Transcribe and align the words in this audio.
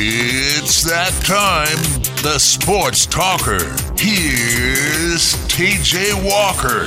It's 0.00 0.84
that 0.84 1.10
time, 1.24 1.76
the 2.22 2.38
sports 2.38 3.04
talker. 3.04 3.58
Here's 3.98 5.34
TJ 5.48 6.14
Walker. 6.24 6.86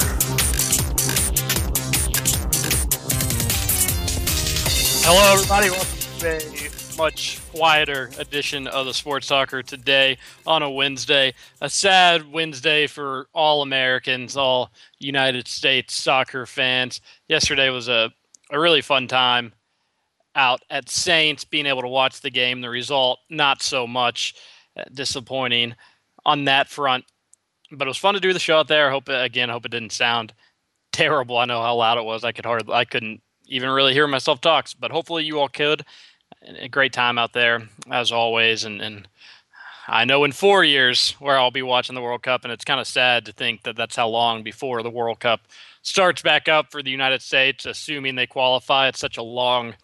Hello, 5.04 5.34
everybody. 5.34 5.72
Welcome 5.72 6.20
to 6.20 6.96
a 6.96 6.98
much 6.98 7.42
quieter 7.52 8.12
edition 8.18 8.68
of 8.68 8.86
the 8.86 8.94
Sports 8.94 9.28
Talker 9.28 9.62
today 9.62 10.18
on 10.48 10.64
a 10.64 10.70
Wednesday. 10.70 11.34
A 11.60 11.70
sad 11.70 12.32
Wednesday 12.32 12.88
for 12.88 13.28
all 13.34 13.62
Americans, 13.62 14.38
all 14.38 14.72
United 15.00 15.50
States 15.50 15.96
soccer 15.96 16.46
fans. 16.46 17.02
Yesterday 17.28 17.72
was 17.72 17.90
a, 17.90 18.10
a 18.52 18.58
really 18.58 18.82
fun 18.82 19.10
time 19.10 19.52
out 20.36 20.62
at 20.70 20.90
Saints, 20.90 21.44
being 21.44 21.66
able 21.66 21.82
to 21.82 21.88
watch 21.88 22.22
the 22.22 22.30
game. 22.30 22.62
The 22.62 22.70
result, 22.70 23.20
not 23.30 23.62
so 23.62 23.86
much 23.88 24.36
uh, 24.78 24.84
disappointing 24.94 25.76
on 26.26 26.46
that 26.46 26.70
front. 26.70 27.06
But 27.72 27.88
it 27.88 27.90
was 27.90 27.98
fun 27.98 28.16
to 28.16 28.20
do 28.20 28.34
the 28.34 28.40
show 28.40 28.58
out 28.58 28.68
there. 28.68 28.88
I 28.88 28.92
hope 28.92 29.10
again, 29.10 29.50
I 29.50 29.54
hope 29.54 29.66
it 29.66 29.72
didn't 29.72 29.94
sound 29.94 30.34
terrible. 30.92 31.38
I 31.38 31.46
know 31.46 31.62
how 31.62 31.76
loud 31.76 31.98
it 31.98 32.06
was. 32.06 32.24
I 32.24 32.32
could 32.32 32.46
hardly, 32.46 32.74
I 32.74 32.86
couldn't 32.86 33.22
even 33.48 33.70
really 33.70 33.94
hear 33.94 34.08
myself 34.08 34.42
talk. 34.42 34.68
But 34.80 34.92
hopefully, 34.92 35.24
you 35.24 35.40
all 35.40 35.50
could. 35.50 35.86
A 36.44 36.70
great 36.70 36.92
time 36.94 37.20
out 37.20 37.34
there 37.34 37.62
as 37.92 38.12
always, 38.12 38.64
and 38.64 38.82
and 38.82 39.08
I 39.88 40.06
know 40.06 40.24
in 40.24 40.32
four 40.32 40.64
years 40.64 41.12
where 41.20 41.38
I'll 41.38 41.52
be 41.52 41.62
watching 41.62 41.96
the 41.96 42.02
World 42.02 42.24
Cup, 42.24 42.44
and 42.44 42.52
it's 42.52 42.66
kind 42.66 42.80
of 42.80 42.88
sad 42.88 43.26
to 43.26 43.34
think 43.34 43.64
that 43.64 43.76
that's 43.76 43.96
how 43.96 44.08
long 44.08 44.42
before 44.42 44.82
the 44.82 44.90
World 44.90 45.20
Cup 45.20 45.42
starts 45.82 46.22
back 46.22 46.48
up 46.48 46.72
for 46.72 46.82
the 46.82 46.92
United 46.92 47.22
States, 47.22 47.66
assuming 47.66 48.16
they 48.16 48.28
qualify. 48.28 48.88
It's 48.88 49.00
such 49.00 49.18
a 49.18 49.24
long 49.24 49.76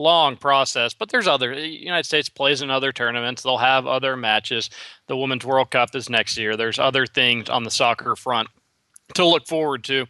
long 0.00 0.36
process, 0.36 0.94
but 0.94 1.10
there's 1.10 1.28
other 1.28 1.52
United 1.52 2.06
States 2.06 2.28
plays 2.28 2.62
in 2.62 2.70
other 2.70 2.92
tournaments. 2.92 3.42
They'll 3.42 3.58
have 3.58 3.86
other 3.86 4.16
matches. 4.16 4.70
The 5.06 5.16
Women's 5.16 5.44
World 5.44 5.70
Cup 5.70 5.94
is 5.94 6.08
next 6.08 6.36
year. 6.36 6.56
There's 6.56 6.78
other 6.78 7.06
things 7.06 7.48
on 7.48 7.64
the 7.64 7.70
soccer 7.70 8.16
front 8.16 8.48
to 9.14 9.26
look 9.26 9.46
forward 9.46 9.84
to. 9.84 10.06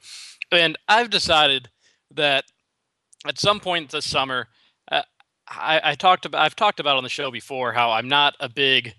And 0.53 0.77
I've 0.89 1.11
decided 1.11 1.69
that 2.13 2.45
at 3.27 3.39
some 3.39 3.61
point 3.61 3.91
this 3.91 4.07
summer, 4.07 4.49
uh, 4.91 5.03
I, 5.49 5.81
I 5.85 5.95
talked 5.95 6.27
about 6.27 6.43
I've 6.43 6.57
talked 6.57 6.81
about 6.81 6.97
on 6.97 7.03
the 7.03 7.09
show 7.09 7.31
before 7.31 7.73
how 7.73 7.91
I'm 7.91 8.09
not 8.09 8.35
a 8.41 8.49
big 8.49 8.95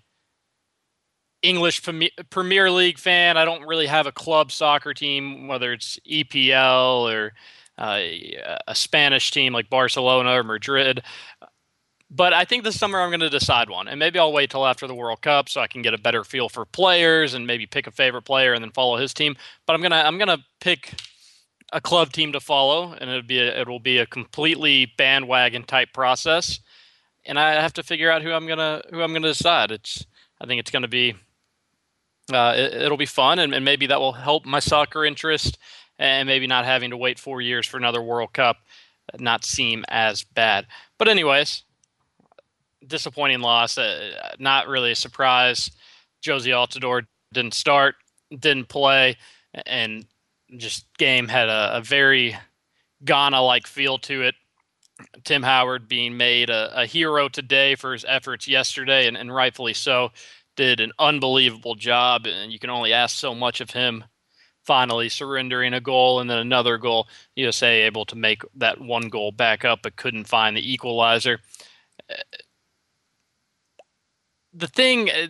English 1.42 1.82
Premier 2.30 2.70
League 2.70 2.98
fan. 2.98 3.36
I 3.36 3.44
don't 3.44 3.66
really 3.66 3.86
have 3.86 4.06
a 4.06 4.12
club 4.12 4.52
soccer 4.52 4.94
team, 4.94 5.48
whether 5.48 5.72
it's 5.72 5.98
EPL 6.08 7.12
or 7.12 7.32
uh, 7.78 8.00
a 8.66 8.74
Spanish 8.74 9.30
team 9.30 9.52
like 9.52 9.70
Barcelona 9.70 10.38
or 10.38 10.42
Madrid. 10.42 11.02
But 12.14 12.34
I 12.34 12.44
think 12.44 12.62
this 12.62 12.78
summer 12.78 13.00
I'm 13.00 13.08
going 13.08 13.20
to 13.20 13.30
decide 13.30 13.70
one, 13.70 13.88
and 13.88 13.98
maybe 13.98 14.18
I'll 14.18 14.32
wait 14.32 14.50
till 14.50 14.66
after 14.66 14.86
the 14.86 14.94
World 14.94 15.22
Cup 15.22 15.48
so 15.48 15.62
I 15.62 15.66
can 15.66 15.80
get 15.80 15.94
a 15.94 15.98
better 15.98 16.24
feel 16.24 16.50
for 16.50 16.66
players 16.66 17.32
and 17.32 17.46
maybe 17.46 17.64
pick 17.64 17.86
a 17.86 17.90
favorite 17.90 18.22
player 18.22 18.52
and 18.52 18.62
then 18.62 18.70
follow 18.70 18.98
his 18.98 19.14
team. 19.14 19.34
But 19.66 19.74
I'm 19.74 19.80
gonna 19.80 20.02
I'm 20.04 20.18
gonna 20.18 20.44
pick 20.60 20.92
a 21.72 21.80
club 21.80 22.12
team 22.12 22.32
to 22.32 22.40
follow, 22.40 22.92
and 22.92 23.08
it'll 23.08 23.22
be 23.22 23.38
a, 23.38 23.62
it 23.62 23.66
will 23.66 23.80
be 23.80 23.96
a 23.96 24.06
completely 24.06 24.92
bandwagon 24.98 25.64
type 25.64 25.94
process, 25.94 26.60
and 27.24 27.38
I 27.38 27.52
have 27.62 27.72
to 27.74 27.82
figure 27.82 28.10
out 28.10 28.20
who 28.20 28.32
I'm 28.32 28.46
gonna 28.46 28.82
who 28.90 29.00
I'm 29.00 29.14
gonna 29.14 29.28
decide. 29.28 29.70
It's 29.70 30.04
I 30.38 30.46
think 30.46 30.60
it's 30.60 30.70
going 30.70 30.82
to 30.82 30.88
be 30.88 31.14
uh, 32.32 32.54
it, 32.56 32.90
will 32.90 32.96
be 32.96 33.06
fun, 33.06 33.38
and, 33.38 33.54
and 33.54 33.64
maybe 33.64 33.86
that 33.86 34.00
will 34.00 34.12
help 34.12 34.44
my 34.44 34.60
soccer 34.60 35.04
interest 35.04 35.58
and 36.02 36.26
maybe 36.26 36.48
not 36.48 36.64
having 36.64 36.90
to 36.90 36.96
wait 36.96 37.20
four 37.20 37.40
years 37.40 37.64
for 37.64 37.76
another 37.76 38.02
World 38.02 38.32
Cup 38.32 38.56
not 39.20 39.44
seem 39.44 39.84
as 39.88 40.24
bad. 40.24 40.66
But 40.98 41.06
anyways, 41.06 41.62
disappointing 42.84 43.40
loss. 43.40 43.78
Uh, 43.78 44.34
not 44.40 44.66
really 44.66 44.90
a 44.90 44.96
surprise. 44.96 45.70
Jozy 46.20 46.52
Altidore 46.52 47.06
didn't 47.32 47.54
start, 47.54 47.94
didn't 48.36 48.68
play, 48.68 49.16
and 49.64 50.04
just 50.56 50.86
game 50.98 51.28
had 51.28 51.48
a, 51.48 51.76
a 51.76 51.80
very 51.80 52.36
Ghana-like 53.04 53.68
feel 53.68 53.98
to 53.98 54.22
it. 54.22 54.34
Tim 55.22 55.44
Howard 55.44 55.86
being 55.88 56.16
made 56.16 56.50
a, 56.50 56.82
a 56.82 56.86
hero 56.86 57.28
today 57.28 57.76
for 57.76 57.92
his 57.92 58.04
efforts 58.08 58.48
yesterday, 58.48 59.06
and, 59.06 59.16
and 59.16 59.32
rightfully 59.32 59.74
so. 59.74 60.10
Did 60.56 60.80
an 60.80 60.92
unbelievable 60.98 61.76
job, 61.76 62.26
and 62.26 62.52
you 62.52 62.58
can 62.58 62.70
only 62.70 62.92
ask 62.92 63.16
so 63.16 63.34
much 63.34 63.60
of 63.60 63.70
him 63.70 64.04
finally 64.64 65.08
surrendering 65.08 65.74
a 65.74 65.80
goal 65.80 66.20
and 66.20 66.30
then 66.30 66.38
another 66.38 66.78
goal. 66.78 67.08
USA 67.36 67.82
able 67.82 68.04
to 68.06 68.16
make 68.16 68.42
that 68.56 68.80
one 68.80 69.08
goal 69.08 69.32
back 69.32 69.64
up, 69.64 69.80
but 69.82 69.96
couldn't 69.96 70.24
find 70.24 70.56
the 70.56 70.72
equalizer. 70.72 71.40
The 74.54 74.66
thing, 74.66 75.10
uh, 75.10 75.26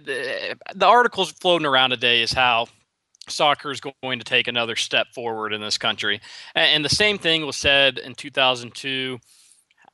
the 0.75 0.87
articles 0.87 1.33
floating 1.33 1.67
around 1.67 1.91
today 1.91 2.23
is 2.23 2.33
how 2.33 2.67
soccer 3.29 3.71
is 3.71 3.81
going 3.81 4.19
to 4.19 4.25
take 4.25 4.49
another 4.49 4.77
step 4.77 5.09
forward 5.15 5.53
in 5.53 5.61
this 5.61 5.79
country. 5.79 6.21
And 6.55 6.85
the 6.85 6.89
same 6.89 7.19
thing 7.19 7.47
was 7.47 7.57
said 7.57 7.99
in 7.99 8.15
2002. 8.15 9.19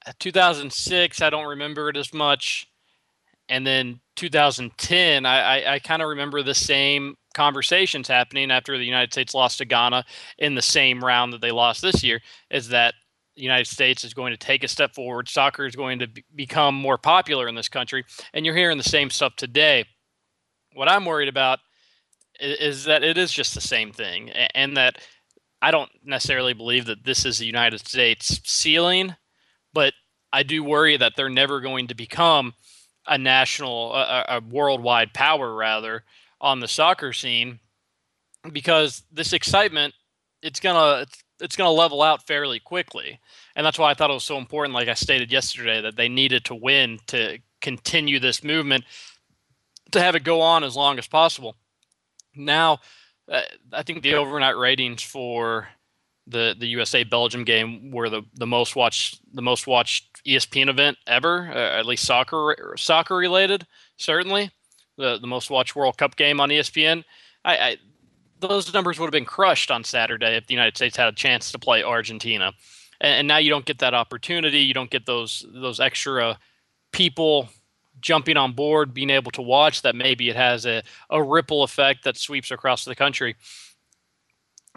Uh, 0.06 0.12
2006, 0.18 1.20
I 1.20 1.30
don't 1.30 1.46
remember 1.46 1.88
it 1.88 1.96
as 1.96 2.14
much. 2.14 2.68
And 3.48 3.66
then 3.66 4.00
2010, 4.16 5.26
I, 5.26 5.40
I, 5.40 5.74
I 5.74 5.78
kind 5.78 6.02
of 6.02 6.08
remember 6.08 6.42
the 6.42 6.54
same 6.54 7.16
conversations 7.38 8.08
happening 8.08 8.50
after 8.50 8.76
the 8.76 8.84
United 8.84 9.12
States 9.12 9.32
lost 9.32 9.58
to 9.58 9.64
Ghana 9.64 10.04
in 10.38 10.56
the 10.56 10.62
same 10.62 11.04
round 11.04 11.32
that 11.32 11.40
they 11.40 11.52
lost 11.52 11.80
this 11.82 12.02
year 12.02 12.20
is 12.50 12.70
that 12.70 12.94
the 13.36 13.42
United 13.42 13.68
States 13.68 14.02
is 14.02 14.12
going 14.12 14.32
to 14.32 14.36
take 14.36 14.64
a 14.64 14.68
step 14.68 14.92
forward. 14.92 15.28
Soccer 15.28 15.64
is 15.64 15.76
going 15.76 16.00
to 16.00 16.08
be- 16.08 16.24
become 16.34 16.74
more 16.74 16.98
popular 16.98 17.46
in 17.46 17.54
this 17.54 17.68
country. 17.68 18.04
And 18.34 18.44
you're 18.44 18.56
hearing 18.56 18.76
the 18.76 18.82
same 18.82 19.08
stuff 19.08 19.36
today. 19.36 19.84
What 20.74 20.90
I'm 20.90 21.04
worried 21.04 21.28
about 21.28 21.60
is, 22.40 22.58
is 22.58 22.84
that 22.86 23.04
it 23.04 23.16
is 23.16 23.32
just 23.32 23.54
the 23.54 23.60
same 23.60 23.92
thing 23.92 24.30
and 24.30 24.76
that 24.76 24.96
I 25.62 25.70
don't 25.70 25.90
necessarily 26.04 26.54
believe 26.54 26.86
that 26.86 27.04
this 27.04 27.24
is 27.24 27.38
the 27.38 27.46
United 27.46 27.86
States 27.86 28.40
ceiling, 28.44 29.14
but 29.72 29.92
I 30.32 30.42
do 30.42 30.64
worry 30.64 30.96
that 30.96 31.12
they're 31.16 31.28
never 31.28 31.60
going 31.60 31.86
to 31.86 31.94
become 31.94 32.54
a 33.06 33.16
national, 33.16 33.94
a, 33.94 34.24
a 34.28 34.40
worldwide 34.40 35.14
power, 35.14 35.54
rather, 35.54 36.02
on 36.40 36.60
the 36.60 36.68
soccer 36.68 37.12
scene 37.12 37.58
because 38.52 39.02
this 39.12 39.32
excitement 39.32 39.94
it's 40.42 40.60
gonna 40.60 41.02
it's, 41.02 41.24
it's 41.40 41.56
gonna 41.56 41.70
level 41.70 42.02
out 42.02 42.26
fairly 42.26 42.60
quickly. 42.60 43.18
And 43.56 43.66
that's 43.66 43.78
why 43.78 43.90
i 43.90 43.94
thought 43.94 44.10
it 44.10 44.14
was 44.14 44.24
so 44.24 44.38
important 44.38 44.74
like 44.74 44.88
i 44.88 44.94
stated 44.94 45.32
yesterday 45.32 45.80
that 45.80 45.96
they 45.96 46.08
needed 46.08 46.44
to 46.46 46.54
win 46.54 46.98
to 47.08 47.38
continue 47.60 48.20
this 48.20 48.44
movement 48.44 48.84
to 49.90 50.00
have 50.00 50.14
it 50.14 50.22
go 50.22 50.40
on 50.40 50.64
as 50.64 50.76
long 50.76 50.98
as 50.98 51.06
possible. 51.06 51.56
Now 52.34 52.78
uh, 53.30 53.42
i 53.72 53.82
think 53.82 54.02
the 54.02 54.14
overnight 54.14 54.56
ratings 54.56 55.02
for 55.02 55.68
the 56.28 56.54
the 56.58 56.66
USA 56.66 57.04
Belgium 57.04 57.44
game 57.44 57.90
were 57.90 58.08
the 58.08 58.22
the 58.34 58.46
most 58.46 58.76
watched 58.76 59.20
the 59.34 59.42
most 59.42 59.66
watched 59.66 60.22
ESPN 60.26 60.68
event 60.68 60.98
ever, 61.06 61.50
uh, 61.50 61.78
at 61.78 61.86
least 61.86 62.04
soccer 62.04 62.74
soccer 62.76 63.16
related, 63.16 63.66
certainly 63.96 64.50
the 64.98 65.18
the 65.18 65.26
most 65.26 65.50
watched 65.50 65.74
World 65.74 65.96
Cup 65.96 66.16
game 66.16 66.40
on 66.40 66.50
ESPN. 66.50 67.04
I, 67.44 67.56
I 67.56 67.76
those 68.40 68.72
numbers 68.74 68.98
would 68.98 69.06
have 69.06 69.12
been 69.12 69.24
crushed 69.24 69.70
on 69.70 69.82
Saturday 69.84 70.36
if 70.36 70.46
the 70.46 70.54
United 70.54 70.76
States 70.76 70.96
had 70.96 71.08
a 71.08 71.16
chance 71.16 71.50
to 71.52 71.58
play 71.58 71.82
Argentina, 71.82 72.52
and, 73.00 73.20
and 73.20 73.28
now 73.28 73.38
you 73.38 73.50
don't 73.50 73.64
get 73.64 73.78
that 73.78 73.94
opportunity. 73.94 74.60
You 74.60 74.74
don't 74.74 74.90
get 74.90 75.06
those 75.06 75.46
those 75.54 75.80
extra 75.80 76.38
people 76.92 77.48
jumping 78.00 78.36
on 78.36 78.52
board, 78.52 78.94
being 78.94 79.10
able 79.10 79.30
to 79.32 79.42
watch. 79.42 79.82
That 79.82 79.94
maybe 79.96 80.28
it 80.28 80.36
has 80.36 80.66
a 80.66 80.82
a 81.08 81.22
ripple 81.22 81.62
effect 81.62 82.04
that 82.04 82.18
sweeps 82.18 82.50
across 82.50 82.84
the 82.84 82.94
country. 82.94 83.36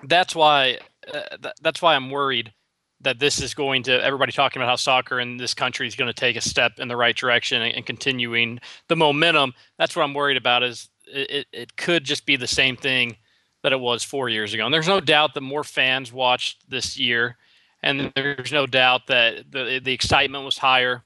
That's 0.03 0.35
why 0.35 0.79
uh, 1.13 1.37
th- 1.41 1.55
that's 1.61 1.81
why 1.81 1.95
I'm 1.95 2.09
worried 2.09 2.53
that 3.01 3.19
this 3.19 3.41
is 3.41 3.53
going 3.53 3.83
to 3.83 4.03
everybody 4.03 4.31
talking 4.31 4.61
about 4.61 4.69
how 4.69 4.75
soccer 4.75 5.19
in 5.19 5.37
this 5.37 5.53
country 5.53 5.87
is 5.87 5.95
going 5.95 6.07
to 6.07 6.13
take 6.13 6.35
a 6.35 6.41
step 6.41 6.73
in 6.79 6.87
the 6.87 6.95
right 6.95 7.15
direction 7.15 7.61
and, 7.61 7.75
and 7.75 7.85
continuing 7.85 8.59
the 8.87 8.95
momentum. 8.95 9.53
That's 9.77 9.95
what 9.95 10.03
I'm 10.03 10.13
worried 10.13 10.37
about. 10.37 10.63
Is 10.63 10.89
it, 11.07 11.47
it 11.51 11.75
could 11.75 12.03
just 12.03 12.25
be 12.25 12.35
the 12.35 12.47
same 12.47 12.77
thing 12.77 13.17
that 13.63 13.73
it 13.73 13.79
was 13.79 14.03
four 14.03 14.29
years 14.29 14.53
ago. 14.53 14.65
And 14.65 14.73
there's 14.73 14.87
no 14.87 14.99
doubt 14.99 15.33
that 15.33 15.41
more 15.41 15.63
fans 15.63 16.11
watched 16.11 16.69
this 16.69 16.97
year, 16.97 17.37
and 17.83 18.11
there's 18.15 18.51
no 18.51 18.65
doubt 18.65 19.07
that 19.07 19.51
the 19.51 19.81
the 19.83 19.93
excitement 19.93 20.45
was 20.45 20.57
higher. 20.57 21.03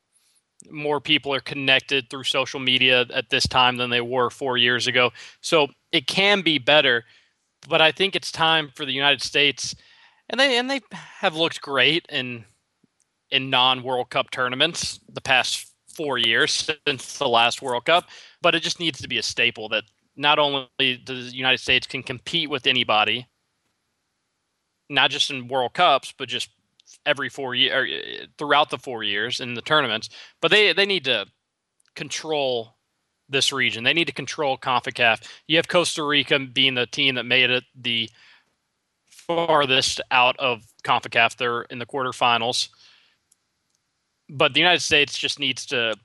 More 0.71 0.99
people 0.99 1.33
are 1.33 1.41
connected 1.41 2.09
through 2.09 2.23
social 2.23 2.59
media 2.59 3.05
at 3.13 3.29
this 3.29 3.47
time 3.47 3.77
than 3.77 3.89
they 3.89 4.01
were 4.01 4.29
four 4.29 4.57
years 4.57 4.87
ago. 4.87 5.11
So 5.41 5.67
it 5.91 6.07
can 6.07 6.41
be 6.41 6.57
better, 6.57 7.03
but 7.69 7.81
I 7.81 7.91
think 7.91 8.15
it's 8.15 8.31
time 8.31 8.71
for 8.73 8.85
the 8.85 8.93
United 8.93 9.21
States 9.21 9.75
and 10.29 10.39
they 10.39 10.57
and 10.57 10.69
they 10.69 10.81
have 11.19 11.35
looked 11.35 11.61
great 11.61 12.05
in 12.09 12.45
in 13.31 13.49
non 13.49 13.83
World 13.83 14.09
Cup 14.09 14.31
tournaments 14.31 14.99
the 15.11 15.21
past 15.21 15.71
four 15.95 16.17
years 16.17 16.69
since 16.87 17.17
the 17.17 17.27
last 17.27 17.61
World 17.61 17.85
Cup. 17.85 18.05
But 18.41 18.55
it 18.55 18.63
just 18.63 18.79
needs 18.79 19.01
to 19.01 19.07
be 19.07 19.17
a 19.17 19.23
staple 19.23 19.69
that 19.69 19.83
not 20.15 20.39
only 20.39 20.67
the 20.79 21.13
United 21.33 21.59
States 21.59 21.87
can 21.87 22.03
compete 22.03 22.49
with 22.49 22.67
anybody, 22.67 23.27
not 24.89 25.09
just 25.09 25.29
in 25.29 25.47
World 25.47 25.73
Cups, 25.73 26.13
but 26.17 26.29
just 26.29 26.49
every 27.05 27.29
four 27.29 27.55
year 27.55 27.85
uh, 27.85 28.25
throughout 28.37 28.69
the 28.69 28.77
four 28.77 29.03
years 29.03 29.39
in 29.39 29.53
the 29.53 29.61
tournaments. 29.61 30.09
But 30.41 30.51
they 30.51 30.73
they 30.73 30.85
need 30.85 31.05
to 31.05 31.25
control 31.95 32.75
this 33.27 33.51
region. 33.51 33.83
They 33.83 33.93
need 33.93 34.05
to 34.05 34.13
control 34.13 34.57
CONCACAF. 34.57 35.27
You 35.47 35.57
have 35.57 35.67
Costa 35.67 36.03
Rica 36.03 36.39
being 36.39 36.75
the 36.75 36.85
team 36.85 37.15
that 37.15 37.25
made 37.25 37.49
it 37.49 37.63
the 37.75 38.09
farthest 39.27 40.01
out 40.11 40.35
of 40.39 40.63
CONCACAF. 40.83 41.37
They're 41.37 41.61
in 41.63 41.79
the 41.79 41.85
quarterfinals. 41.85 42.69
But 44.29 44.53
the 44.53 44.59
United 44.59 44.81
States 44.81 45.17
just 45.17 45.39
needs 45.39 45.65
to 45.67 45.95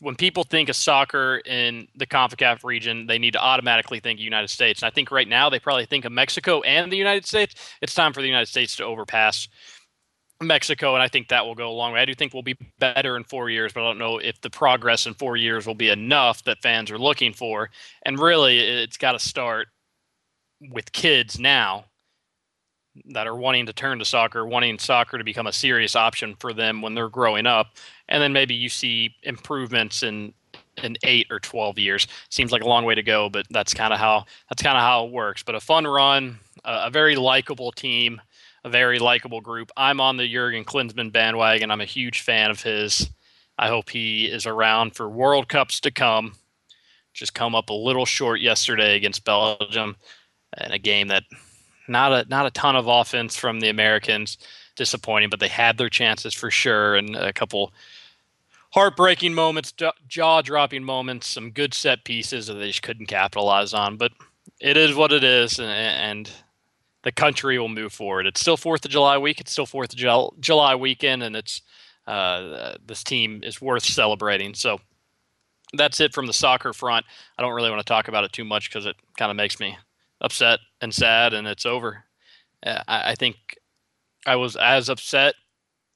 when 0.00 0.14
people 0.14 0.44
think 0.44 0.68
of 0.68 0.76
soccer 0.76 1.38
in 1.44 1.86
the 1.94 2.06
CONCACAF 2.06 2.64
region, 2.64 3.06
they 3.06 3.18
need 3.18 3.32
to 3.32 3.40
automatically 3.40 4.00
think 4.00 4.18
United 4.18 4.48
States. 4.48 4.82
And 4.82 4.90
I 4.90 4.94
think 4.94 5.10
right 5.10 5.28
now 5.28 5.50
they 5.50 5.58
probably 5.58 5.86
think 5.86 6.04
of 6.04 6.12
Mexico 6.12 6.62
and 6.62 6.90
the 6.90 6.96
United 6.96 7.26
States. 7.26 7.54
It's 7.82 7.94
time 7.94 8.12
for 8.12 8.22
the 8.22 8.26
United 8.26 8.46
States 8.46 8.76
to 8.76 8.84
overpass 8.84 9.48
Mexico, 10.42 10.94
and 10.94 11.02
I 11.02 11.08
think 11.08 11.28
that 11.28 11.44
will 11.44 11.54
go 11.54 11.68
a 11.68 11.72
long 11.72 11.92
way. 11.92 12.00
I 12.00 12.06
do 12.06 12.14
think 12.14 12.32
we'll 12.32 12.42
be 12.42 12.56
better 12.78 13.16
in 13.16 13.24
four 13.24 13.50
years, 13.50 13.74
but 13.74 13.82
I 13.82 13.88
don't 13.88 13.98
know 13.98 14.18
if 14.18 14.40
the 14.40 14.48
progress 14.48 15.06
in 15.06 15.12
four 15.12 15.36
years 15.36 15.66
will 15.66 15.74
be 15.74 15.90
enough 15.90 16.42
that 16.44 16.62
fans 16.62 16.90
are 16.90 16.98
looking 16.98 17.34
for. 17.34 17.68
And 18.06 18.18
really, 18.18 18.58
it's 18.58 18.96
got 18.96 19.12
to 19.12 19.18
start 19.18 19.68
with 20.70 20.92
kids 20.92 21.38
now 21.38 21.84
that 23.06 23.26
are 23.26 23.36
wanting 23.36 23.66
to 23.66 23.72
turn 23.72 23.98
to 23.98 24.04
soccer, 24.04 24.44
wanting 24.44 24.78
soccer 24.78 25.18
to 25.18 25.24
become 25.24 25.46
a 25.46 25.52
serious 25.52 25.94
option 25.94 26.34
for 26.38 26.52
them 26.52 26.82
when 26.82 26.94
they're 26.94 27.08
growing 27.08 27.46
up. 27.46 27.76
And 28.08 28.22
then 28.22 28.32
maybe 28.32 28.54
you 28.54 28.68
see 28.68 29.14
improvements 29.22 30.02
in 30.02 30.34
in 30.82 30.96
eight 31.04 31.26
or 31.30 31.38
twelve 31.38 31.78
years. 31.78 32.06
Seems 32.30 32.52
like 32.52 32.62
a 32.62 32.68
long 32.68 32.84
way 32.84 32.94
to 32.94 33.02
go, 33.02 33.28
but 33.28 33.46
that's 33.50 33.74
kind 33.74 33.92
of 33.92 33.98
how 33.98 34.24
that's 34.48 34.62
kind 34.62 34.76
of 34.76 34.82
how 34.82 35.06
it 35.06 35.12
works. 35.12 35.42
But 35.42 35.54
a 35.54 35.60
fun 35.60 35.86
run, 35.86 36.38
a, 36.64 36.86
a 36.86 36.90
very 36.90 37.16
likable 37.16 37.72
team, 37.72 38.20
a 38.64 38.70
very 38.70 38.98
likable 38.98 39.40
group. 39.40 39.70
I'm 39.76 40.00
on 40.00 40.16
the 40.16 40.28
Jurgen 40.28 40.64
Klinsmann 40.64 41.12
bandwagon. 41.12 41.70
I'm 41.70 41.80
a 41.80 41.86
huge 41.86 42.22
fan 42.22 42.50
of 42.50 42.62
his. 42.62 43.10
I 43.58 43.68
hope 43.68 43.90
he 43.90 44.24
is 44.24 44.46
around 44.46 44.96
for 44.96 45.08
World 45.08 45.48
Cups 45.48 45.80
to 45.80 45.90
come. 45.90 46.32
Just 47.12 47.34
come 47.34 47.54
up 47.54 47.70
a 47.70 47.74
little 47.74 48.06
short 48.06 48.40
yesterday 48.40 48.96
against 48.96 49.24
Belgium 49.24 49.96
in 50.64 50.72
a 50.72 50.78
game 50.78 51.08
that 51.08 51.24
not 51.90 52.12
a 52.12 52.28
not 52.28 52.46
a 52.46 52.50
ton 52.50 52.76
of 52.76 52.86
offense 52.86 53.36
from 53.36 53.60
the 53.60 53.68
Americans. 53.68 54.38
Disappointing, 54.76 55.28
but 55.28 55.40
they 55.40 55.48
had 55.48 55.76
their 55.76 55.90
chances 55.90 56.32
for 56.32 56.50
sure, 56.50 56.96
and 56.96 57.14
a 57.14 57.34
couple 57.34 57.74
heartbreaking 58.72 59.34
moments, 59.34 59.74
jaw 60.08 60.40
dropping 60.40 60.84
moments, 60.84 61.26
some 61.26 61.50
good 61.50 61.74
set 61.74 62.04
pieces 62.04 62.46
that 62.46 62.54
they 62.54 62.68
just 62.68 62.82
couldn't 62.82 63.06
capitalize 63.06 63.74
on. 63.74 63.96
But 63.98 64.12
it 64.58 64.78
is 64.78 64.94
what 64.94 65.12
it 65.12 65.22
is, 65.22 65.58
and, 65.58 65.68
and 65.70 66.30
the 67.02 67.12
country 67.12 67.58
will 67.58 67.68
move 67.68 67.92
forward. 67.92 68.26
It's 68.26 68.40
still 68.40 68.56
Fourth 68.56 68.84
of 68.84 68.90
July 68.90 69.18
week. 69.18 69.40
It's 69.40 69.52
still 69.52 69.66
Fourth 69.66 69.92
of 69.92 70.40
July 70.40 70.74
weekend, 70.76 71.22
and 71.22 71.36
it's 71.36 71.60
uh, 72.06 72.76
this 72.86 73.04
team 73.04 73.42
is 73.44 73.60
worth 73.60 73.84
celebrating. 73.84 74.54
So 74.54 74.80
that's 75.74 76.00
it 76.00 76.14
from 76.14 76.26
the 76.26 76.32
soccer 76.32 76.72
front. 76.72 77.04
I 77.36 77.42
don't 77.42 77.52
really 77.52 77.70
want 77.70 77.80
to 77.80 77.92
talk 77.92 78.08
about 78.08 78.24
it 78.24 78.32
too 78.32 78.44
much 78.44 78.70
because 78.70 78.86
it 78.86 78.96
kind 79.18 79.30
of 79.30 79.36
makes 79.36 79.60
me 79.60 79.76
upset 80.20 80.60
and 80.80 80.92
sad, 80.94 81.34
and 81.34 81.46
it's 81.46 81.66
over. 81.66 82.04
Uh, 82.64 82.82
I, 82.86 83.12
I, 83.12 83.14
think 83.14 83.36
I 84.26 84.36
was 84.36 84.56
as 84.56 84.88
upset 84.88 85.34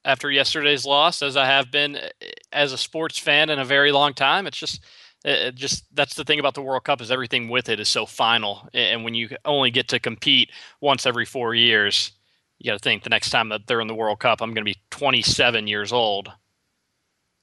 after 0.04 0.30
yesterday's 0.30 0.84
loss 0.84 1.22
as 1.22 1.36
I 1.36 1.46
have 1.46 1.70
been 1.70 1.96
uh, 1.96 2.08
as 2.52 2.72
a 2.72 2.78
sports 2.78 3.18
fan 3.18 3.50
in 3.50 3.58
a 3.58 3.64
very 3.64 3.92
long 3.92 4.14
time. 4.14 4.46
It's 4.46 4.58
just, 4.58 4.82
it 5.24 5.54
just 5.54 5.84
that's 5.94 6.14
the 6.14 6.24
thing 6.24 6.40
about 6.40 6.54
the 6.54 6.62
World 6.62 6.84
Cup 6.84 7.00
is 7.00 7.10
everything 7.10 7.48
with 7.48 7.68
it 7.68 7.80
is 7.80 7.88
so 7.88 8.06
final, 8.06 8.68
and 8.74 9.04
when 9.04 9.14
you 9.14 9.30
only 9.44 9.70
get 9.70 9.88
to 9.88 10.00
compete 10.00 10.50
once 10.80 11.06
every 11.06 11.24
four 11.24 11.54
years, 11.54 12.12
you 12.58 12.70
got 12.70 12.78
to 12.78 12.82
think 12.82 13.02
the 13.02 13.10
next 13.10 13.30
time 13.30 13.48
that 13.48 13.66
they're 13.66 13.80
in 13.80 13.88
the 13.88 13.94
World 13.94 14.20
Cup, 14.20 14.40
I'm 14.40 14.50
going 14.50 14.64
to 14.64 14.72
be 14.72 14.80
27 14.90 15.66
years 15.66 15.92
old. 15.92 16.30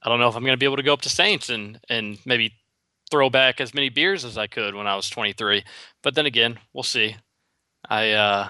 I 0.02 0.08
don't 0.08 0.18
know 0.18 0.28
if 0.28 0.36
I'm 0.36 0.42
going 0.42 0.54
to 0.54 0.58
be 0.58 0.66
able 0.66 0.76
to 0.76 0.82
go 0.82 0.92
up 0.92 1.02
to 1.02 1.08
Saints 1.08 1.48
and 1.48 1.78
and 1.88 2.18
maybe 2.24 2.54
throw 3.12 3.28
back 3.28 3.60
as 3.60 3.74
many 3.74 3.90
beers 3.90 4.24
as 4.24 4.38
I 4.38 4.46
could 4.46 4.74
when 4.74 4.86
I 4.86 4.96
was 4.96 5.10
23. 5.10 5.62
But 6.02 6.14
then 6.14 6.24
again, 6.24 6.58
we'll 6.72 6.82
see. 6.82 7.14
I 7.88 8.12
uh, 8.12 8.48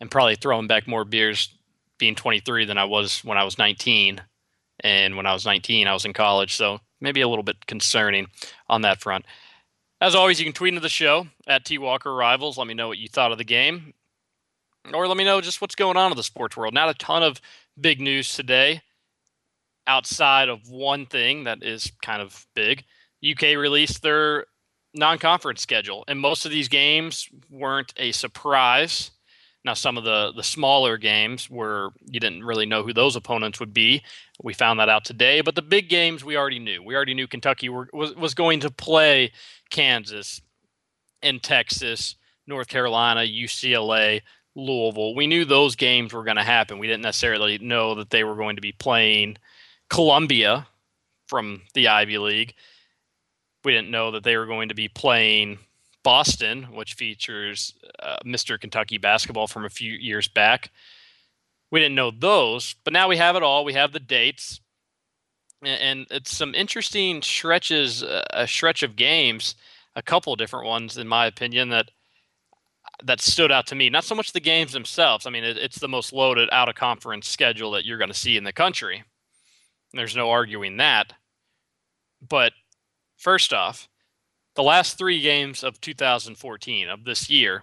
am 0.00 0.08
probably 0.08 0.34
throwing 0.34 0.66
back 0.66 0.88
more 0.88 1.04
beers 1.04 1.54
being 1.98 2.14
23 2.14 2.64
than 2.64 2.78
I 2.78 2.86
was 2.86 3.22
when 3.22 3.36
I 3.36 3.44
was 3.44 3.58
19. 3.58 4.22
And 4.80 5.16
when 5.16 5.26
I 5.26 5.34
was 5.34 5.44
19, 5.44 5.86
I 5.86 5.92
was 5.92 6.06
in 6.06 6.14
college. 6.14 6.54
So 6.56 6.80
maybe 7.02 7.20
a 7.20 7.28
little 7.28 7.42
bit 7.42 7.66
concerning 7.66 8.28
on 8.66 8.80
that 8.80 9.02
front. 9.02 9.26
As 10.00 10.14
always, 10.14 10.40
you 10.40 10.46
can 10.46 10.54
tweet 10.54 10.70
into 10.70 10.80
the 10.80 10.88
show 10.88 11.26
at 11.46 11.66
T 11.66 11.76
Walker 11.76 12.14
Rivals. 12.14 12.56
Let 12.56 12.66
me 12.66 12.74
know 12.74 12.88
what 12.88 12.98
you 12.98 13.08
thought 13.08 13.30
of 13.30 13.38
the 13.38 13.44
game. 13.44 13.92
Or 14.94 15.06
let 15.06 15.18
me 15.18 15.24
know 15.24 15.42
just 15.42 15.60
what's 15.60 15.76
going 15.76 15.98
on 15.98 16.10
in 16.10 16.16
the 16.16 16.24
sports 16.24 16.56
world. 16.56 16.72
Not 16.72 16.88
a 16.88 16.94
ton 16.94 17.22
of 17.22 17.40
big 17.78 18.00
news 18.00 18.34
today 18.34 18.80
outside 19.86 20.48
of 20.48 20.70
one 20.70 21.04
thing 21.04 21.44
that 21.44 21.62
is 21.62 21.92
kind 22.02 22.22
of 22.22 22.46
big. 22.54 22.84
UK 23.28 23.56
released 23.56 24.02
their 24.02 24.46
non-conference 24.94 25.60
schedule, 25.60 26.04
and 26.08 26.20
most 26.20 26.44
of 26.44 26.50
these 26.50 26.68
games 26.68 27.28
weren't 27.50 27.92
a 27.96 28.12
surprise. 28.12 29.10
Now, 29.64 29.74
some 29.74 29.96
of 29.96 30.04
the 30.04 30.32
the 30.34 30.42
smaller 30.42 30.96
games 30.96 31.48
were 31.48 31.90
you 32.04 32.18
didn't 32.18 32.44
really 32.44 32.66
know 32.66 32.82
who 32.82 32.92
those 32.92 33.14
opponents 33.16 33.60
would 33.60 33.72
be. 33.72 34.02
We 34.42 34.54
found 34.54 34.80
that 34.80 34.88
out 34.88 35.04
today, 35.04 35.40
but 35.40 35.54
the 35.54 35.62
big 35.62 35.88
games 35.88 36.24
we 36.24 36.36
already 36.36 36.58
knew. 36.58 36.82
We 36.82 36.96
already 36.96 37.14
knew 37.14 37.28
Kentucky 37.28 37.68
were, 37.68 37.88
was 37.92 38.14
was 38.16 38.34
going 38.34 38.60
to 38.60 38.70
play 38.70 39.32
Kansas 39.70 40.40
and 41.22 41.42
Texas, 41.42 42.16
North 42.48 42.66
Carolina, 42.66 43.20
UCLA, 43.20 44.22
Louisville. 44.56 45.14
We 45.14 45.28
knew 45.28 45.44
those 45.44 45.76
games 45.76 46.12
were 46.12 46.24
going 46.24 46.36
to 46.36 46.42
happen. 46.42 46.80
We 46.80 46.88
didn't 46.88 47.02
necessarily 47.02 47.58
know 47.58 47.94
that 47.94 48.10
they 48.10 48.24
were 48.24 48.34
going 48.34 48.56
to 48.56 48.62
be 48.62 48.72
playing 48.72 49.38
Columbia 49.88 50.66
from 51.28 51.62
the 51.74 51.86
Ivy 51.86 52.18
League 52.18 52.54
we 53.64 53.72
didn't 53.72 53.90
know 53.90 54.10
that 54.10 54.24
they 54.24 54.36
were 54.36 54.46
going 54.46 54.68
to 54.68 54.74
be 54.74 54.88
playing 54.88 55.58
Boston, 56.02 56.64
which 56.72 56.94
features 56.94 57.74
uh, 58.00 58.16
Mr. 58.24 58.58
Kentucky 58.58 58.98
basketball 58.98 59.46
from 59.46 59.64
a 59.64 59.70
few 59.70 59.92
years 59.92 60.28
back. 60.28 60.70
We 61.70 61.80
didn't 61.80 61.94
know 61.94 62.10
those, 62.10 62.74
but 62.84 62.92
now 62.92 63.08
we 63.08 63.16
have 63.16 63.36
it 63.36 63.42
all. 63.42 63.64
We 63.64 63.72
have 63.74 63.92
the 63.92 64.00
dates, 64.00 64.60
and, 65.62 66.06
it's 66.10 66.36
some 66.36 66.54
interesting 66.54 67.22
stretches, 67.22 68.02
uh, 68.02 68.24
a 68.30 68.46
stretch 68.46 68.82
of 68.82 68.96
games, 68.96 69.54
a 69.94 70.02
couple 70.02 70.34
different 70.36 70.66
ones, 70.66 70.98
in 70.98 71.06
my 71.06 71.26
opinion, 71.26 71.70
that 71.70 71.90
that 73.04 73.20
stood 73.20 73.50
out 73.50 73.66
to 73.66 73.74
me. 73.74 73.90
Not 73.90 74.04
so 74.04 74.14
much 74.14 74.32
the 74.32 74.40
games 74.40 74.72
themselves. 74.72 75.26
I 75.26 75.30
mean, 75.30 75.44
it, 75.44 75.56
it's 75.56 75.78
the 75.78 75.88
most 75.88 76.12
loaded 76.12 76.48
out 76.52 76.68
of 76.68 76.74
conference 76.74 77.28
schedule 77.28 77.72
that 77.72 77.84
you're 77.84 77.98
going 77.98 78.10
to 78.10 78.14
see 78.14 78.36
in 78.36 78.44
the 78.44 78.52
country. 78.52 79.02
There's 79.92 80.16
no 80.16 80.30
arguing 80.30 80.76
that. 80.76 81.12
But 82.28 82.52
First 83.22 83.52
off, 83.52 83.88
the 84.56 84.64
last 84.64 84.98
three 84.98 85.20
games 85.20 85.62
of 85.62 85.80
2014 85.80 86.88
of 86.88 87.04
this 87.04 87.30
year 87.30 87.62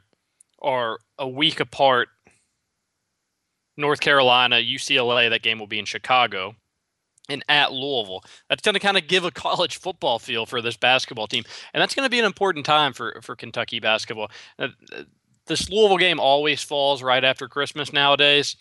are 0.62 1.00
a 1.18 1.28
week 1.28 1.60
apart. 1.60 2.08
North 3.75 4.00
Carolina, 4.00 4.56
UCLA, 4.56 5.30
that 5.30 5.42
game 5.42 5.60
will 5.60 5.68
be 5.68 5.78
in 5.78 5.84
Chicago, 5.84 6.56
and 7.28 7.44
at 7.50 7.74
Louisville. 7.74 8.24
That's 8.48 8.62
going 8.62 8.75
to 8.75 8.80
kind 8.80 8.98
of 8.98 9.10
give 9.10 9.25
a 9.25 9.32
college 9.46 9.80
football 9.80 10.18
feel 10.18 10.46
for 10.46 10.62
this 10.62 10.78
basketball 10.78 11.28
team, 11.28 11.44
and 11.74 11.82
that's 11.82 11.94
going 11.94 12.06
to 12.06 12.10
be 12.10 12.20
an 12.20 12.25
important 12.25 12.66
time 12.66 12.94
for 12.94 13.20
for 13.22 13.36
Kentucky 13.36 13.82
basketball. 13.82 14.32
Uh, 14.58 14.70
this 15.48 15.70
Louisville 15.70 15.98
game 15.98 16.22
always 16.22 16.63
falls 16.63 17.04
right 17.04 17.25
after 17.25 17.50
Christmas 17.50 17.92
nowadays. 17.92 18.56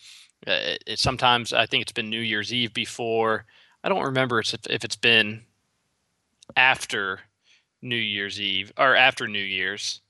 Uh, 0.45 0.51
it, 0.51 0.83
it, 0.85 0.99
sometimes 0.99 1.53
I 1.53 1.65
think 1.65 1.83
it's 1.83 1.93
been 1.93 2.09
New 2.09 2.19
Year's 2.19 2.53
Eve 2.53 2.73
before. 2.73 3.45
I 3.85 3.87
don't 3.87 4.03
remember 4.03 4.39
if, 4.39 4.53
if 4.69 4.83
it's 4.83 4.97
been 4.97 5.45
after 6.59 7.21
New 7.81 7.95
Year's 7.95 8.39
Eve 8.41 8.73
or 8.77 8.93
after 8.93 9.27
New 9.27 9.39
Year's. 9.39 10.01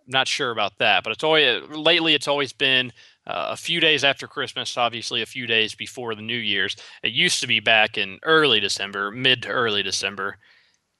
I'm 0.00 0.12
not 0.12 0.28
sure 0.28 0.50
about 0.50 0.78
that, 0.78 1.02
but 1.02 1.14
it's 1.14 1.24
always 1.24 1.62
lately 1.70 2.14
it's 2.14 2.28
always 2.28 2.52
been 2.52 2.92
uh, 3.26 3.48
a 3.52 3.56
few 3.56 3.80
days 3.80 4.04
after 4.04 4.26
Christmas, 4.26 4.76
obviously 4.76 5.22
a 5.22 5.26
few 5.26 5.46
days 5.46 5.74
before 5.74 6.14
the 6.14 6.20
New 6.20 6.36
Year's. 6.36 6.76
It 7.02 7.12
used 7.12 7.40
to 7.40 7.46
be 7.46 7.60
back 7.60 7.96
in 7.96 8.18
early 8.24 8.60
December, 8.60 9.10
mid 9.10 9.42
to 9.44 9.48
early 9.48 9.82
December, 9.82 10.36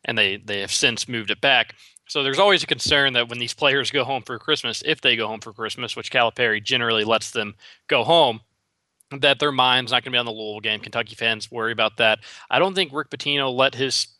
and 0.06 0.16
they 0.16 0.38
they 0.38 0.60
have 0.60 0.72
since 0.72 1.06
moved 1.06 1.30
it 1.30 1.42
back. 1.42 1.74
So 2.08 2.22
there's 2.22 2.38
always 2.38 2.62
a 2.62 2.66
concern 2.66 3.12
that 3.12 3.28
when 3.28 3.38
these 3.38 3.54
players 3.54 3.90
go 3.90 4.04
home 4.04 4.22
for 4.22 4.38
Christmas, 4.38 4.82
if 4.86 5.02
they 5.02 5.14
go 5.14 5.26
home 5.26 5.40
for 5.40 5.52
Christmas, 5.52 5.94
which 5.94 6.10
Calipari 6.10 6.64
generally 6.64 7.04
lets 7.04 7.30
them 7.32 7.54
go 7.86 8.02
home, 8.02 8.40
that 9.10 9.38
their 9.38 9.52
mind's 9.52 9.92
not 9.92 10.02
going 10.02 10.12
to 10.12 10.16
be 10.16 10.18
on 10.18 10.26
the 10.26 10.32
Louisville 10.32 10.60
game. 10.60 10.80
Kentucky 10.80 11.14
fans 11.14 11.50
worry 11.50 11.72
about 11.72 11.98
that. 11.98 12.20
I 12.50 12.58
don't 12.58 12.74
think 12.74 12.92
Rick 12.94 13.10
Pitino 13.10 13.54
let 13.54 13.74
his 13.74 14.13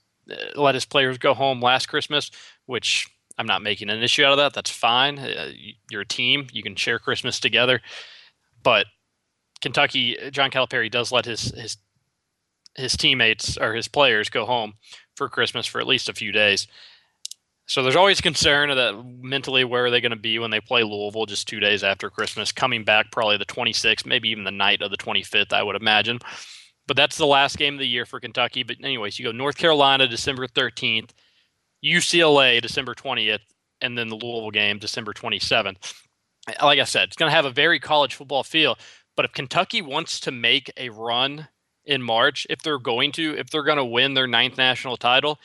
let 0.54 0.74
his 0.74 0.84
players 0.84 1.18
go 1.18 1.34
home 1.34 1.60
last 1.60 1.86
Christmas, 1.86 2.30
which 2.66 3.08
I'm 3.38 3.46
not 3.46 3.62
making 3.62 3.90
an 3.90 4.02
issue 4.02 4.24
out 4.24 4.32
of 4.32 4.38
that. 4.38 4.54
That's 4.54 4.70
fine. 4.70 5.18
Uh, 5.18 5.52
you're 5.90 6.02
a 6.02 6.06
team. 6.06 6.46
You 6.52 6.62
can 6.62 6.76
share 6.76 6.98
Christmas 6.98 7.40
together. 7.40 7.80
But 8.62 8.86
Kentucky, 9.60 10.16
John 10.30 10.50
Calipari 10.50 10.90
does 10.90 11.12
let 11.12 11.24
his 11.24 11.50
his 11.50 11.76
his 12.76 12.96
teammates 12.96 13.56
or 13.56 13.74
his 13.74 13.88
players 13.88 14.28
go 14.28 14.46
home 14.46 14.74
for 15.16 15.28
Christmas 15.28 15.66
for 15.66 15.80
at 15.80 15.86
least 15.86 16.08
a 16.08 16.14
few 16.14 16.32
days. 16.32 16.66
So 17.66 17.82
there's 17.82 17.96
always 17.96 18.20
concern 18.20 18.68
that 18.68 19.02
mentally 19.22 19.64
where 19.64 19.86
are 19.86 19.90
they 19.90 20.00
going 20.02 20.10
to 20.10 20.16
be 20.16 20.38
when 20.38 20.50
they 20.50 20.60
play 20.60 20.82
Louisville 20.82 21.24
just 21.24 21.48
two 21.48 21.60
days 21.60 21.82
after 21.82 22.10
Christmas, 22.10 22.52
coming 22.52 22.84
back 22.84 23.10
probably 23.10 23.38
the 23.38 23.46
26th, 23.46 24.04
maybe 24.04 24.28
even 24.28 24.44
the 24.44 24.50
night 24.50 24.82
of 24.82 24.90
the 24.90 24.98
25th, 24.98 25.52
I 25.52 25.62
would 25.62 25.76
imagine. 25.76 26.18
But 26.86 26.96
that's 26.96 27.16
the 27.16 27.26
last 27.26 27.56
game 27.56 27.74
of 27.74 27.80
the 27.80 27.88
year 27.88 28.06
for 28.06 28.20
Kentucky. 28.20 28.62
But 28.62 28.76
anyways, 28.82 29.18
you 29.18 29.24
go 29.24 29.32
North 29.32 29.56
Carolina 29.56 30.06
December 30.06 30.46
13th, 30.46 31.10
UCLA 31.84 32.60
December 32.60 32.94
20th, 32.94 33.40
and 33.80 33.96
then 33.96 34.08
the 34.08 34.16
Louisville 34.16 34.50
game 34.50 34.78
December 34.78 35.12
27th. 35.12 35.94
Like 36.62 36.78
I 36.78 36.84
said, 36.84 37.08
it's 37.08 37.16
going 37.16 37.30
to 37.30 37.36
have 37.36 37.46
a 37.46 37.50
very 37.50 37.80
college 37.80 38.14
football 38.14 38.42
feel. 38.42 38.76
But 39.16 39.24
if 39.24 39.32
Kentucky 39.32 39.80
wants 39.80 40.20
to 40.20 40.30
make 40.30 40.70
a 40.76 40.90
run 40.90 41.48
in 41.84 42.02
March, 42.02 42.46
if 42.50 42.62
they're 42.62 42.78
going 42.78 43.12
to, 43.12 43.36
if 43.38 43.48
they're 43.48 43.62
going 43.62 43.78
to 43.78 43.84
win 43.84 44.14
their 44.14 44.26
ninth 44.26 44.58
national 44.58 44.96
title, 44.96 45.38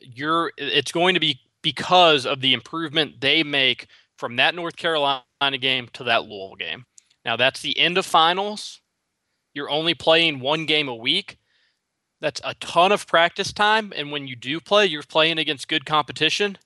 you're 0.00 0.52
it's 0.56 0.92
going 0.92 1.14
to 1.14 1.20
be 1.20 1.40
because 1.62 2.26
of 2.26 2.40
the 2.40 2.52
improvement 2.52 3.20
they 3.20 3.42
make 3.42 3.86
from 4.18 4.36
that 4.36 4.54
North 4.54 4.76
Carolina 4.76 5.22
game 5.60 5.88
to 5.94 6.04
that 6.04 6.24
Louisville 6.24 6.56
game. 6.56 6.84
Now 7.24 7.36
that's 7.36 7.60
the 7.60 7.78
end 7.78 7.98
of 7.98 8.06
finals. 8.06 8.80
You're 9.56 9.70
only 9.70 9.94
playing 9.94 10.40
one 10.40 10.66
game 10.66 10.86
a 10.86 10.94
week. 10.94 11.38
That's 12.20 12.42
a 12.44 12.52
ton 12.56 12.92
of 12.92 13.06
practice 13.06 13.54
time. 13.54 13.90
And 13.96 14.12
when 14.12 14.26
you 14.26 14.36
do 14.36 14.60
play, 14.60 14.84
you're 14.84 15.02
playing 15.02 15.38
against 15.38 15.66
good 15.66 15.86
competition. 15.86 16.58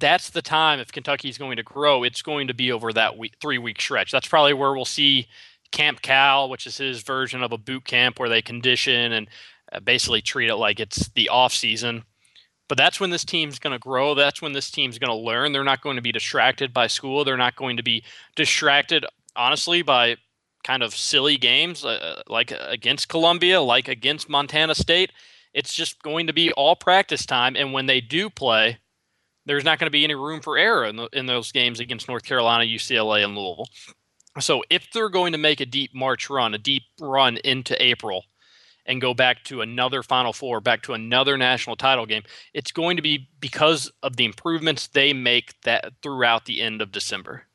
That's 0.00 0.30
the 0.30 0.42
time 0.42 0.80
if 0.80 0.90
Kentucky 0.90 1.28
is 1.28 1.38
going 1.38 1.58
to 1.58 1.62
grow, 1.62 2.02
it's 2.02 2.22
going 2.22 2.48
to 2.48 2.54
be 2.54 2.72
over 2.72 2.92
that 2.92 3.16
week, 3.16 3.34
three 3.40 3.58
week 3.58 3.80
stretch. 3.80 4.10
That's 4.10 4.26
probably 4.26 4.52
where 4.52 4.72
we'll 4.72 4.84
see 4.84 5.28
Camp 5.70 6.02
Cal, 6.02 6.48
which 6.48 6.66
is 6.66 6.76
his 6.76 7.02
version 7.02 7.44
of 7.44 7.52
a 7.52 7.58
boot 7.58 7.84
camp 7.84 8.18
where 8.18 8.28
they 8.28 8.42
condition 8.42 9.12
and 9.12 9.28
uh, 9.72 9.78
basically 9.78 10.22
treat 10.22 10.48
it 10.48 10.56
like 10.56 10.80
it's 10.80 11.08
the 11.10 11.28
off 11.28 11.54
season. 11.54 12.02
But 12.68 12.78
that's 12.78 12.98
when 12.98 13.10
this 13.10 13.24
team's 13.24 13.60
going 13.60 13.74
to 13.74 13.78
grow. 13.78 14.16
That's 14.16 14.42
when 14.42 14.54
this 14.54 14.72
team's 14.72 14.98
going 14.98 15.10
to 15.10 15.14
learn. 15.14 15.52
They're 15.52 15.62
not 15.62 15.82
going 15.82 15.96
to 15.96 16.02
be 16.02 16.12
distracted 16.12 16.72
by 16.72 16.88
school. 16.88 17.22
They're 17.22 17.36
not 17.36 17.54
going 17.54 17.76
to 17.76 17.84
be 17.84 18.02
distracted, 18.34 19.06
honestly, 19.36 19.82
by 19.82 20.16
kind 20.64 20.82
of 20.82 20.94
silly 20.94 21.36
games 21.36 21.84
uh, 21.84 21.88
uh 21.88 22.22
like 22.28 22.52
against 22.52 23.08
Columbia, 23.08 23.60
like 23.60 23.88
against 23.88 24.28
Montana 24.28 24.74
State. 24.74 25.12
It's 25.54 25.72
just 25.72 26.02
going 26.02 26.26
to 26.26 26.32
be 26.32 26.52
all 26.52 26.76
practice 26.76 27.24
time. 27.24 27.56
And 27.56 27.72
when 27.72 27.86
they 27.86 28.00
do 28.00 28.28
play, 28.30 28.78
there's 29.46 29.64
not 29.64 29.78
going 29.78 29.86
to 29.86 29.90
be 29.90 30.04
any 30.04 30.14
room 30.14 30.40
for 30.40 30.58
error 30.58 30.84
in, 30.84 30.96
the, 30.96 31.08
in 31.12 31.26
those 31.26 31.52
games 31.52 31.80
against 31.80 32.06
North 32.06 32.22
Carolina, 32.22 32.64
UCLA, 32.64 33.24
and 33.24 33.34
Louisville. 33.34 33.68
So 34.40 34.62
if 34.70 34.90
they're 34.92 35.08
going 35.08 35.32
to 35.32 35.38
make 35.38 35.60
a 35.60 35.66
deep 35.66 35.94
March 35.94 36.28
run, 36.30 36.54
a 36.54 36.58
deep 36.58 36.82
run 37.00 37.38
into 37.38 37.82
April, 37.82 38.24
and 38.88 39.00
go 39.00 39.14
back 39.14 39.44
to 39.44 39.60
another 39.60 40.02
Final 40.02 40.32
Four, 40.32 40.60
back 40.60 40.82
to 40.82 40.94
another 40.94 41.36
national 41.36 41.76
title 41.76 42.06
game, 42.06 42.22
it's 42.54 42.72
going 42.72 42.96
to 42.96 43.02
be 43.02 43.28
because 43.40 43.90
of 44.02 44.16
the 44.16 44.24
improvements 44.24 44.86
they 44.88 45.12
make 45.12 45.60
that 45.62 45.92
throughout 46.02 46.44
the 46.44 46.62
end 46.62 46.80
of 46.80 46.92
December. 46.92 47.47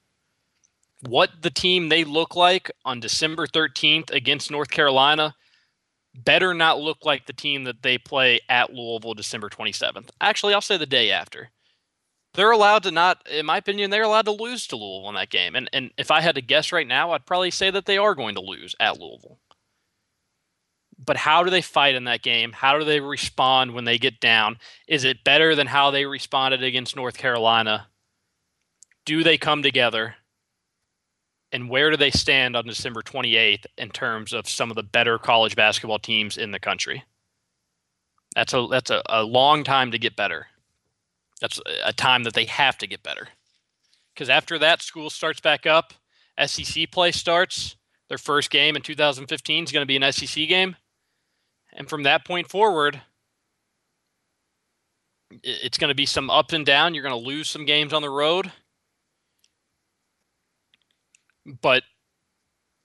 What 1.07 1.29
the 1.41 1.50
team 1.50 1.89
they 1.89 2.03
look 2.03 2.36
like 2.36 2.72
on 2.86 3.00
December 3.00 3.48
13th 3.48 4.12
against 4.12 4.51
North 4.51 4.69
Carolina 4.69 5.36
better 6.15 6.53
not 6.53 6.79
look 6.79 7.00
like 7.03 7.25
the 7.25 7.33
team 7.33 7.63
that 7.65 7.81
they 7.81 7.98
play 7.98 8.39
at 8.48 8.74
Louisville 8.74 9.13
December 9.13 9.50
27th. 9.50 10.10
Actually, 10.22 10.53
I'll 10.53 10.62
say 10.62 10.77
the 10.77 10.86
day 10.86 11.12
after. 11.12 11.50
They're 12.36 12.51
allowed 12.51 12.83
to 12.83 12.91
not, 12.91 13.27
in 13.29 13.45
my 13.45 13.57
opinion, 13.57 13.89
they're 13.89 14.03
allowed 14.03 14.25
to 14.25 14.31
lose 14.31 14.65
to 14.67 14.75
Louisville 14.75 15.10
in 15.10 15.15
that 15.15 15.29
game. 15.29 15.55
And 15.55 15.69
and 15.74 15.91
if 15.98 16.10
I 16.10 16.22
had 16.22 16.36
to 16.36 16.41
guess 16.41 16.72
right 16.72 16.88
now, 16.88 17.12
I'd 17.12 17.25
probably 17.25 17.51
say 17.51 17.69
that 17.69 17.86
they 17.86 17.98
are 17.98 18.15
going 18.15 18.36
to 18.36 18.41
lose 18.41 18.75
at 18.79 19.00
Louisville 19.00 19.39
but 21.05 21.17
how 21.17 21.43
do 21.43 21.50
they 21.50 21.62
fight 21.62 21.95
in 21.95 22.05
that 22.05 22.22
game? 22.22 22.51
How 22.51 22.77
do 22.77 22.86
they 22.86 23.00
respond 23.00 23.74
when 23.74 23.86
they 23.86 23.98
get 23.98 24.19
down? 24.19 24.57
Is 24.88 25.03
it 25.03 25.24
better 25.24 25.55
than 25.55 25.67
how 25.67 25.91
they 25.91 26.05
responded 26.05 26.63
against 26.63 26.95
North 26.95 27.17
Carolina? 27.17 27.88
Do 29.05 29.24
they 29.24 29.38
come 29.38 29.63
together? 29.63 30.15
And 31.53 31.69
where 31.69 31.91
do 31.91 31.98
they 31.98 32.10
stand 32.10 32.55
on 32.55 32.65
December 32.65 33.03
28th 33.03 33.65
in 33.77 33.91
terms 33.91 34.33
of 34.33 34.50
some 34.50 34.72
of 34.72 34.75
the 34.75 34.83
better 34.83 35.19
college 35.19 35.55
basketball 35.55 36.00
teams 36.00 36.36
in 36.36 36.50
the 36.50 36.60
country? 36.60 37.03
That's 38.36 38.53
a 38.53 38.67
that's 38.69 38.89
a, 38.89 39.03
a 39.07 39.24
long 39.24 39.63
time 39.63 39.91
to 39.91 40.00
get 40.00 40.15
better. 40.15 40.48
That's 41.39 41.62
a 41.86 41.93
time 41.93 42.24
that 42.24 42.33
they 42.33 42.45
have 42.45 42.79
to 42.79 42.88
get 42.88 43.03
better. 43.03 43.27
Because 44.13 44.29
after 44.29 44.57
that, 44.60 44.81
school 44.81 45.12
starts 45.12 45.39
back 45.39 45.67
up. 45.67 45.93
SEC 46.43 46.89
play 46.91 47.12
starts. 47.12 47.75
Their 48.10 48.17
first 48.17 48.50
game 48.50 48.75
in 48.75 48.81
2015 48.81 49.63
is 49.63 49.72
going 49.72 49.83
to 49.83 49.88
be 49.88 49.95
an 49.95 50.12
SEC 50.12 50.48
game. 50.48 50.75
And 51.72 51.88
from 51.88 52.03
that 52.03 52.25
point 52.25 52.50
forward, 52.50 53.01
it's 55.43 55.77
going 55.77 55.89
to 55.89 55.95
be 55.95 56.05
some 56.05 56.29
up 56.29 56.51
and 56.51 56.65
down. 56.65 56.93
You're 56.93 57.03
going 57.03 57.19
to 57.19 57.27
lose 57.27 57.50
some 57.50 57.65
games 57.65 57.93
on 57.93 58.01
the 58.01 58.10
road, 58.10 58.51
but 61.45 61.83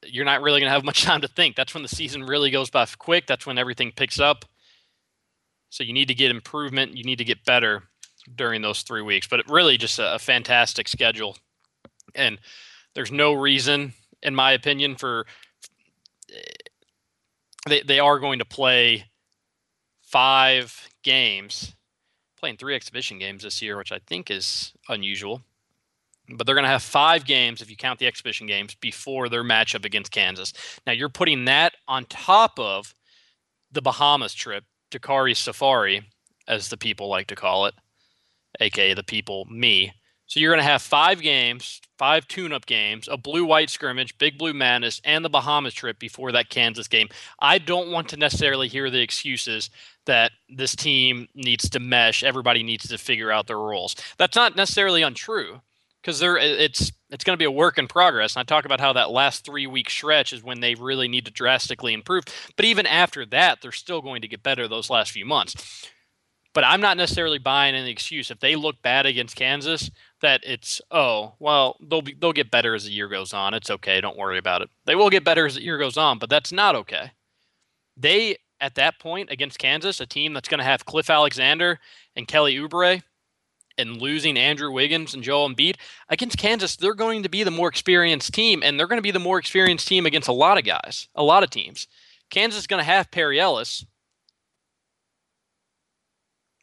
you're 0.05 0.25
not 0.25 0.43
really 0.43 0.61
going 0.61 0.69
to 0.69 0.75
have 0.75 0.85
much 0.85 1.03
time 1.05 1.21
to 1.23 1.29
think. 1.29 1.57
That's 1.57 1.75
when 1.75 1.83
the 1.83 1.89
season 1.89 2.25
really 2.25 2.51
goes 2.51 2.71
by 2.71 2.87
quick. 2.99 3.27
That's 3.27 3.47
when 3.47 3.59
everything 3.59 3.93
picks 3.93 4.21
up. 4.21 4.45
So 5.71 5.85
you 5.85 5.93
need 5.93 6.09
to 6.09 6.15
get 6.15 6.31
improvement. 6.31 6.97
You 6.97 7.05
need 7.05 7.19
to 7.19 7.25
get 7.25 7.45
better 7.45 7.85
during 8.35 8.63
those 8.63 8.83
three 8.83 9.03
weeks. 9.03 9.27
But 9.27 9.41
it 9.41 9.49
really, 9.49 9.77
just 9.77 9.99
a, 9.99 10.15
a 10.15 10.19
fantastic 10.19 10.89
schedule. 10.89 11.37
And 12.15 12.39
there's 12.95 13.13
no 13.13 13.35
reason, 13.35 13.93
in 14.23 14.35
my 14.35 14.53
opinion, 14.53 14.97
for 14.97 15.27
eh, 16.31 16.41
they, 17.69 17.83
they 17.83 18.01
are 18.01 18.19
going 18.19 18.39
to 18.39 18.45
play 18.45 19.05
five 20.03 20.89
games, 21.03 21.75
playing 22.39 22.57
three 22.57 22.75
exhibition 22.75 23.19
games 23.19 23.43
this 23.43 23.61
year, 23.61 23.77
which 23.77 23.93
I 23.93 24.01
think 24.07 24.31
is 24.31 24.73
unusual. 24.89 25.43
But 26.31 26.47
they're 26.47 26.55
going 26.55 26.65
to 26.65 26.71
have 26.71 26.83
five 26.83 27.25
games, 27.25 27.63
if 27.63 27.71
you 27.71 27.77
count 27.77 27.99
the 27.99 28.07
exhibition 28.07 28.47
games, 28.47 28.75
before 28.75 29.29
their 29.29 29.45
matchup 29.45 29.85
against 29.85 30.13
Kansas. 30.13 30.53
Now, 30.87 30.93
you're 30.93 31.09
putting 31.09 31.47
that 31.47 31.75
on 31.87 32.05
top 32.07 32.59
of 32.59 32.95
the 33.73 33.83
Bahamas 33.83 34.35
trip, 34.35 34.65
Dakari 34.91 35.37
Safari, 35.37 36.03
as 36.47 36.69
the 36.69 36.77
people 36.77 37.09
like 37.09 37.27
to 37.29 37.37
call 37.37 37.67
it, 37.67 37.75
aka 38.61 38.95
the 38.95 39.03
people, 39.03 39.47
me. 39.51 39.93
So 40.27 40.41
you're 40.41 40.53
going 40.53 40.65
to 40.65 40.71
have 40.71 40.83
five 40.83 41.23
games, 41.23 41.81
five 41.99 42.29
tune-up 42.29 42.67
games, 42.67 43.09
a 43.11 43.17
blue-white 43.17 43.71
scrimmage, 43.71 44.17
Big 44.19 44.37
Blue 44.37 44.53
Madness, 44.53 45.01
and 45.03 45.25
the 45.25 45.31
Bahamas 45.31 45.73
trip 45.73 45.99
before 45.99 46.33
that 46.33 46.51
Kansas 46.51 46.87
game. 46.87 47.09
I 47.41 47.57
don't 47.57 47.91
want 47.91 48.11
to 48.11 48.19
necessarily 48.19 48.69
hear 48.69 48.91
the 48.91 49.01
excuses 49.01 49.71
that 50.05 50.33
this 50.51 50.77
team 50.77 51.29
needs 51.35 51.71
to 51.71 51.81
mesh. 51.81 52.23
Everybody 52.23 52.63
needs 52.63 52.87
to 52.89 52.99
figure 52.99 53.33
out 53.33 53.47
their 53.47 53.59
roles. 53.59 53.97
That's 54.19 54.37
not 54.37 54.55
necessarily 54.55 55.01
untrue 55.01 55.63
because 56.03 56.19
there 56.19 56.37
it's 56.37 56.93
it's 57.11 57.25
going 57.25 57.35
to 57.35 57.43
be 57.43 57.45
a 57.45 57.51
work 57.51 57.79
in 57.79 57.87
progress. 57.87 58.37
And 58.37 58.41
I 58.41 58.45
talk 58.45 58.65
about 58.65 58.81
how 58.81 58.93
that 58.95 59.11
last 59.11 59.45
three 59.45 59.67
week 59.67 59.91
stretch 59.91 60.33
is 60.33 60.43
when 60.43 60.61
they 60.61 60.75
really 60.75 61.09
need 61.09 61.25
to 61.25 61.31
drastically 61.31 61.93
improve. 61.93 62.25
But 62.57 62.65
even 62.65 62.87
after 62.87 63.25
that, 63.27 63.61
they're 63.61 63.73
still 63.73 64.03
going 64.03 64.23
to 64.23 64.29
get 64.29 64.43
better 64.43 64.69
those 64.69 64.91
last 64.91 65.13
few 65.13 65.25
months. 65.25 65.87
But 66.55 66.65
I'm 66.65 66.81
not 66.81 66.97
necessarily 66.97 67.39
buying 67.39 67.75
any 67.75 67.91
excuse. 67.91 68.31
If 68.31 68.41
they 68.41 68.57
look 68.57 68.81
bad 68.83 69.07
against 69.07 69.37
Kansas, 69.37 69.91
that 70.21 70.41
it's 70.45 70.81
oh 70.91 71.35
well 71.39 71.77
they'll 71.81 72.03
be 72.03 72.15
they'll 72.15 72.33
get 72.33 72.51
better 72.51 72.75
as 72.75 72.85
the 72.85 72.91
year 72.91 73.09
goes 73.09 73.33
on. 73.33 73.55
It's 73.55 73.71
okay, 73.71 74.01
don't 74.01 74.19
worry 74.19 74.39
about 74.39 74.63
it. 74.63 74.71
They 74.85 74.95
will 74.95 75.11
get 75.11 75.25
better 75.25 75.47
as 75.47 75.55
the 75.55 75.63
year 75.63 75.79
goes 75.79 75.97
on, 75.97 76.19
but 76.19 76.31
that's 76.31 76.53
not 76.53 76.75
okay. 76.75 77.13
They 77.97 78.39
at 78.61 78.75
that 78.75 78.99
point 78.99 79.31
against 79.31 79.59
Kansas, 79.59 80.01
a 80.01 80.07
team 80.07 80.33
that's 80.33 80.49
going 80.49 80.59
to 80.59 80.65
have 80.65 80.85
Cliff 80.85 81.11
Alexander 81.11 81.79
and 82.17 82.27
Kelly 82.27 82.57
Oubre, 82.57 83.03
and 83.79 84.01
losing 84.01 84.37
Andrew 84.37 84.71
Wiggins 84.71 85.15
and 85.15 85.23
Joel 85.23 85.49
Embiid 85.49 85.77
against 86.09 86.39
Kansas, 86.39 86.77
they're 86.77 86.95
going 86.95 87.23
to 87.23 87.29
be 87.29 87.45
the 87.45 87.51
more 87.51 87.69
experienced 87.69 88.35
team, 88.35 88.63
and 88.63 88.79
they're 88.79 88.87
going 88.87 88.99
to 88.99 89.03
be 89.03 89.11
the 89.11 89.19
more 89.19 89.39
experienced 89.39 89.89
team 89.89 90.05
against 90.07 90.29
a 90.29 90.33
lot 90.33 90.59
of 90.59 90.65
guys, 90.65 91.09
a 91.15 91.23
lot 91.23 91.43
of 91.43 91.51
teams. 91.51 91.87
Kansas 92.31 92.61
is 92.61 92.67
going 92.67 92.81
to 92.81 92.85
have 92.85 93.11
Perry 93.11 93.41
Ellis, 93.41 93.87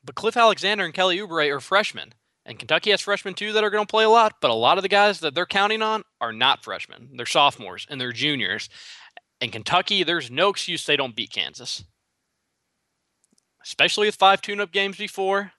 but 0.04 0.16
Cliff 0.16 0.38
Alexander 0.38 0.86
and 0.86 0.94
Kelly 0.94 1.18
Oubre 1.18 1.50
are 1.50 1.60
freshmen. 1.60 2.14
And 2.46 2.60
Kentucky 2.60 2.92
has 2.92 3.02
freshmen 3.02 3.34
too 3.34 3.54
that 3.54 3.64
are 3.64 3.72
going 3.72 3.86
to 3.86 3.90
play 3.90 4.04
a 4.04 4.10
lot, 4.10 4.36
but 4.40 4.52
a 4.52 4.56
lot 4.56 4.78
of 4.78 4.84
the 4.84 4.88
guys 4.88 5.20
that 5.22 5.34
they're 5.34 5.48
counting 5.48 5.82
on 5.82 6.04
are 6.22 6.32
not 6.32 6.64
freshmen. 6.64 7.10
They're 7.16 7.26
sophomores 7.26 7.88
and 7.90 8.00
they're 8.00 8.12
juniors. 8.12 8.70
And 9.42 9.52
Kentucky, 9.52 10.04
there's 10.04 10.30
no 10.30 10.50
excuse 10.50 10.86
they 10.86 10.96
don't 10.96 11.16
beat 11.16 11.32
Kansas. 11.32 11.84
Especially 13.64 14.08
with 14.08 14.16
five 14.16 14.44
tune 14.44 14.62
up 14.62 14.72
games 14.72 14.98
before, 14.98 15.54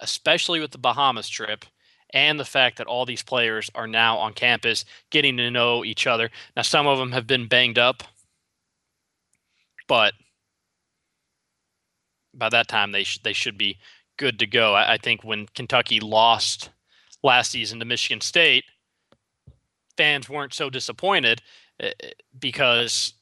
especially 0.00 0.60
with 0.60 0.70
the 0.70 0.78
Bahamas 0.78 1.28
trip, 1.28 1.64
and 2.10 2.38
the 2.38 2.44
fact 2.44 2.78
that 2.78 2.86
all 2.86 3.04
these 3.04 3.22
players 3.22 3.70
are 3.74 3.86
now 3.86 4.16
on 4.18 4.32
campus 4.32 4.84
getting 5.10 5.36
to 5.36 5.50
know 5.50 5.84
each 5.84 6.06
other. 6.06 6.30
Now, 6.56 6.62
some 6.62 6.86
of 6.86 6.98
them 6.98 7.12
have 7.12 7.26
been 7.26 7.48
banged 7.48 7.78
up, 7.78 8.02
but 9.88 10.14
by 12.32 12.48
that 12.48 12.68
time 12.68 12.92
they 12.92 13.04
sh- 13.04 13.20
they 13.22 13.32
should 13.32 13.58
be 13.58 13.78
good 14.16 14.38
to 14.38 14.46
go. 14.46 14.74
I, 14.74 14.94
I 14.94 14.98
think 14.98 15.24
when 15.24 15.46
Kentucky 15.54 16.00
lost 16.00 16.70
last 17.22 17.50
season 17.50 17.78
to 17.80 17.84
Michigan 17.84 18.20
State, 18.20 18.64
fans 19.96 20.28
weren't 20.28 20.54
so 20.54 20.70
disappointed 20.70 21.42
eh, 21.80 21.92
eh, 22.02 22.10
because 22.38 23.14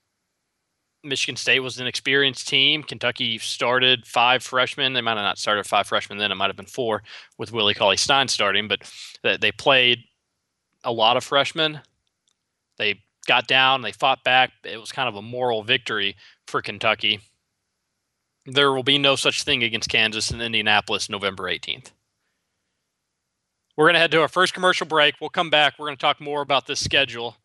Michigan 1.05 1.37
State 1.37 1.61
was 1.61 1.79
an 1.79 1.87
experienced 1.87 2.49
team. 2.49 2.83
Kentucky 2.83 3.39
started 3.39 4.07
five 4.07 4.43
freshmen. 4.43 4.93
They 4.93 5.01
might 5.01 5.17
have 5.17 5.25
not 5.25 5.39
started 5.39 5.67
five 5.67 5.87
freshmen 5.87 6.19
then. 6.19 6.33
It 6.33 6.37
might 6.37 6.49
have 6.49 6.57
been 6.57 6.67
four 6.67 7.03
with 7.39 7.53
Willie 7.53 7.75
Cauley 7.75 7.97
Stein 7.97 8.29
starting, 8.29 8.69
but 8.69 8.91
they 9.23 9.53
played 9.53 10.01
a 10.83 10.93
lot 10.93 11.17
of 11.17 11.25
freshmen. 11.25 11.81
They 12.79 13.01
got 13.27 13.47
down, 13.47 13.83
they 13.83 13.93
fought 13.93 14.25
back. 14.25 14.53
It 14.65 14.79
was 14.79 14.93
kind 14.93 15.09
of 15.09 15.15
a 15.17 15.23
moral 15.23 15.63
victory 15.63 16.17
for 16.47 16.61
Kentucky. 16.61 17.21
There 18.47 18.73
will 18.73 18.83
be 18.83 18.99
no 18.99 19.17
such 19.17 19.43
thing 19.43 19.63
against 19.63 19.89
Kansas 19.89 20.31
in 20.31 20.41
Indianapolis 20.41 21.09
November 21.09 21.45
18th. 21.45 21.93
We're 23.77 23.87
going 23.87 23.95
to 23.95 24.01
head 24.01 24.11
to 24.13 24.21
our 24.21 24.29
first 24.29 24.55
commercial 24.55 24.87
break. 24.87 25.15
We'll 25.21 25.31
come 25.31 25.51
back. 25.51 25.75
We're 25.79 25.87
going 25.87 25.97
to 25.97 26.01
talk 26.01 26.21
more 26.21 26.43
about 26.43 26.67
this 26.67 26.81
schedule, 26.81 27.37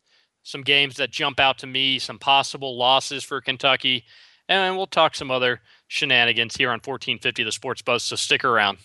some 0.43 0.61
games 0.61 0.95
that 0.95 1.11
jump 1.11 1.39
out 1.39 1.57
to 1.59 1.67
me, 1.67 1.99
some 1.99 2.19
possible 2.19 2.77
losses 2.77 3.23
for 3.23 3.41
Kentucky, 3.41 4.05
and 4.47 4.75
we'll 4.75 4.87
talk 4.87 5.15
some 5.15 5.31
other 5.31 5.61
shenanigans 5.87 6.55
here 6.55 6.69
on 6.69 6.79
1450 6.79 7.43
The 7.43 7.51
Sports 7.51 7.81
Buzz. 7.81 8.03
So 8.03 8.15
stick 8.15 8.43
around. 8.43 8.79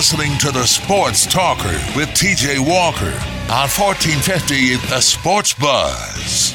Listening 0.00 0.38
to 0.38 0.50
the 0.50 0.64
Sports 0.64 1.26
Talker 1.26 1.74
with 1.94 2.08
TJ 2.16 2.58
Walker 2.58 3.12
on 3.52 3.68
1450 3.68 4.76
The 4.88 4.98
Sports 4.98 5.52
Buzz. 5.52 6.54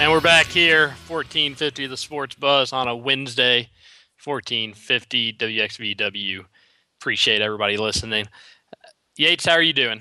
And 0.00 0.10
we're 0.10 0.22
back 0.22 0.46
here, 0.46 0.94
1450 1.08 1.88
The 1.88 1.96
Sports 1.98 2.36
Buzz 2.36 2.72
on 2.72 2.88
a 2.88 2.96
Wednesday, 2.96 3.68
1450 4.24 5.34
WXVW. 5.34 6.46
Appreciate 6.98 7.42
everybody 7.42 7.76
listening. 7.76 8.24
Yates, 9.18 9.44
how 9.44 9.52
are 9.52 9.62
you 9.62 9.74
doing? 9.74 10.00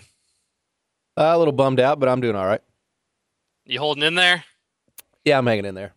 Uh, 1.18 1.34
a 1.36 1.38
little 1.38 1.52
bummed 1.52 1.82
out, 1.82 2.00
but 2.00 2.08
I'm 2.08 2.22
doing 2.22 2.38
all 2.38 2.46
right. 2.46 2.62
You 3.66 3.80
holding 3.80 4.04
in 4.04 4.16
there? 4.16 4.46
Yeah, 5.26 5.38
I'm 5.38 5.48
hanging 5.48 5.66
in 5.66 5.76
there. 5.76 5.96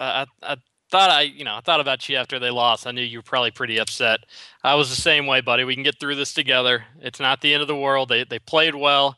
I, 0.00 0.24
I 0.42 0.56
thought 0.90 1.10
I, 1.10 1.22
you 1.22 1.44
know, 1.44 1.54
I 1.54 1.60
thought 1.60 1.80
about 1.80 2.08
you 2.08 2.16
after 2.16 2.38
they 2.38 2.50
lost. 2.50 2.86
I 2.86 2.90
knew 2.90 3.02
you 3.02 3.18
were 3.18 3.22
probably 3.22 3.50
pretty 3.50 3.78
upset. 3.78 4.20
I 4.62 4.74
was 4.74 4.90
the 4.90 5.00
same 5.00 5.26
way, 5.26 5.40
buddy. 5.40 5.64
We 5.64 5.74
can 5.74 5.84
get 5.84 6.00
through 6.00 6.16
this 6.16 6.34
together. 6.34 6.84
It's 7.00 7.20
not 7.20 7.40
the 7.40 7.54
end 7.54 7.62
of 7.62 7.68
the 7.68 7.76
world. 7.76 8.08
They 8.08 8.24
they 8.24 8.38
played 8.38 8.74
well. 8.74 9.16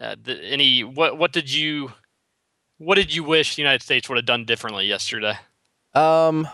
Uh, 0.00 0.16
the, 0.22 0.42
any 0.44 0.84
what 0.84 1.18
what 1.18 1.32
did 1.32 1.52
you 1.52 1.92
what 2.78 2.94
did 2.94 3.14
you 3.14 3.24
wish 3.24 3.56
the 3.56 3.62
United 3.62 3.82
States 3.82 4.08
would 4.08 4.16
have 4.16 4.26
done 4.26 4.44
differently 4.44 4.86
yesterday? 4.86 5.34
Um, 5.94 6.44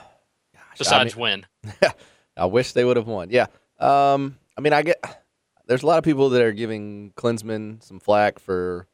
gosh, 0.54 0.78
besides 0.78 1.14
I 1.14 1.16
mean, 1.16 1.44
win. 1.64 1.90
I 2.36 2.46
wish 2.46 2.72
they 2.72 2.84
would 2.84 2.96
have 2.96 3.06
won. 3.06 3.28
Yeah. 3.30 3.46
Um, 3.78 4.38
I 4.56 4.62
mean, 4.62 4.72
I 4.72 4.82
get 4.82 5.24
there's 5.66 5.82
a 5.82 5.86
lot 5.86 5.98
of 5.98 6.04
people 6.04 6.30
that 6.30 6.42
are 6.42 6.52
giving 6.52 7.12
Klinsmann 7.16 7.82
some 7.82 8.00
flack 8.00 8.38
for 8.38 8.88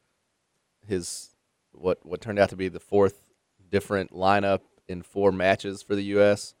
his 0.85 1.29
what 1.71 2.05
what 2.05 2.19
turned 2.19 2.39
out 2.39 2.49
to 2.49 2.57
be 2.57 2.67
the 2.67 2.79
fourth 2.79 3.23
different 3.69 4.11
lineup 4.11 4.59
in 4.91 5.01
four 5.01 5.31
matches 5.31 5.81
for 5.81 5.95
the 5.95 6.03
U.S. 6.03 6.53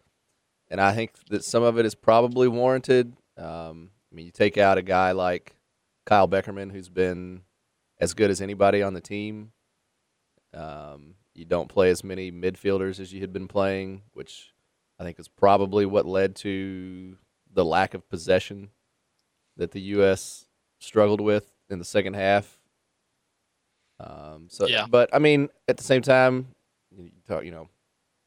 And 0.69 0.79
I 0.81 0.93
think 0.93 1.11
that 1.29 1.43
some 1.43 1.63
of 1.63 1.77
it 1.77 1.85
is 1.85 1.95
probably 1.95 2.47
warranted. 2.47 3.13
Um, 3.37 3.91
I 4.11 4.15
mean, 4.15 4.25
you 4.25 4.31
take 4.31 4.57
out 4.57 4.77
a 4.77 4.81
guy 4.81 5.11
like 5.11 5.55
Kyle 6.05 6.27
Beckerman, 6.27 6.71
who's 6.71 6.89
been 6.89 7.41
as 7.99 8.13
good 8.13 8.31
as 8.31 8.41
anybody 8.41 8.81
on 8.81 8.93
the 8.93 9.01
team. 9.01 9.51
Um, 10.53 11.15
you 11.33 11.45
don't 11.45 11.69
play 11.69 11.89
as 11.89 12.03
many 12.03 12.31
midfielders 12.31 12.99
as 12.99 13.13
you 13.13 13.21
had 13.21 13.31
been 13.31 13.47
playing, 13.47 14.01
which 14.13 14.53
I 14.99 15.03
think 15.03 15.19
is 15.19 15.27
probably 15.27 15.85
what 15.85 16.05
led 16.05 16.35
to 16.37 17.17
the 17.53 17.65
lack 17.65 17.93
of 17.93 18.09
possession 18.09 18.69
that 19.57 19.71
the 19.71 19.81
U.S. 19.81 20.45
struggled 20.79 21.21
with 21.21 21.51
in 21.69 21.79
the 21.79 21.85
second 21.85 22.15
half. 22.15 22.59
Um, 23.99 24.47
so, 24.49 24.67
yeah. 24.67 24.87
but 24.89 25.09
I 25.13 25.19
mean, 25.19 25.49
at 25.67 25.77
the 25.77 25.83
same 25.83 26.01
time, 26.01 26.47
you 26.95 27.11
talk, 27.27 27.45
you 27.45 27.51
know, 27.51 27.69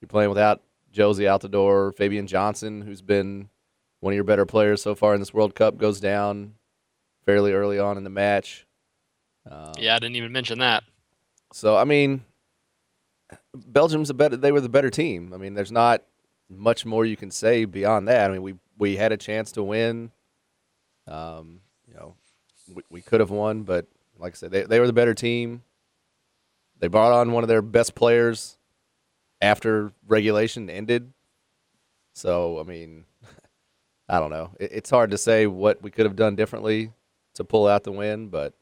you're 0.04 0.08
playing 0.08 0.28
without 0.28 0.60
Jozy 0.92 1.24
Altidore, 1.24 1.96
Fabian 1.96 2.26
Johnson, 2.26 2.82
who's 2.82 3.00
been 3.00 3.48
one 4.00 4.12
of 4.12 4.14
your 4.14 4.24
better 4.24 4.44
players 4.44 4.82
so 4.82 4.94
far 4.94 5.14
in 5.14 5.20
this 5.20 5.32
World 5.32 5.54
Cup, 5.54 5.78
goes 5.78 5.98
down 5.98 6.54
fairly 7.24 7.52
early 7.52 7.78
on 7.78 7.96
in 7.96 8.04
the 8.04 8.10
match. 8.10 8.66
Um, 9.50 9.72
yeah, 9.78 9.96
I 9.96 9.98
didn't 9.98 10.16
even 10.16 10.30
mention 10.30 10.58
that. 10.58 10.84
So 11.54 11.76
I 11.76 11.84
mean, 11.84 12.22
Belgium's 13.54 14.10
a 14.10 14.14
better. 14.14 14.36
They 14.36 14.52
were 14.52 14.60
the 14.60 14.68
better 14.68 14.90
team. 14.90 15.32
I 15.32 15.38
mean, 15.38 15.54
there's 15.54 15.72
not 15.72 16.02
much 16.50 16.84
more 16.84 17.06
you 17.06 17.16
can 17.16 17.30
say 17.30 17.64
beyond 17.64 18.06
that. 18.08 18.30
I 18.30 18.34
mean, 18.34 18.42
we 18.42 18.54
we 18.76 18.96
had 18.96 19.10
a 19.10 19.16
chance 19.16 19.52
to 19.52 19.62
win. 19.62 20.12
Um, 21.06 21.60
you 21.88 21.94
know, 21.94 22.14
we, 22.74 22.82
we 22.90 23.00
could 23.00 23.20
have 23.20 23.30
won, 23.30 23.62
but 23.62 23.86
like 24.18 24.34
I 24.34 24.36
said, 24.36 24.50
they 24.50 24.64
they 24.64 24.80
were 24.80 24.86
the 24.86 24.92
better 24.92 25.14
team. 25.14 25.62
They 26.78 26.88
brought 26.88 27.12
on 27.12 27.32
one 27.32 27.42
of 27.42 27.48
their 27.48 27.62
best 27.62 27.94
players 27.94 28.58
after 29.44 29.92
regulation 30.06 30.70
ended. 30.70 31.12
So, 32.14 32.58
I 32.58 32.62
mean, 32.62 33.04
I 34.08 34.18
don't 34.18 34.30
know. 34.30 34.50
It, 34.58 34.70
it's 34.72 34.90
hard 34.90 35.10
to 35.10 35.18
say 35.18 35.46
what 35.46 35.82
we 35.82 35.90
could 35.90 36.06
have 36.06 36.16
done 36.16 36.34
differently 36.34 36.92
to 37.34 37.44
pull 37.44 37.66
out 37.66 37.84
the 37.84 37.92
win, 37.92 38.28
but 38.28 38.54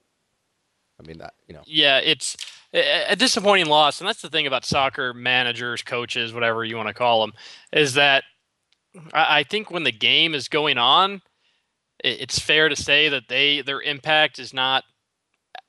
I 1.00 1.06
mean, 1.06 1.20
you 1.46 1.54
know. 1.54 1.62
Yeah, 1.66 1.98
it's 1.98 2.36
a 2.74 3.16
disappointing 3.16 3.66
loss, 3.66 4.00
and 4.00 4.08
that's 4.08 4.22
the 4.22 4.30
thing 4.30 4.46
about 4.46 4.64
soccer 4.64 5.12
managers, 5.12 5.82
coaches, 5.82 6.32
whatever 6.32 6.64
you 6.64 6.76
want 6.76 6.88
to 6.88 6.94
call 6.94 7.20
them, 7.20 7.32
is 7.72 7.94
that 7.94 8.24
I 9.12 9.42
think 9.44 9.70
when 9.70 9.84
the 9.84 9.92
game 9.92 10.34
is 10.34 10.48
going 10.48 10.78
on, 10.78 11.22
it's 12.02 12.38
fair 12.38 12.68
to 12.68 12.76
say 12.76 13.08
that 13.08 13.28
they 13.28 13.62
their 13.62 13.80
impact 13.80 14.38
is 14.38 14.52
not 14.52 14.84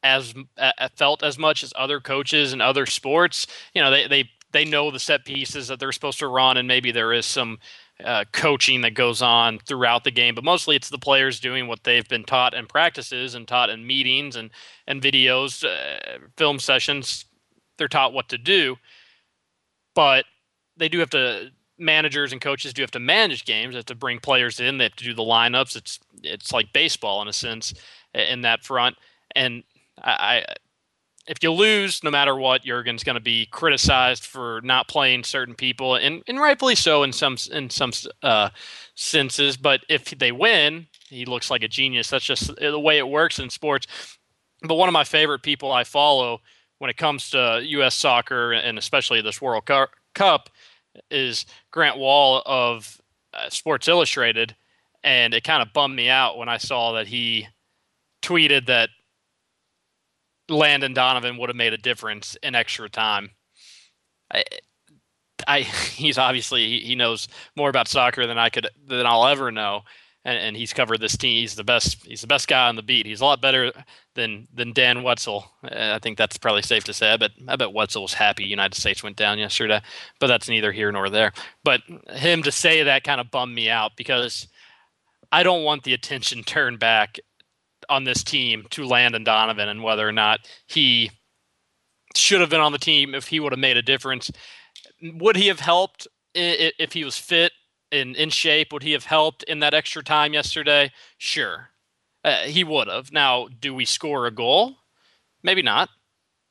as 0.02 0.34
uh, 0.58 0.71
felt 0.95 1.23
as 1.23 1.38
much 1.38 1.63
as 1.63 1.73
other 1.76 1.99
coaches 1.99 2.54
and 2.54 2.62
other 2.62 2.86
sports. 2.86 3.47
You 3.73 3.82
know, 3.82 3.91
they 3.91 4.08
they 4.08 4.30
they 4.53 4.63
know 4.63 4.91
the 4.91 4.99
set 4.99 5.25
pieces 5.25 5.67
that 5.67 5.79
they're 5.79 5.91
supposed 5.91 6.19
to 6.19 6.27
run, 6.27 6.57
and 6.57 6.67
maybe 6.67 6.91
there 6.91 7.11
is 7.11 7.25
some 7.25 7.57
uh, 8.03 8.23
coaching 8.31 8.81
that 8.81 8.93
goes 8.93 9.21
on 9.21 9.59
throughout 9.59 10.03
the 10.03 10.11
game. 10.11 10.35
But 10.35 10.43
mostly, 10.43 10.75
it's 10.75 10.89
the 10.89 10.97
players 10.97 11.39
doing 11.39 11.67
what 11.67 11.83
they've 11.83 12.07
been 12.07 12.23
taught 12.23 12.53
in 12.53 12.67
practices 12.67 13.35
and 13.35 13.47
taught 13.47 13.69
in 13.69 13.85
meetings 13.85 14.35
and 14.35 14.51
and 14.87 15.01
videos, 15.01 15.65
uh, 15.65 16.19
film 16.37 16.59
sessions. 16.59 17.25
They're 17.77 17.87
taught 17.87 18.13
what 18.13 18.29
to 18.29 18.37
do, 18.37 18.77
but 19.93 20.25
they 20.77 20.87
do 20.87 20.99
have 20.99 21.09
to. 21.11 21.51
Managers 21.79 22.31
and 22.31 22.39
coaches 22.39 22.71
do 22.71 22.83
have 22.83 22.91
to 22.91 22.99
manage 22.99 23.45
games. 23.45 23.73
They 23.73 23.79
have 23.79 23.85
to 23.85 23.95
bring 23.95 24.19
players 24.19 24.59
in. 24.59 24.77
They 24.77 24.85
have 24.85 24.95
to 24.95 25.03
do 25.03 25.15
the 25.15 25.23
lineups. 25.23 25.75
It's 25.75 25.99
it's 26.21 26.53
like 26.53 26.71
baseball 26.71 27.21
in 27.23 27.27
a 27.27 27.33
sense 27.33 27.73
in 28.13 28.41
that 28.41 28.63
front. 28.63 28.95
And 29.35 29.63
I, 29.97 30.45
if 31.25 31.41
you 31.41 31.51
lose, 31.51 32.03
no 32.03 32.12
matter 32.12 32.36
what, 32.36 32.63
Jurgen's 32.63 33.03
going 33.03 33.15
to 33.15 33.21
be 33.21 33.45
criticized 33.45 34.25
for 34.25 34.59
not 34.63 34.88
playing 34.88 35.23
certain 35.23 35.55
people, 35.55 35.95
and, 35.95 36.21
and 36.27 36.39
rightfully 36.39 36.75
so 36.75 37.03
in 37.03 37.13
some 37.13 37.38
in 37.51 37.69
some 37.69 37.91
uh, 38.21 38.49
senses. 38.95 39.55
But 39.55 39.81
if 39.89 40.05
they 40.05 40.31
win, 40.31 40.88
he 41.07 41.25
looks 41.25 41.49
like 41.49 41.63
a 41.63 41.67
genius. 41.67 42.09
That's 42.09 42.25
just 42.25 42.53
the 42.55 42.79
way 42.79 42.97
it 42.97 43.07
works 43.07 43.39
in 43.39 43.49
sports. 43.49 43.88
But 44.63 44.75
one 44.75 44.89
of 44.89 44.93
my 44.93 45.03
favorite 45.03 45.43
people 45.43 45.71
I 45.71 45.83
follow 45.83 46.41
when 46.79 46.89
it 46.89 46.97
comes 46.97 47.29
to 47.29 47.62
U.S. 47.63 47.95
soccer 47.95 48.51
and 48.51 48.77
especially 48.77 49.21
this 49.21 49.41
World 49.41 49.69
Cup 50.13 50.49
is 51.09 51.45
Grant 51.71 51.97
Wahl 51.97 52.41
of 52.45 52.99
uh, 53.33 53.49
Sports 53.49 53.88
Illustrated, 53.88 54.55
and 55.03 55.33
it 55.33 55.43
kind 55.43 55.62
of 55.62 55.73
bummed 55.73 55.95
me 55.95 56.09
out 56.09 56.38
when 56.38 56.49
I 56.49 56.57
saw 56.57 56.93
that 56.93 57.07
he 57.07 57.47
tweeted 58.21 58.67
that 58.67 58.89
Landon 60.49 60.93
Donovan 60.93 61.38
would 61.38 61.49
have 61.49 61.56
made 61.56 61.73
a 61.73 61.77
difference 61.77 62.36
in 62.43 62.56
extra 62.56 62.89
time. 62.89 63.32
I, 64.34 64.43
I 65.47 65.62
he's 65.95 66.17
obviously 66.17 66.79
he 66.79 66.95
knows 66.95 67.27
more 67.56 67.69
about 67.69 67.88
soccer 67.88 68.27
than 68.27 68.38
I 68.38 68.49
could 68.49 68.67
than 68.88 69.06
I'll 69.06 69.27
ever 69.27 69.51
know, 69.51 69.82
and, 70.25 70.38
and 70.38 70.58
he's 70.58 70.73
covered 70.73 70.99
this 70.99 71.17
team. 71.17 71.41
He's 71.41 71.56
the 71.56 71.63
best. 71.63 72.06
He's 72.06 72.21
the 72.21 72.27
best 72.27 72.47
guy 72.47 72.67
on 72.67 72.75
the 72.75 72.84
beat. 72.84 73.06
He's 73.06 73.21
a 73.21 73.25
lot 73.25 73.41
better 73.41 73.71
than 74.15 74.47
than 74.53 74.73
Dan 74.73 75.03
Wetzel. 75.03 75.49
I 75.63 75.99
think 75.99 76.17
that's 76.17 76.38
probably 76.38 76.62
safe 76.62 76.84
to 76.86 76.93
say. 76.93 77.12
I 77.12 77.17
bet 77.17 77.32
I 77.47 77.56
bet 77.56 77.73
Wetzel 77.73 78.03
was 78.03 78.13
happy 78.13 78.45
United 78.45 78.75
States 78.75 79.03
went 79.03 79.15
down 79.15 79.39
yesterday, 79.39 79.82
but 80.19 80.27
that's 80.27 80.49
neither 80.49 80.71
here 80.71 80.91
nor 80.91 81.10
there. 81.10 81.34
But 81.63 81.82
him 82.10 82.43
to 82.43 82.51
say 82.51 82.84
that 82.84 83.03
kind 83.03 83.21
of 83.21 83.32
bummed 83.32 83.56
me 83.56 83.69
out 83.69 83.93
because 83.95 84.47
I 85.32 85.43
don't 85.43 85.63
want 85.63 85.84
the 85.84 85.93
attention 85.93 86.43
turned 86.43 86.79
back 86.79 87.19
on 87.93 88.03
this 88.03 88.23
team 88.23 88.65
to 88.71 88.86
Landon 88.86 89.23
Donovan 89.23 89.69
and 89.69 89.84
whether 89.84 90.08
or 90.08 90.12
not 90.12 90.39
he 90.65 91.12
should 92.15 92.41
have 92.41 92.49
been 92.49 92.60
on 92.60 92.71
the 92.71 92.77
team 92.77 93.13
if 93.15 93.27
he 93.27 93.39
would 93.39 93.53
have 93.53 93.60
made 93.60 93.77
a 93.77 93.82
difference. 93.82 94.32
Would 95.01 95.36
he 95.36 95.47
have 95.47 95.60
helped 95.60 96.08
if 96.34 96.93
he 96.93 97.03
was 97.03 97.17
fit 97.17 97.51
and 97.91 98.15
in 98.15 98.29
shape? 98.29 98.73
Would 98.73 98.84
he 98.84 98.93
have 98.93 99.06
helped 99.06 99.43
in 99.43 99.60
that 99.60 99.73
extra 99.73 100.03
time 100.03 100.34
yesterday? 100.34 100.91
Sure, 101.17 101.69
uh, 102.23 102.43
he 102.43 102.63
would 102.63 102.88
have. 102.88 103.12
Now, 103.12 103.47
do 103.47 103.73
we 103.73 103.86
score 103.86 104.25
a 104.25 104.32
goal? 104.32 104.77
Maybe 105.43 105.62
not. 105.62 105.89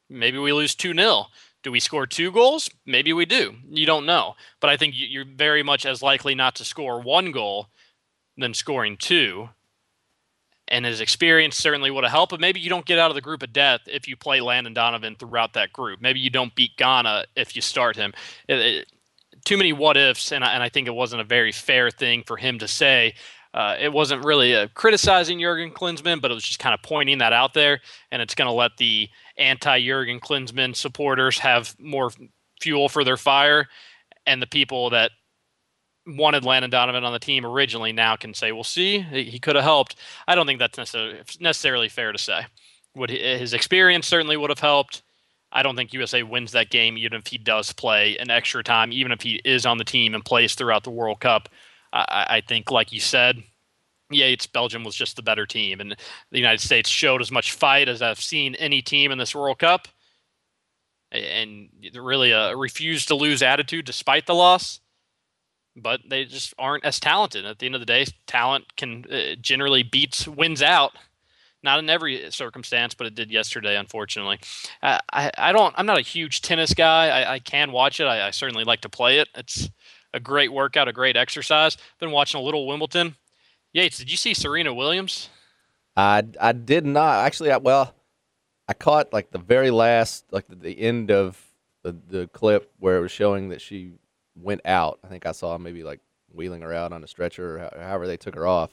Maybe 0.08 0.38
we 0.38 0.52
lose 0.52 0.74
2 0.74 0.94
0. 0.94 1.26
Do 1.62 1.70
we 1.70 1.80
score 1.80 2.06
two 2.06 2.32
goals? 2.32 2.68
Maybe 2.84 3.12
we 3.12 3.24
do. 3.24 3.54
You 3.70 3.86
don't 3.86 4.04
know. 4.04 4.34
But 4.60 4.70
I 4.70 4.76
think 4.76 4.94
you're 4.96 5.24
very 5.24 5.62
much 5.62 5.86
as 5.86 6.02
likely 6.02 6.34
not 6.34 6.56
to 6.56 6.64
score 6.64 7.00
one 7.00 7.30
goal 7.30 7.68
than 8.36 8.52
scoring 8.52 8.96
two. 8.96 9.50
And 10.72 10.86
his 10.86 11.02
experience 11.02 11.56
certainly 11.56 11.90
would 11.90 12.02
have 12.02 12.10
helped, 12.10 12.30
but 12.30 12.40
maybe 12.40 12.58
you 12.58 12.70
don't 12.70 12.86
get 12.86 12.98
out 12.98 13.10
of 13.10 13.14
the 13.14 13.20
group 13.20 13.42
of 13.42 13.52
death 13.52 13.82
if 13.86 14.08
you 14.08 14.16
play 14.16 14.40
Landon 14.40 14.72
Donovan 14.72 15.16
throughout 15.16 15.52
that 15.52 15.70
group. 15.70 16.00
Maybe 16.00 16.18
you 16.18 16.30
don't 16.30 16.54
beat 16.54 16.78
Ghana 16.78 17.26
if 17.36 17.54
you 17.54 17.60
start 17.60 17.94
him. 17.94 18.14
It, 18.48 18.58
it, 18.58 18.92
too 19.44 19.58
many 19.58 19.74
what 19.74 19.98
ifs, 19.98 20.32
and 20.32 20.42
I, 20.42 20.54
and 20.54 20.62
I 20.62 20.70
think 20.70 20.88
it 20.88 20.94
wasn't 20.94 21.20
a 21.20 21.24
very 21.24 21.52
fair 21.52 21.90
thing 21.90 22.22
for 22.26 22.38
him 22.38 22.58
to 22.58 22.66
say. 22.66 23.14
Uh, 23.52 23.76
it 23.78 23.92
wasn't 23.92 24.24
really 24.24 24.56
uh, 24.56 24.68
criticizing 24.72 25.38
Jurgen 25.40 25.72
Klinsmann, 25.72 26.22
but 26.22 26.30
it 26.30 26.34
was 26.34 26.44
just 26.44 26.58
kind 26.58 26.72
of 26.72 26.80
pointing 26.82 27.18
that 27.18 27.34
out 27.34 27.52
there, 27.52 27.82
and 28.10 28.22
it's 28.22 28.34
going 28.34 28.48
to 28.48 28.52
let 28.52 28.78
the 28.78 29.10
anti-Jurgen 29.36 30.20
Klinsmann 30.20 30.74
supporters 30.74 31.38
have 31.38 31.76
more 31.78 32.10
fuel 32.62 32.88
for 32.88 33.04
their 33.04 33.18
fire, 33.18 33.68
and 34.24 34.40
the 34.40 34.46
people 34.46 34.88
that 34.88 35.10
wanted 36.06 36.44
Landon 36.44 36.70
Donovan 36.70 37.04
on 37.04 37.12
the 37.12 37.18
team 37.18 37.46
originally 37.46 37.92
now 37.92 38.16
can 38.16 38.34
say, 38.34 38.52
"Well, 38.52 38.64
see, 38.64 39.00
he 39.00 39.38
could 39.38 39.56
have 39.56 39.64
helped." 39.64 39.96
I 40.26 40.34
don't 40.34 40.46
think 40.46 40.58
that's 40.58 40.78
necessarily 41.40 41.88
fair 41.88 42.12
to 42.12 42.18
say. 42.18 42.46
Would 42.94 43.10
his 43.10 43.54
experience 43.54 44.06
certainly 44.06 44.36
would 44.36 44.50
have 44.50 44.58
helped? 44.58 45.02
I 45.52 45.62
don't 45.62 45.76
think 45.76 45.92
USA 45.92 46.22
wins 46.22 46.52
that 46.52 46.70
game, 46.70 46.96
even 46.96 47.18
if 47.18 47.26
he 47.26 47.38
does 47.38 47.72
play 47.72 48.16
an 48.18 48.30
extra 48.30 48.62
time, 48.64 48.92
even 48.92 49.12
if 49.12 49.22
he 49.22 49.40
is 49.44 49.66
on 49.66 49.78
the 49.78 49.84
team 49.84 50.14
and 50.14 50.24
plays 50.24 50.54
throughout 50.54 50.84
the 50.84 50.90
World 50.90 51.20
Cup. 51.20 51.48
I, 51.92 52.26
I 52.28 52.40
think, 52.40 52.70
like 52.70 52.92
you 52.92 53.00
said, 53.00 53.42
Yates, 54.10 54.46
Belgium 54.46 54.84
was 54.84 54.94
just 54.94 55.16
the 55.16 55.22
better 55.22 55.46
team, 55.46 55.80
and 55.80 55.96
the 56.30 56.38
United 56.38 56.60
States 56.60 56.88
showed 56.88 57.20
as 57.20 57.30
much 57.30 57.52
fight 57.52 57.88
as 57.88 58.02
I've 58.02 58.20
seen 58.20 58.54
any 58.56 58.82
team 58.82 59.12
in 59.12 59.18
this 59.18 59.34
World 59.34 59.58
Cup, 59.58 59.88
and 61.10 61.68
really 61.94 62.30
a 62.30 62.56
refused 62.56 63.08
to 63.08 63.14
lose 63.14 63.42
attitude 63.42 63.84
despite 63.84 64.26
the 64.26 64.34
loss. 64.34 64.80
But 65.74 66.00
they 66.06 66.24
just 66.24 66.52
aren't 66.58 66.84
as 66.84 67.00
talented. 67.00 67.46
At 67.46 67.58
the 67.58 67.66
end 67.66 67.74
of 67.74 67.80
the 67.80 67.86
day, 67.86 68.06
talent 68.26 68.76
can 68.76 69.06
uh, 69.10 69.36
generally 69.40 69.82
beats 69.82 70.28
wins 70.28 70.62
out 70.62 70.92
not 71.62 71.78
in 71.78 71.88
every 71.88 72.30
circumstance, 72.30 72.94
but 72.94 73.06
it 73.06 73.14
did 73.14 73.30
yesterday, 73.30 73.76
unfortunately. 73.76 74.40
Uh, 74.82 74.98
I, 75.12 75.30
I 75.38 75.52
don't. 75.52 75.74
I'm 75.76 75.86
not 75.86 75.98
a 75.98 76.02
huge 76.02 76.42
tennis 76.42 76.74
guy. 76.74 77.08
I, 77.08 77.34
I 77.34 77.38
can 77.38 77.72
watch 77.72 78.00
it. 78.00 78.04
I, 78.04 78.28
I, 78.28 78.30
certainly 78.30 78.64
like 78.64 78.80
to 78.82 78.88
play 78.88 79.18
it. 79.18 79.28
It's 79.34 79.70
a 80.12 80.20
great 80.20 80.52
workout, 80.52 80.88
a 80.88 80.92
great 80.92 81.16
exercise. 81.16 81.76
Been 82.00 82.10
watching 82.10 82.40
a 82.40 82.44
little 82.44 82.66
Wimbledon. 82.66 83.16
Yates, 83.72 83.98
did 83.98 84.10
you 84.10 84.16
see 84.16 84.34
Serena 84.34 84.74
Williams? 84.74 85.28
I 85.96 86.24
I 86.40 86.52
did 86.52 86.84
not 86.84 87.24
actually. 87.24 87.52
I, 87.52 87.58
well, 87.58 87.94
I 88.68 88.74
caught 88.74 89.12
like 89.12 89.30
the 89.30 89.38
very 89.38 89.70
last, 89.70 90.24
like 90.30 90.48
the, 90.48 90.56
the 90.56 90.78
end 90.80 91.10
of 91.10 91.40
the 91.82 91.96
the 92.08 92.26
clip 92.28 92.72
where 92.78 92.96
it 92.96 93.00
was 93.00 93.12
showing 93.12 93.50
that 93.50 93.60
she 93.60 93.92
went 94.34 94.62
out. 94.64 94.98
I 95.04 95.08
think 95.08 95.26
I 95.26 95.32
saw 95.32 95.58
maybe 95.58 95.82
like 95.84 96.00
wheeling 96.32 96.62
her 96.62 96.72
out 96.72 96.92
on 96.92 97.04
a 97.04 97.08
stretcher 97.08 97.58
or 97.58 97.70
however 97.80 98.06
they 98.06 98.16
took 98.16 98.34
her 98.34 98.46
off 98.46 98.72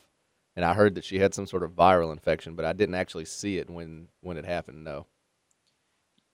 and 0.60 0.66
I 0.66 0.74
heard 0.74 0.96
that 0.96 1.06
she 1.06 1.20
had 1.20 1.34
some 1.34 1.46
sort 1.46 1.64
of 1.64 1.72
viral 1.72 2.12
infection, 2.12 2.54
but 2.56 2.66
I 2.66 2.74
didn't 2.74 2.96
actually 2.96 3.24
see 3.24 3.60
it 3.60 3.70
when 3.70 4.10
when 4.20 4.36
it 4.36 4.44
happened. 4.44 4.84
No. 4.84 5.06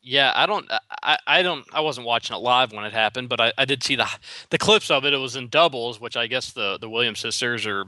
Yeah, 0.01 0.31
I 0.35 0.47
don't, 0.47 0.67
I, 1.03 1.17
I 1.25 1.41
don't, 1.43 1.65
I 1.73 1.81
wasn't 1.81 2.05
watching 2.05 2.35
it 2.35 2.39
live 2.39 2.71
when 2.71 2.85
it 2.85 2.93
happened, 2.93 3.27
but 3.29 3.39
I, 3.39 3.53
I 3.55 3.65
did 3.65 3.83
see 3.83 3.95
the 3.95 4.07
the 4.49 4.57
clips 4.57 4.89
of 4.89 5.05
it. 5.05 5.13
It 5.13 5.17
was 5.17 5.35
in 5.35 5.47
doubles, 5.49 6.01
which 6.01 6.17
I 6.17 6.25
guess 6.25 6.51
the 6.51 6.79
the 6.79 6.89
Williams 6.89 7.19
sisters 7.19 7.67
are 7.67 7.85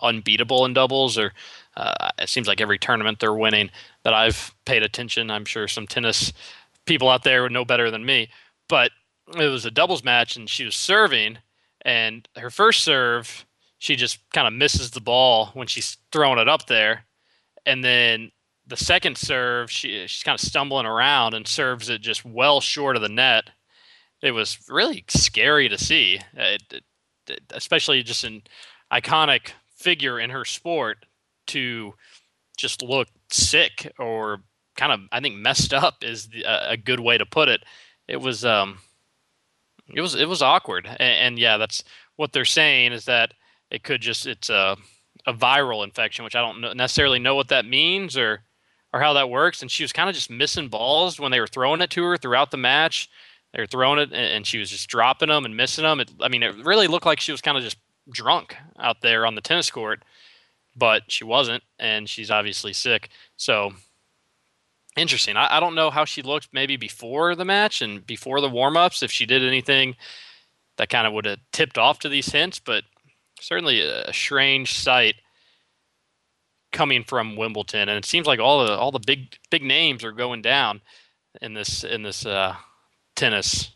unbeatable 0.00 0.64
in 0.64 0.72
doubles, 0.72 1.18
or 1.18 1.34
uh, 1.76 2.10
it 2.18 2.30
seems 2.30 2.48
like 2.48 2.62
every 2.62 2.78
tournament 2.78 3.20
they're 3.20 3.34
winning 3.34 3.70
that 4.02 4.14
I've 4.14 4.54
paid 4.64 4.82
attention. 4.82 5.30
I'm 5.30 5.44
sure 5.44 5.68
some 5.68 5.86
tennis 5.86 6.32
people 6.86 7.10
out 7.10 7.22
there 7.22 7.42
would 7.42 7.52
know 7.52 7.66
better 7.66 7.90
than 7.90 8.06
me, 8.06 8.30
but 8.66 8.92
it 9.36 9.48
was 9.48 9.64
a 9.64 9.70
doubles 9.70 10.04
match, 10.04 10.36
and 10.36 10.48
she 10.48 10.64
was 10.64 10.74
serving, 10.74 11.38
and 11.82 12.28
her 12.36 12.50
first 12.50 12.82
serve 12.84 13.46
she 13.80 13.96
just 13.96 14.18
kind 14.34 14.46
of 14.46 14.52
misses 14.52 14.90
the 14.90 15.00
ball 15.00 15.46
when 15.54 15.66
she's 15.66 15.96
throwing 16.12 16.38
it 16.38 16.48
up 16.48 16.66
there. 16.66 17.06
And 17.64 17.82
then 17.82 18.30
the 18.66 18.76
second 18.76 19.16
serve, 19.16 19.70
she 19.70 20.06
she's 20.06 20.22
kind 20.22 20.38
of 20.38 20.46
stumbling 20.46 20.84
around 20.84 21.32
and 21.32 21.48
serves 21.48 21.88
it 21.88 22.02
just 22.02 22.22
well 22.22 22.60
short 22.60 22.94
of 22.94 23.02
the 23.02 23.08
net. 23.08 23.44
It 24.22 24.32
was 24.32 24.58
really 24.68 25.02
scary 25.08 25.70
to 25.70 25.78
see, 25.78 26.20
it, 26.34 26.62
it, 27.26 27.40
especially 27.52 28.02
just 28.02 28.22
an 28.22 28.42
iconic 28.92 29.52
figure 29.74 30.20
in 30.20 30.28
her 30.28 30.44
sport 30.44 31.06
to 31.46 31.94
just 32.58 32.82
look 32.82 33.08
sick 33.30 33.90
or 33.98 34.42
kind 34.76 34.92
of 34.92 35.00
I 35.10 35.20
think 35.20 35.36
messed 35.36 35.72
up 35.72 36.04
is 36.04 36.28
the, 36.28 36.44
a 36.70 36.76
good 36.76 37.00
way 37.00 37.16
to 37.16 37.24
put 37.24 37.48
it. 37.48 37.62
It 38.06 38.20
was 38.20 38.44
um, 38.44 38.80
it 39.94 40.00
was 40.00 40.14
it 40.14 40.28
was 40.28 40.42
awkward, 40.42 40.86
and, 40.86 41.00
and 41.00 41.38
yeah, 41.38 41.56
that's 41.56 41.82
what 42.16 42.32
they're 42.32 42.44
saying 42.44 42.92
is 42.92 43.04
that 43.06 43.34
it 43.70 43.82
could 43.82 44.00
just 44.00 44.26
it's 44.26 44.50
a 44.50 44.76
a 45.26 45.34
viral 45.34 45.84
infection, 45.84 46.24
which 46.24 46.36
I 46.36 46.40
don't 46.40 46.76
necessarily 46.76 47.18
know 47.18 47.34
what 47.34 47.48
that 47.48 47.66
means 47.66 48.16
or 48.16 48.42
or 48.92 49.00
how 49.00 49.12
that 49.14 49.30
works. 49.30 49.62
And 49.62 49.70
she 49.70 49.84
was 49.84 49.92
kind 49.92 50.08
of 50.08 50.14
just 50.14 50.30
missing 50.30 50.68
balls 50.68 51.20
when 51.20 51.30
they 51.30 51.40
were 51.40 51.46
throwing 51.46 51.80
it 51.80 51.90
to 51.90 52.02
her 52.04 52.16
throughout 52.16 52.50
the 52.50 52.56
match. 52.56 53.08
They 53.52 53.60
were 53.62 53.66
throwing 53.66 53.98
it, 53.98 54.12
and 54.12 54.46
she 54.46 54.58
was 54.58 54.70
just 54.70 54.88
dropping 54.88 55.28
them 55.28 55.44
and 55.44 55.56
missing 55.56 55.84
them. 55.84 56.00
It, 56.00 56.10
I 56.20 56.28
mean, 56.28 56.42
it 56.42 56.64
really 56.64 56.86
looked 56.86 57.06
like 57.06 57.20
she 57.20 57.32
was 57.32 57.40
kind 57.40 57.56
of 57.56 57.64
just 57.64 57.78
drunk 58.10 58.56
out 58.78 59.00
there 59.02 59.26
on 59.26 59.34
the 59.34 59.40
tennis 59.40 59.70
court, 59.70 60.04
but 60.76 61.02
she 61.08 61.24
wasn't, 61.24 61.62
and 61.78 62.08
she's 62.08 62.30
obviously 62.30 62.72
sick. 62.72 63.10
So 63.36 63.72
interesting. 64.96 65.36
I, 65.36 65.56
I 65.56 65.60
don't 65.60 65.74
know 65.74 65.90
how 65.90 66.04
she 66.04 66.22
looked 66.22 66.48
maybe 66.52 66.76
before 66.76 67.34
the 67.34 67.44
match 67.44 67.82
and 67.82 68.06
before 68.06 68.40
the 68.40 68.48
warm 68.48 68.76
ups, 68.76 69.02
if 69.02 69.10
she 69.10 69.26
did 69.26 69.42
anything 69.42 69.96
that 70.76 70.88
kind 70.88 71.06
of 71.06 71.12
would 71.12 71.26
have 71.26 71.40
tipped 71.52 71.78
off 71.78 71.98
to 72.00 72.08
these 72.08 72.32
hints, 72.32 72.58
but 72.58 72.84
certainly 73.40 73.80
a 73.80 74.12
strange 74.12 74.78
sight 74.78 75.16
coming 76.72 77.04
from 77.04 77.36
Wimbledon, 77.36 77.88
and 77.88 77.98
it 77.98 78.04
seems 78.04 78.26
like 78.26 78.38
all 78.38 78.64
the 78.64 78.76
all 78.76 78.92
the 78.92 79.00
big 79.00 79.36
big 79.50 79.62
names 79.62 80.04
are 80.04 80.12
going 80.12 80.42
down 80.42 80.80
in 81.42 81.54
this 81.54 81.84
in 81.84 82.02
this 82.02 82.24
uh, 82.24 82.54
tennis 83.16 83.72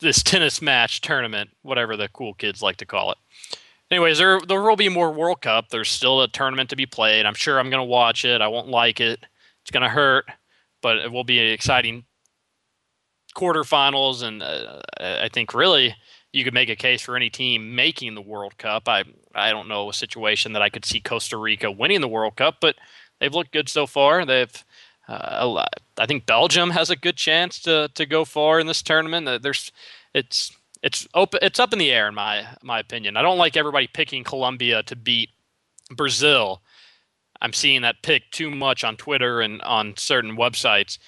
this 0.00 0.22
tennis 0.22 0.62
match 0.62 1.00
tournament, 1.00 1.50
whatever 1.62 1.96
the 1.96 2.08
cool 2.08 2.34
kids 2.34 2.62
like 2.62 2.76
to 2.76 2.86
call 2.86 3.12
it. 3.12 3.18
Anyways, 3.90 4.18
there 4.18 4.40
there 4.40 4.62
will 4.62 4.76
be 4.76 4.88
more 4.88 5.12
World 5.12 5.42
Cup. 5.42 5.68
There's 5.68 5.90
still 5.90 6.22
a 6.22 6.28
tournament 6.28 6.70
to 6.70 6.76
be 6.76 6.86
played. 6.86 7.26
I'm 7.26 7.34
sure 7.34 7.58
I'm 7.58 7.70
going 7.70 7.80
to 7.82 7.84
watch 7.84 8.24
it. 8.24 8.40
I 8.40 8.48
won't 8.48 8.68
like 8.68 9.00
it. 9.00 9.20
It's 9.62 9.70
going 9.70 9.82
to 9.82 9.88
hurt, 9.88 10.24
but 10.82 10.98
it 10.98 11.12
will 11.12 11.24
be 11.24 11.38
an 11.38 11.46
exciting 11.46 12.04
quarterfinals, 13.36 14.22
and 14.22 14.42
uh, 14.42 14.80
I 15.00 15.28
think 15.28 15.54
really 15.54 15.94
you 16.32 16.44
could 16.44 16.54
make 16.54 16.68
a 16.68 16.76
case 16.76 17.02
for 17.02 17.16
any 17.16 17.30
team 17.30 17.74
making 17.74 18.14
the 18.14 18.22
World 18.22 18.58
Cup. 18.58 18.88
I 18.88 19.04
I 19.34 19.50
don't 19.50 19.68
know 19.68 19.88
a 19.88 19.94
situation 19.94 20.52
that 20.52 20.62
I 20.62 20.68
could 20.68 20.84
see 20.84 21.00
Costa 21.00 21.36
Rica 21.36 21.70
winning 21.70 22.00
the 22.00 22.08
World 22.08 22.36
Cup, 22.36 22.56
but 22.60 22.76
they've 23.18 23.34
looked 23.34 23.52
good 23.52 23.68
so 23.68 23.86
far. 23.86 24.24
They've 24.24 24.64
uh, 25.08 25.66
I 25.98 26.06
think 26.06 26.26
Belgium 26.26 26.70
has 26.70 26.90
a 26.90 26.96
good 26.96 27.16
chance 27.16 27.60
to 27.60 27.88
to 27.94 28.06
go 28.06 28.24
far 28.24 28.60
in 28.60 28.66
this 28.66 28.82
tournament. 28.82 29.28
Uh, 29.28 29.38
there's 29.38 29.72
it's 30.14 30.56
it's 30.82 31.06
open 31.14 31.40
it's 31.42 31.60
up 31.60 31.72
in 31.72 31.78
the 31.78 31.90
air 31.90 32.08
in 32.08 32.14
my 32.14 32.46
my 32.62 32.78
opinion. 32.78 33.16
I 33.16 33.22
don't 33.22 33.38
like 33.38 33.56
everybody 33.56 33.86
picking 33.86 34.24
Colombia 34.24 34.82
to 34.84 34.96
beat 34.96 35.30
Brazil. 35.90 36.62
I'm 37.40 37.52
seeing 37.52 37.82
that 37.82 38.02
pick 38.02 38.30
too 38.30 38.50
much 38.50 38.84
on 38.84 38.96
Twitter 38.96 39.40
and 39.40 39.62
on 39.62 39.96
certain 39.96 40.36
websites 40.36 40.98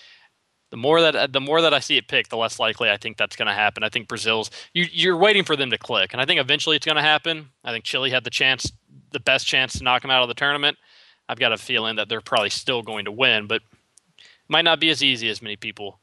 the 0.72 0.78
more 0.78 1.02
that 1.02 1.34
the 1.34 1.40
more 1.40 1.60
that 1.60 1.74
I 1.74 1.80
see 1.80 1.98
it 1.98 2.08
picked, 2.08 2.30
the 2.30 2.38
less 2.38 2.58
likely 2.58 2.88
I 2.88 2.96
think 2.96 3.18
that's 3.18 3.36
going 3.36 3.46
to 3.46 3.52
happen. 3.52 3.84
I 3.84 3.90
think 3.90 4.08
Brazil's 4.08 4.50
you, 4.72 4.86
you're 4.90 5.18
waiting 5.18 5.44
for 5.44 5.54
them 5.54 5.68
to 5.68 5.76
click, 5.76 6.14
and 6.14 6.20
I 6.20 6.24
think 6.24 6.40
eventually 6.40 6.76
it's 6.76 6.86
going 6.86 6.96
to 6.96 7.02
happen. 7.02 7.50
I 7.62 7.72
think 7.72 7.84
Chile 7.84 8.08
had 8.08 8.24
the 8.24 8.30
chance, 8.30 8.72
the 9.10 9.20
best 9.20 9.46
chance 9.46 9.74
to 9.74 9.84
knock 9.84 10.00
them 10.00 10.10
out 10.10 10.22
of 10.22 10.28
the 10.28 10.34
tournament. 10.34 10.78
I've 11.28 11.38
got 11.38 11.52
a 11.52 11.58
feeling 11.58 11.96
that 11.96 12.08
they're 12.08 12.22
probably 12.22 12.48
still 12.48 12.80
going 12.80 13.04
to 13.04 13.12
win, 13.12 13.46
but 13.46 13.60
might 14.48 14.64
not 14.64 14.80
be 14.80 14.88
as 14.88 15.02
easy 15.02 15.28
as 15.28 15.42
many 15.42 15.56
people 15.56 16.00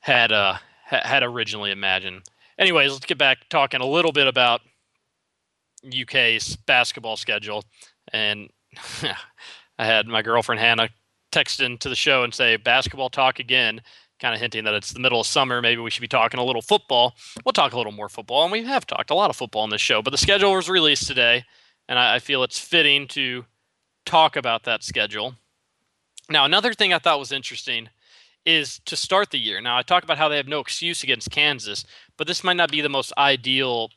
had 0.00 0.32
uh, 0.32 0.56
had 0.84 1.22
originally 1.22 1.70
imagined. 1.70 2.24
Anyways, 2.58 2.92
let's 2.92 3.06
get 3.06 3.16
back 3.16 3.48
talking 3.48 3.80
a 3.80 3.86
little 3.86 4.12
bit 4.12 4.26
about 4.26 4.60
UK's 5.86 6.56
basketball 6.56 7.16
schedule, 7.16 7.64
and 8.12 8.50
I 9.78 9.84
had 9.84 10.06
my 10.06 10.22
girlfriend 10.22 10.60
Hannah 10.60 10.90
text 11.32 11.60
into 11.60 11.88
the 11.88 11.96
show 11.96 12.22
and 12.22 12.34
say 12.34 12.56
basketball 12.56 13.08
talk 13.08 13.38
again, 13.38 13.80
kind 14.20 14.34
of 14.34 14.40
hinting 14.40 14.64
that 14.64 14.74
it's 14.74 14.92
the 14.92 15.00
middle 15.00 15.20
of 15.20 15.26
summer. 15.26 15.62
Maybe 15.62 15.80
we 15.80 15.90
should 15.90 16.00
be 16.00 16.08
talking 16.08 16.40
a 16.40 16.44
little 16.44 16.62
football. 16.62 17.14
We'll 17.44 17.52
talk 17.52 17.72
a 17.72 17.76
little 17.76 17.92
more 17.92 18.08
football, 18.08 18.42
and 18.42 18.52
we 18.52 18.64
have 18.64 18.86
talked 18.86 19.10
a 19.10 19.14
lot 19.14 19.30
of 19.30 19.36
football 19.36 19.62
on 19.62 19.70
this 19.70 19.80
show. 19.80 20.02
But 20.02 20.10
the 20.10 20.18
schedule 20.18 20.52
was 20.52 20.68
released 20.68 21.06
today, 21.06 21.44
and 21.88 21.98
I, 21.98 22.16
I 22.16 22.18
feel 22.18 22.42
it's 22.42 22.58
fitting 22.58 23.08
to 23.08 23.46
talk 24.04 24.36
about 24.36 24.64
that 24.64 24.82
schedule. 24.82 25.34
Now, 26.28 26.44
another 26.44 26.74
thing 26.74 26.92
I 26.92 26.98
thought 26.98 27.18
was 27.18 27.32
interesting 27.32 27.88
is 28.46 28.80
to 28.86 28.96
start 28.96 29.30
the 29.30 29.38
year. 29.38 29.60
Now, 29.60 29.76
I 29.76 29.82
talk 29.82 30.02
about 30.02 30.18
how 30.18 30.28
they 30.28 30.36
have 30.36 30.48
no 30.48 30.60
excuse 30.60 31.02
against 31.02 31.30
Kansas, 31.30 31.84
but 32.16 32.26
this 32.26 32.44
might 32.44 32.56
not 32.56 32.70
be 32.70 32.80
the 32.80 32.88
most 32.88 33.12
ideal 33.18 33.90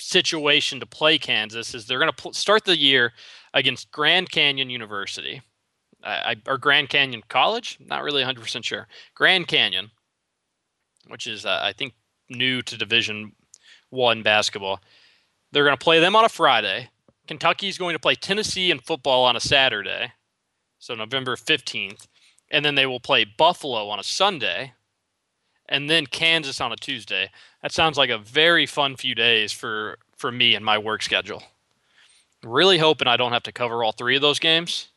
situation 0.00 0.80
to 0.80 0.86
play 0.86 1.18
Kansas. 1.18 1.74
Is 1.74 1.86
they're 1.86 1.98
going 1.98 2.10
to 2.10 2.22
pl- 2.22 2.32
start 2.32 2.64
the 2.64 2.76
year 2.76 3.12
against 3.54 3.90
Grand 3.90 4.30
Canyon 4.30 4.70
University 4.70 5.42
I, 6.02 6.36
or 6.46 6.58
Grand 6.58 6.88
Canyon 6.88 7.22
College. 7.28 7.78
Not 7.80 8.02
really 8.02 8.22
100% 8.22 8.64
sure. 8.64 8.86
Grand 9.14 9.48
Canyon, 9.48 9.90
which 11.08 11.26
is 11.26 11.44
uh, 11.44 11.60
I 11.62 11.72
think 11.72 11.94
new 12.28 12.62
to 12.62 12.76
Division 12.76 13.32
One 13.90 14.22
basketball. 14.22 14.80
They're 15.52 15.64
going 15.64 15.76
to 15.76 15.84
play 15.84 16.00
them 16.00 16.16
on 16.16 16.24
a 16.24 16.28
Friday. 16.28 16.90
Kentucky's 17.26 17.78
going 17.78 17.94
to 17.94 18.00
play 18.00 18.14
Tennessee 18.14 18.70
in 18.70 18.78
football 18.78 19.24
on 19.24 19.36
a 19.36 19.40
Saturday, 19.40 20.12
so 20.78 20.94
November 20.94 21.34
15th, 21.34 22.06
and 22.50 22.64
then 22.64 22.76
they 22.76 22.86
will 22.86 23.00
play 23.00 23.24
Buffalo 23.24 23.88
on 23.88 23.98
a 23.98 24.04
Sunday, 24.04 24.74
and 25.68 25.88
then 25.90 26.06
Kansas 26.06 26.60
on 26.60 26.72
a 26.72 26.76
Tuesday. 26.76 27.30
That 27.62 27.72
sounds 27.72 27.98
like 27.98 28.10
a 28.10 28.18
very 28.18 28.66
fun 28.66 28.96
few 28.96 29.14
days 29.14 29.52
for 29.52 29.98
for 30.16 30.32
me 30.32 30.54
and 30.54 30.64
my 30.64 30.78
work 30.78 31.02
schedule. 31.02 31.42
Really 32.42 32.78
hoping 32.78 33.08
I 33.08 33.16
don't 33.16 33.32
have 33.32 33.42
to 33.44 33.52
cover 33.52 33.82
all 33.82 33.92
three 33.92 34.16
of 34.16 34.22
those 34.22 34.38
games. 34.38 34.88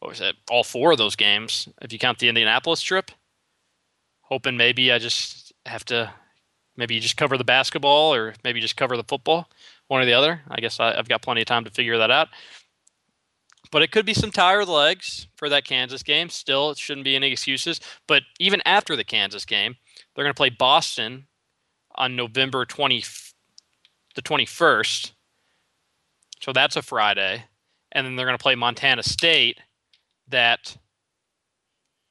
What 0.00 0.10
was 0.10 0.20
it? 0.20 0.36
All 0.50 0.64
four 0.64 0.92
of 0.92 0.98
those 0.98 1.16
games, 1.16 1.68
if 1.80 1.92
you 1.92 1.98
count 1.98 2.18
the 2.18 2.28
Indianapolis 2.28 2.82
trip. 2.82 3.10
Hoping 4.22 4.56
maybe 4.56 4.90
I 4.92 4.98
just 4.98 5.52
have 5.64 5.84
to, 5.86 6.12
maybe 6.76 6.94
you 6.94 7.00
just 7.00 7.16
cover 7.16 7.38
the 7.38 7.44
basketball 7.44 8.12
or 8.12 8.34
maybe 8.44 8.60
just 8.60 8.76
cover 8.76 8.96
the 8.96 9.04
football, 9.04 9.48
one 9.86 10.02
or 10.02 10.04
the 10.04 10.12
other. 10.12 10.42
I 10.48 10.60
guess 10.60 10.80
I, 10.80 10.98
I've 10.98 11.08
got 11.08 11.22
plenty 11.22 11.42
of 11.42 11.46
time 11.46 11.64
to 11.64 11.70
figure 11.70 11.96
that 11.98 12.10
out. 12.10 12.28
But 13.70 13.82
it 13.82 13.90
could 13.90 14.06
be 14.06 14.14
some 14.14 14.30
tired 14.30 14.68
legs 14.68 15.28
for 15.36 15.48
that 15.48 15.64
Kansas 15.64 16.02
game. 16.02 16.28
Still, 16.28 16.70
it 16.70 16.78
shouldn't 16.78 17.04
be 17.04 17.16
any 17.16 17.32
excuses. 17.32 17.80
But 18.06 18.22
even 18.38 18.62
after 18.64 18.96
the 18.96 19.04
Kansas 19.04 19.44
game, 19.44 19.76
they're 20.14 20.24
going 20.24 20.34
to 20.34 20.38
play 20.38 20.50
Boston 20.50 21.26
on 21.94 22.16
November 22.16 22.64
20, 22.64 23.04
the 24.14 24.22
21st. 24.22 25.12
So 26.40 26.52
that's 26.52 26.76
a 26.76 26.82
Friday. 26.82 27.44
And 27.92 28.06
then 28.06 28.16
they're 28.16 28.26
going 28.26 28.38
to 28.38 28.42
play 28.42 28.54
Montana 28.54 29.02
State 29.02 29.60
that 30.28 30.76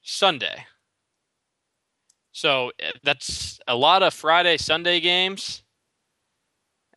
Sunday. 0.02 0.66
So 2.32 2.72
eh, 2.80 2.92
that's 3.04 3.60
a 3.68 3.76
lot 3.76 4.04
of 4.04 4.14
Friday, 4.14 4.58
Sunday 4.58 5.00
games. 5.00 5.64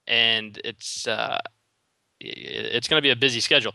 And 0.07 0.59
it's 0.65 1.07
uh, 1.07 1.39
it's 2.19 2.89
going 2.89 2.99
to 2.99 3.07
be 3.07 3.11
a 3.11 3.17
busy 3.17 3.41
schedule. 3.41 3.75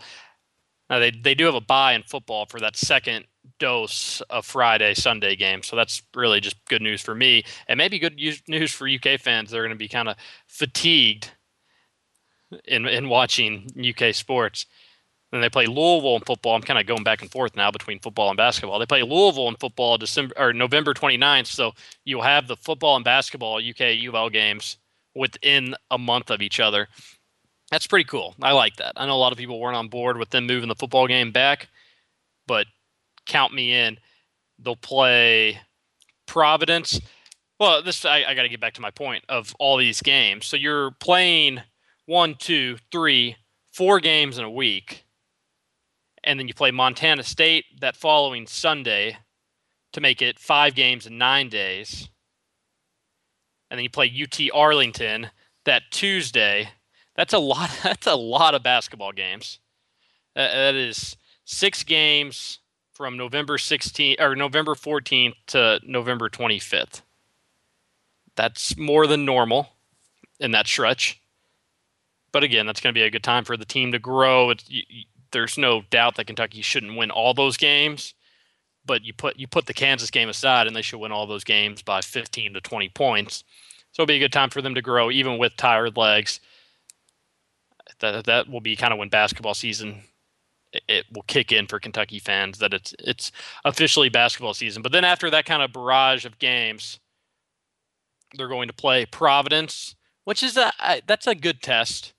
Now 0.94 1.00
they, 1.00 1.10
they 1.10 1.34
do 1.34 1.46
have 1.46 1.56
a 1.56 1.62
bye 1.62 1.94
in 1.94 2.04
football 2.04 2.46
for 2.46 2.60
that 2.60 2.76
second 2.76 3.26
dose 3.58 4.22
of 4.30 4.46
Friday 4.46 4.94
Sunday 4.94 5.36
game, 5.36 5.64
so 5.64 5.76
that's 5.76 6.04
really 6.14 6.40
just 6.40 6.64
good 6.66 6.84
news 6.84 7.02
for 7.02 7.16
me, 7.16 7.46
and 7.68 7.80
maybe 7.80 7.98
good 7.98 8.16
news 8.48 8.72
for 8.72 8.88
UK 8.88 9.20
fans. 9.20 9.50
They're 9.50 9.64
going 9.64 9.72
to 9.72 9.76
be 9.76 9.88
kind 9.88 10.08
of 10.08 10.18
fatigued 10.48 11.32
in 12.66 12.86
in 12.86 13.10
watching 13.10 13.72
UK 13.76 14.14
sports. 14.14 14.68
Then 15.32 15.42
they 15.42 15.50
play 15.50 15.66
Louisville 15.66 16.18
in 16.18 16.22
football. 16.22 16.54
I'm 16.54 16.62
kind 16.62 16.80
of 16.80 16.86
going 16.86 17.04
back 17.04 17.24
and 17.24 17.32
forth 17.32 17.56
now 17.56 17.72
between 17.72 17.98
football 17.98 18.30
and 18.30 18.38
basketball. 18.38 18.78
They 18.78 18.86
play 18.86 19.02
Louisville 19.02 19.48
in 19.48 19.56
football 19.56 19.98
December 19.98 20.36
or 20.38 20.54
November 20.54 20.94
29th, 20.94 21.48
so 21.48 21.72
you'll 22.06 22.22
have 22.22 22.48
the 22.48 22.56
football 22.56 22.98
and 22.98 23.04
basketball 23.04 23.58
UK 23.58 23.98
UL 24.14 24.30
games 24.30 24.78
within 25.16 25.74
a 25.90 25.98
month 25.98 26.30
of 26.30 26.44
each 26.44 26.60
other. 26.60 26.88
That's 27.74 27.88
pretty 27.88 28.04
cool. 28.04 28.36
I 28.40 28.52
like 28.52 28.76
that. 28.76 28.94
I 28.98 29.08
know 29.08 29.16
a 29.16 29.18
lot 29.18 29.32
of 29.32 29.40
people 29.40 29.60
weren't 29.60 29.76
on 29.76 29.88
board 29.88 30.18
with 30.18 30.30
them 30.30 30.46
moving 30.46 30.70
the 30.70 30.76
football 30.76 31.08
game 31.08 31.32
back, 31.32 31.70
but 32.46 32.68
count 33.26 33.52
me 33.52 33.74
in. 33.74 33.98
They'll 34.60 34.76
play 34.76 35.60
Providence. 36.28 37.02
Well, 37.60 37.82
this 37.82 38.06
I, 38.06 38.26
I 38.26 38.36
got 38.36 38.44
to 38.44 38.50
get 38.50 38.60
back 38.60 38.76
to 38.76 38.82
my 38.82 38.92
point 38.92 39.24
of 39.28 39.56
all 39.58 39.78
these 39.78 40.04
games. 40.04 40.46
So 40.46 40.56
you're 40.56 40.92
playing 41.00 41.62
one, 42.06 42.36
two, 42.36 42.78
three, 42.92 43.38
four 43.72 44.00
games 44.00 44.38
in 44.38 44.44
a 44.44 44.52
week, 44.52 45.06
and 46.24 46.40
then 46.40 46.48
you 46.48 46.54
play 46.54 46.70
Montana 46.70 47.24
State 47.24 47.66
that 47.82 47.96
following 47.96 48.46
Sunday 48.46 49.18
to 49.94 50.00
make 50.00 50.22
it 50.22 50.38
five 50.38 50.76
games 50.76 51.08
in 51.08 51.18
nine 51.18 51.50
days, 51.50 52.08
and 53.72 53.80
then 53.80 53.84
you 53.84 53.90
play 53.90 54.14
UT 54.16 54.40
Arlington 54.54 55.32
that 55.66 55.82
Tuesday. 55.90 56.70
That's 57.16 57.34
a 57.34 57.40
lot. 57.40 57.72
That's 57.84 58.08
a 58.08 58.16
lot 58.16 58.56
of 58.56 58.64
basketball 58.64 59.12
games. 59.12 59.60
that 60.36 60.76
is 60.76 61.16
six 61.46 61.84
games 61.84 62.60
from 62.94 63.18
November 63.18 63.58
16th 63.58 64.20
or 64.20 64.36
November 64.36 64.76
14th 64.76 65.34
to 65.48 65.80
November 65.84 66.30
25th. 66.30 67.02
That's 68.36 68.78
more 68.78 69.08
than 69.08 69.26
normal 69.26 69.70
in 70.40 70.52
that 70.52 70.68
stretch. 70.68 71.20
But 72.32 72.44
again, 72.44 72.66
that's 72.66 72.82
going 72.82 72.94
to 72.94 73.00
be 73.00 73.04
a 73.04 73.12
good 73.12 73.24
time 73.24 73.46
for 73.46 73.58
the 73.58 73.66
team 73.66 73.92
to 73.92 74.00
grow. 74.00 74.50
It's, 74.50 74.70
you, 74.70 74.84
there's 75.32 75.58
no 75.58 75.84
doubt 75.90 76.16
that 76.16 76.28
Kentucky 76.28 76.62
shouldn't 76.62 76.98
win 76.98 77.12
all 77.12 77.34
those 77.34 77.58
games, 77.58 78.14
but 78.86 79.04
you 79.04 79.14
put 79.14 79.38
you 79.38 79.48
put 79.48 79.66
the 79.66 79.74
Kansas 79.74 80.10
game 80.10 80.30
aside, 80.30 80.66
and 80.66 80.76
they 80.76 80.82
should 80.82 81.00
win 81.00 81.12
all 81.12 81.28
those 81.28 81.44
games 81.44 81.82
by 81.82 82.02
15 82.02 82.54
to 82.54 82.62
20 82.62 82.90
points. 82.90 83.44
So 83.92 84.02
it'll 84.02 84.08
be 84.08 84.16
a 84.16 84.20
good 84.20 84.34
time 84.34 84.50
for 84.50 84.62
them 84.62 84.76
to 84.76 84.82
grow, 84.82 85.12
even 85.12 85.38
with 85.38 85.56
tired 85.58 85.96
legs. 85.96 86.40
That 88.12 88.26
that 88.26 88.50
will 88.50 88.62
be 88.62 88.76
kind 88.76 88.94
of 88.94 89.00
when 89.00 89.10
basketball 89.10 89.54
season 89.54 90.04
it 90.88 91.06
will 91.14 91.24
kick 91.24 91.52
in 91.52 91.68
for 91.68 91.80
Kentucky 91.80 92.20
fans 92.20 92.58
that 92.60 92.74
it's 92.74 92.94
it's 93.00 93.32
officially 93.66 94.10
basketball 94.10 94.54
season. 94.54 94.82
But 94.82 94.92
then 94.92 95.06
after 95.06 95.30
that 95.30 95.46
kind 95.46 95.62
of 95.62 95.72
barrage 95.72 96.26
of 96.26 96.40
games, 96.40 97.00
they're 98.36 98.48
going 98.48 98.68
to 98.68 98.74
play 98.74 99.06
Providence, 99.06 99.96
which 100.26 100.44
is 100.44 100.58
a 100.58 100.72
that's 101.08 101.28
a 101.28 101.36
good 101.36 101.62
test. 101.62 102.14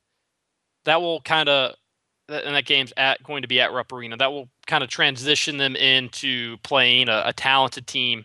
That 0.85 1.01
will 1.01 1.21
kind 1.21 1.49
of 1.49 1.75
and 2.29 2.55
that 2.57 2.65
game's 2.65 2.93
at 2.97 3.23
going 3.23 3.43
to 3.43 3.49
be 3.49 3.61
at 3.61 3.73
Rupp 3.73 3.93
Arena. 3.93 4.17
That 4.17 4.33
will 4.33 4.49
kind 4.67 4.83
of 4.83 4.91
transition 4.91 5.59
them 5.59 5.77
into 5.77 6.57
playing 6.59 7.09
a, 7.09 7.25
a 7.27 7.33
talented 7.33 7.87
team 7.87 8.25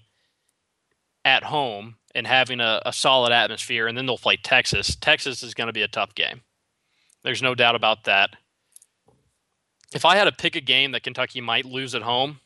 at 1.26 1.44
home 1.44 1.96
and 2.16 2.26
having 2.26 2.62
a, 2.62 2.82
a 2.86 2.94
solid 2.94 3.34
atmosphere. 3.34 3.88
And 3.88 3.98
then 3.98 4.06
they'll 4.06 4.18
play 4.18 4.38
Texas. 4.38 4.96
Texas 4.96 5.44
is 5.44 5.54
going 5.54 5.68
to 5.68 5.74
be 5.74 5.82
a 5.82 5.88
tough 5.88 6.16
game. 6.16 6.42
There's 7.24 7.42
no 7.42 7.56
doubt 7.56 7.76
about 7.76 8.06
that 8.06 8.32
if 9.92 10.06
I 10.06 10.16
had 10.16 10.26
to 10.26 10.32
pick 10.32 10.56
a 10.56 10.62
game 10.62 10.92
that 10.92 11.04
Kentucky 11.04 11.42
might 11.42 11.66
lose 11.66 11.96
at 11.96 12.04
home, 12.04 12.40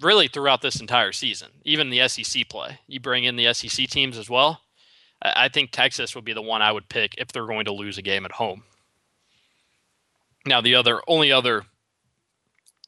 really 0.00 0.28
throughout 0.28 0.62
this 0.62 0.80
entire 0.80 1.12
season, 1.12 1.50
even 1.64 1.90
the 1.90 2.06
SEC 2.08 2.48
play, 2.48 2.80
you 2.86 3.00
bring 3.00 3.24
in 3.24 3.36
the 3.36 3.52
SEC 3.54 3.86
teams 3.88 4.18
as 4.18 4.28
well. 4.28 4.62
I 5.20 5.48
think 5.48 5.70
Texas 5.70 6.16
would 6.16 6.24
be 6.24 6.32
the 6.32 6.42
one 6.42 6.62
I 6.62 6.72
would 6.72 6.88
pick 6.88 7.14
if 7.16 7.28
they're 7.28 7.46
going 7.46 7.66
to 7.66 7.72
lose 7.72 7.96
a 7.96 8.02
game 8.02 8.24
at 8.24 8.32
home. 8.32 8.64
Now, 10.44 10.60
the 10.60 10.74
other 10.74 11.00
only 11.06 11.30
other 11.30 11.62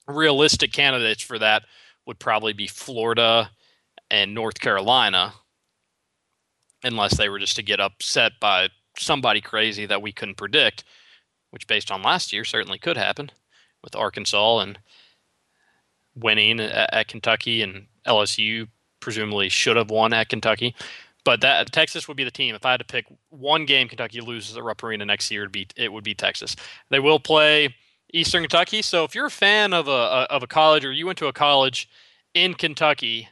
realistic 0.09 0.73
candidates 0.73 1.23
for 1.23 1.39
that 1.39 1.63
would 2.07 2.19
probably 2.19 2.53
be 2.53 2.67
Florida 2.67 3.53
and 4.11 4.35
North 4.35 4.59
Carolina, 4.59 5.35
unless 6.83 7.17
they 7.17 7.29
were 7.29 7.39
just 7.39 7.55
to 7.57 7.63
get 7.63 7.79
upset 7.79 8.33
by 8.41 8.69
somebody 8.99 9.41
crazy 9.41 9.87
that 9.87 10.03
we 10.03 10.13
couldn't 10.13 10.37
predict 10.37 10.85
which 11.55 11.69
based 11.69 11.93
on 11.93 12.03
last 12.03 12.33
year 12.33 12.45
certainly 12.45 12.79
could 12.79 12.97
happen 12.97 13.31
with 13.81 13.95
Arkansas 13.95 14.59
and 14.59 14.77
winning 16.17 16.59
at, 16.59 16.93
at 16.93 17.07
Kentucky 17.07 17.63
and 17.63 17.87
LSU 18.09 18.67
presumably 18.99 19.49
should 19.49 19.77
have 19.77 19.89
won 19.89 20.13
at 20.13 20.29
Kentucky. 20.29 20.75
But 21.25 21.43
that 21.43 21.71
Texas 21.71 22.09
would 22.09 22.17
be 22.17 22.25
the 22.25 22.33
team. 22.33 22.57
If 22.57 22.67
I 22.67 22.73
had 22.73 22.81
to 22.81 22.85
pick 22.85 23.07
one 23.29 23.67
game 23.67 23.87
Kentucky 23.87 24.21
loses 24.21 24.57
at 24.57 24.65
Rupp 24.65 24.83
Arena 24.83 25.05
next 25.05 25.31
year, 25.31 25.43
it'd 25.43 25.53
be 25.53 25.69
it 25.77 25.93
would 25.93 26.03
be 26.03 26.13
Texas. 26.13 26.57
They 26.91 26.99
will 26.99 27.21
play 27.21 27.73
Eastern 28.13 28.43
Kentucky. 28.43 28.83
So 28.83 29.05
if 29.05 29.15
you're 29.15 29.27
a 29.27 29.31
fan 29.31 29.73
of 29.73 29.87
a 29.87 30.27
of 30.31 30.43
a 30.43 30.49
college 30.49 30.85
or 30.85 30.91
you 30.91 31.07
went 31.07 31.19
to 31.19 31.29
a 31.29 31.33
college 31.33 31.89
in 32.35 32.55
Kentucky 32.55 33.29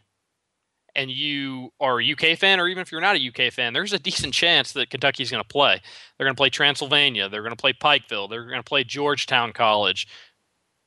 and 0.94 1.10
you 1.10 1.72
are 1.80 2.00
a 2.00 2.12
UK 2.12 2.38
fan, 2.38 2.60
or 2.60 2.68
even 2.68 2.82
if 2.82 2.92
you're 2.92 3.00
not 3.00 3.16
a 3.16 3.28
UK 3.28 3.52
fan, 3.52 3.72
there's 3.72 3.92
a 3.92 3.98
decent 3.98 4.34
chance 4.34 4.72
that 4.72 4.90
Kentucky's 4.90 5.30
going 5.30 5.42
to 5.42 5.48
play. 5.48 5.80
They're 6.16 6.26
going 6.26 6.34
to 6.34 6.40
play 6.40 6.50
Transylvania. 6.50 7.28
They're 7.28 7.42
going 7.42 7.54
to 7.54 7.56
play 7.56 7.72
Pikeville. 7.72 8.28
They're 8.28 8.44
going 8.44 8.58
to 8.58 8.68
play 8.68 8.84
Georgetown 8.84 9.52
College. 9.52 10.06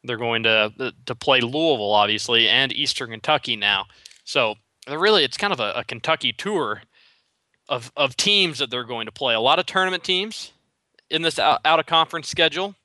They're 0.04 0.18
going 0.18 0.44
to 0.44 0.72
uh, 0.80 0.91
to 1.08 1.15
play 1.15 1.41
Louisville, 1.41 1.94
obviously, 1.94 2.48
and 2.48 2.72
Eastern 2.72 3.12
Kentucky 3.12 3.56
now. 3.56 3.86
So 4.24 4.56
really, 4.88 5.24
it's 5.24 5.38
kind 5.38 5.54
of 5.54 5.60
a, 5.60 5.74
a 5.76 5.84
Kentucky 5.84 6.32
tour 6.32 6.84
of 7.68 7.91
of 7.98 8.15
teams 8.15 8.60
that 8.60 8.70
they're 8.70 8.84
going 8.84 9.08
to 9.08 9.12
play. 9.12 9.34
A 9.34 9.39
lot 9.39 9.58
of 9.58 9.65
tournament 9.65 10.04
teams 10.04 10.52
in 11.10 11.24
this 11.24 11.39
out, 11.39 11.62
out 11.65 11.80
of 11.80 11.86
conference 11.86 12.30
schedule. 12.30 12.76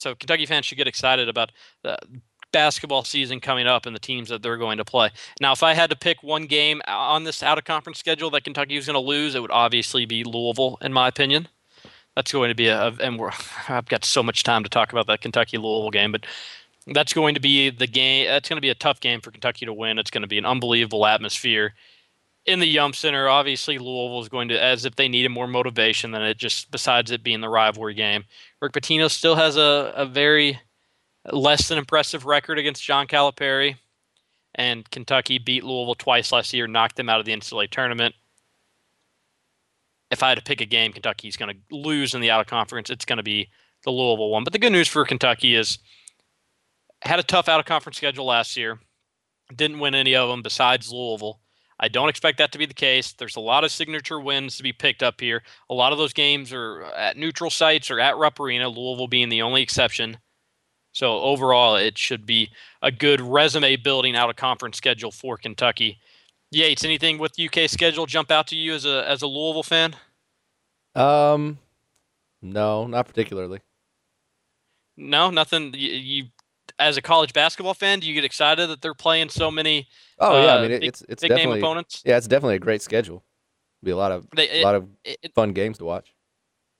So 0.00 0.14
Kentucky 0.14 0.46
fans 0.46 0.64
should 0.64 0.78
get 0.78 0.86
excited 0.86 1.28
about 1.28 1.50
the 1.82 1.98
basketball 2.52 3.04
season 3.04 3.40
coming 3.40 3.66
up 3.66 3.86
and 3.86 3.94
the 3.94 4.00
teams 4.00 4.28
that 4.28 4.42
they're 4.42 4.56
going 4.56 4.78
to 4.78 4.84
play. 4.84 5.10
Now, 5.40 5.52
if 5.52 5.62
I 5.62 5.74
had 5.74 5.90
to 5.90 5.96
pick 5.96 6.22
one 6.22 6.46
game 6.46 6.80
uh, 6.88 6.92
on 6.96 7.24
this 7.24 7.42
out 7.42 7.58
of 7.58 7.64
conference 7.64 7.98
schedule 7.98 8.30
that 8.30 8.44
Kentucky 8.44 8.76
was 8.76 8.86
going 8.86 8.94
to 8.94 9.00
lose, 9.00 9.34
it 9.34 9.42
would 9.42 9.50
obviously 9.50 10.06
be 10.06 10.24
Louisville, 10.24 10.78
in 10.80 10.92
my 10.92 11.08
opinion. 11.08 11.48
That's 12.16 12.32
going 12.32 12.48
to 12.48 12.54
be 12.54 12.68
a, 12.68 12.88
and 13.00 13.18
we're, 13.18 13.30
I've 13.68 13.86
got 13.86 14.04
so 14.04 14.22
much 14.22 14.42
time 14.42 14.64
to 14.64 14.70
talk 14.70 14.92
about 14.92 15.06
that 15.06 15.20
Kentucky 15.20 15.58
Louisville 15.58 15.90
game, 15.90 16.12
but 16.12 16.26
that's 16.94 17.12
going 17.12 17.34
to 17.34 17.40
be 17.40 17.70
the 17.70 17.86
game. 17.86 18.26
That's 18.26 18.48
going 18.48 18.56
to 18.56 18.62
be 18.62 18.70
a 18.70 18.74
tough 18.74 19.00
game 19.00 19.20
for 19.20 19.30
Kentucky 19.30 19.66
to 19.66 19.72
win. 19.72 19.98
It's 19.98 20.10
going 20.10 20.22
to 20.22 20.28
be 20.28 20.38
an 20.38 20.46
unbelievable 20.46 21.06
atmosphere 21.06 21.74
in 22.46 22.60
the 22.60 22.66
Yum 22.66 22.94
Center. 22.94 23.28
Obviously, 23.28 23.78
Louisville 23.78 24.22
is 24.22 24.28
going 24.28 24.48
to, 24.48 24.62
as 24.62 24.84
if 24.84 24.96
they 24.96 25.06
needed 25.06 25.28
more 25.28 25.46
motivation 25.46 26.12
than 26.12 26.22
it 26.22 26.38
just, 26.38 26.70
besides 26.70 27.10
it 27.10 27.22
being 27.22 27.42
the 27.42 27.48
rivalry 27.48 27.94
game. 27.94 28.24
Rick 28.60 28.72
Pitino 28.72 29.10
still 29.10 29.36
has 29.36 29.56
a, 29.56 29.92
a 29.94 30.06
very 30.06 30.58
less 31.32 31.68
than 31.68 31.78
impressive 31.78 32.26
record 32.26 32.58
against 32.58 32.84
John 32.84 33.06
Calipari, 33.06 33.76
and 34.54 34.88
Kentucky 34.90 35.38
beat 35.38 35.64
Louisville 35.64 35.94
twice 35.94 36.32
last 36.32 36.52
year, 36.52 36.66
knocked 36.66 36.96
them 36.96 37.08
out 37.08 37.20
of 37.20 37.26
the 37.26 37.32
NCAA 37.32 37.70
tournament. 37.70 38.14
If 40.10 40.22
I 40.22 40.30
had 40.30 40.38
to 40.38 40.44
pick 40.44 40.60
a 40.60 40.66
game, 40.66 40.92
Kentucky's 40.92 41.36
going 41.36 41.54
to 41.54 41.76
lose 41.76 42.14
in 42.14 42.20
the 42.20 42.30
out 42.30 42.40
of 42.40 42.46
conference. 42.46 42.88
It's 42.90 43.04
going 43.04 43.18
to 43.18 43.22
be 43.22 43.50
the 43.84 43.90
Louisville 43.90 44.30
one. 44.30 44.44
But 44.44 44.52
the 44.52 44.58
good 44.58 44.72
news 44.72 44.88
for 44.88 45.04
Kentucky 45.04 45.54
is 45.54 45.78
had 47.02 47.18
a 47.18 47.22
tough 47.22 47.48
out 47.48 47.60
of 47.60 47.66
conference 47.66 47.98
schedule 47.98 48.24
last 48.24 48.56
year. 48.56 48.80
Didn't 49.54 49.78
win 49.78 49.94
any 49.94 50.16
of 50.16 50.28
them 50.28 50.42
besides 50.42 50.92
Louisville. 50.92 51.40
I 51.80 51.88
don't 51.88 52.08
expect 52.08 52.38
that 52.38 52.50
to 52.52 52.58
be 52.58 52.66
the 52.66 52.74
case. 52.74 53.12
There's 53.12 53.36
a 53.36 53.40
lot 53.40 53.62
of 53.62 53.70
signature 53.70 54.18
wins 54.18 54.56
to 54.56 54.62
be 54.62 54.72
picked 54.72 55.02
up 55.02 55.20
here. 55.20 55.42
A 55.70 55.74
lot 55.74 55.92
of 55.92 55.98
those 55.98 56.12
games 56.12 56.52
are 56.52 56.84
at 56.84 57.16
neutral 57.16 57.50
sites 57.50 57.90
or 57.90 58.00
at 58.00 58.16
Rupp 58.16 58.40
Arena, 58.40 58.68
Louisville 58.68 59.06
being 59.06 59.28
the 59.28 59.42
only 59.42 59.62
exception. 59.62 60.18
So 60.98 61.20
overall, 61.20 61.76
it 61.76 61.96
should 61.96 62.26
be 62.26 62.50
a 62.82 62.90
good 62.90 63.20
resume 63.20 63.76
building 63.76 64.16
out 64.16 64.30
of 64.30 64.34
conference 64.34 64.78
schedule 64.78 65.12
for 65.12 65.36
Kentucky. 65.36 66.00
Yates, 66.50 66.82
anything 66.82 67.18
with 67.18 67.38
UK 67.38 67.70
schedule 67.70 68.04
jump 68.04 68.32
out 68.32 68.48
to 68.48 68.56
you 68.56 68.74
as 68.74 68.84
a 68.84 69.08
as 69.08 69.22
a 69.22 69.28
Louisville 69.28 69.62
fan? 69.62 69.94
Um, 70.94 71.58
no, 72.42 72.86
not 72.86 73.06
particularly. 73.06 73.60
No, 74.96 75.30
nothing. 75.30 75.72
You, 75.74 75.90
you 75.92 76.24
as 76.80 76.96
a 76.96 77.02
college 77.02 77.32
basketball 77.32 77.74
fan, 77.74 78.00
do 78.00 78.08
you 78.08 78.14
get 78.14 78.24
excited 78.24 78.68
that 78.68 78.82
they're 78.82 78.92
playing 78.94 79.28
so 79.28 79.52
many? 79.52 79.86
Oh 80.18 80.36
yeah, 80.42 80.54
I 80.54 80.56
uh, 80.56 80.62
mean 80.62 80.72
it, 80.72 80.82
it's 80.82 81.02
it's 81.08 81.22
big 81.22 81.30
definitely 81.30 81.60
name 81.60 81.64
opponents. 81.64 82.02
yeah, 82.04 82.16
it's 82.16 82.26
definitely 82.26 82.56
a 82.56 82.60
great 82.60 82.82
schedule. 82.82 83.24
Be 83.84 83.92
a 83.92 83.96
lot 83.96 84.10
of 84.10 84.26
They, 84.34 84.48
a 84.48 84.62
it, 84.62 84.64
lot 84.64 84.74
of 84.74 84.88
it, 85.04 85.32
fun 85.34 85.52
games 85.52 85.78
to 85.78 85.84
watch. 85.84 86.12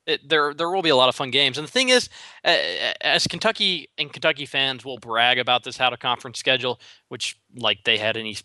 It, 0.08 0.28
there 0.28 0.54
there 0.54 0.70
will 0.70 0.82
be 0.82 0.88
a 0.88 0.96
lot 0.96 1.08
of 1.08 1.14
fun 1.14 1.30
games. 1.30 1.58
And 1.58 1.66
the 1.66 1.70
thing 1.70 1.90
is, 1.90 2.08
as 2.44 3.26
Kentucky 3.26 3.90
and 3.98 4.12
Kentucky 4.12 4.46
fans 4.46 4.84
will 4.84 4.98
brag 4.98 5.38
about 5.38 5.64
this 5.64 5.80
out 5.80 5.92
of 5.92 6.00
conference 6.00 6.38
schedule, 6.38 6.80
which 7.08 7.38
like 7.54 7.84
they 7.84 7.98
had 7.98 8.16
any 8.16 8.36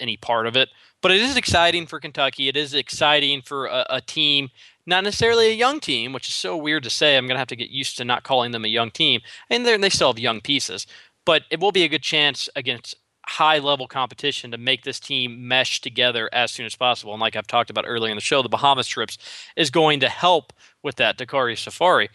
any 0.00 0.16
part 0.16 0.46
of 0.46 0.56
it. 0.56 0.70
But 1.02 1.12
it 1.12 1.20
is 1.20 1.36
exciting 1.36 1.86
for 1.86 2.00
Kentucky. 2.00 2.48
It 2.48 2.56
is 2.56 2.74
exciting 2.74 3.42
for 3.42 3.66
a, 3.66 3.86
a 3.90 4.00
team, 4.00 4.48
not 4.86 5.04
necessarily 5.04 5.48
a 5.48 5.54
young 5.54 5.78
team, 5.78 6.12
which 6.12 6.28
is 6.28 6.34
so 6.34 6.56
weird 6.56 6.82
to 6.84 6.90
say. 6.90 7.16
I'm 7.16 7.26
gonna 7.26 7.38
have 7.38 7.48
to 7.48 7.56
get 7.56 7.70
used 7.70 7.98
to 7.98 8.04
not 8.04 8.22
calling 8.22 8.52
them 8.52 8.64
a 8.64 8.68
young 8.68 8.90
team, 8.90 9.20
and 9.50 9.66
they 9.66 9.90
still 9.90 10.12
have 10.12 10.18
young 10.18 10.40
pieces. 10.40 10.86
But 11.26 11.42
it 11.50 11.60
will 11.60 11.72
be 11.72 11.84
a 11.84 11.88
good 11.88 12.02
chance 12.02 12.48
against 12.56 12.94
high 13.30 13.58
level 13.58 13.86
competition 13.86 14.50
to 14.50 14.58
make 14.58 14.82
this 14.82 14.98
team 14.98 15.46
mesh 15.46 15.80
together 15.80 16.28
as 16.32 16.50
soon 16.50 16.66
as 16.66 16.74
possible. 16.74 17.12
And 17.12 17.20
like 17.20 17.36
I've 17.36 17.46
talked 17.46 17.70
about 17.70 17.84
earlier 17.86 18.10
in 18.10 18.16
the 18.16 18.20
show, 18.20 18.42
the 18.42 18.48
Bahamas 18.48 18.88
trips 18.88 19.18
is 19.56 19.70
going 19.70 20.00
to 20.00 20.08
help 20.08 20.52
with 20.82 20.96
that 20.96 21.16
Dakari 21.16 21.56
Safari. 21.56 22.10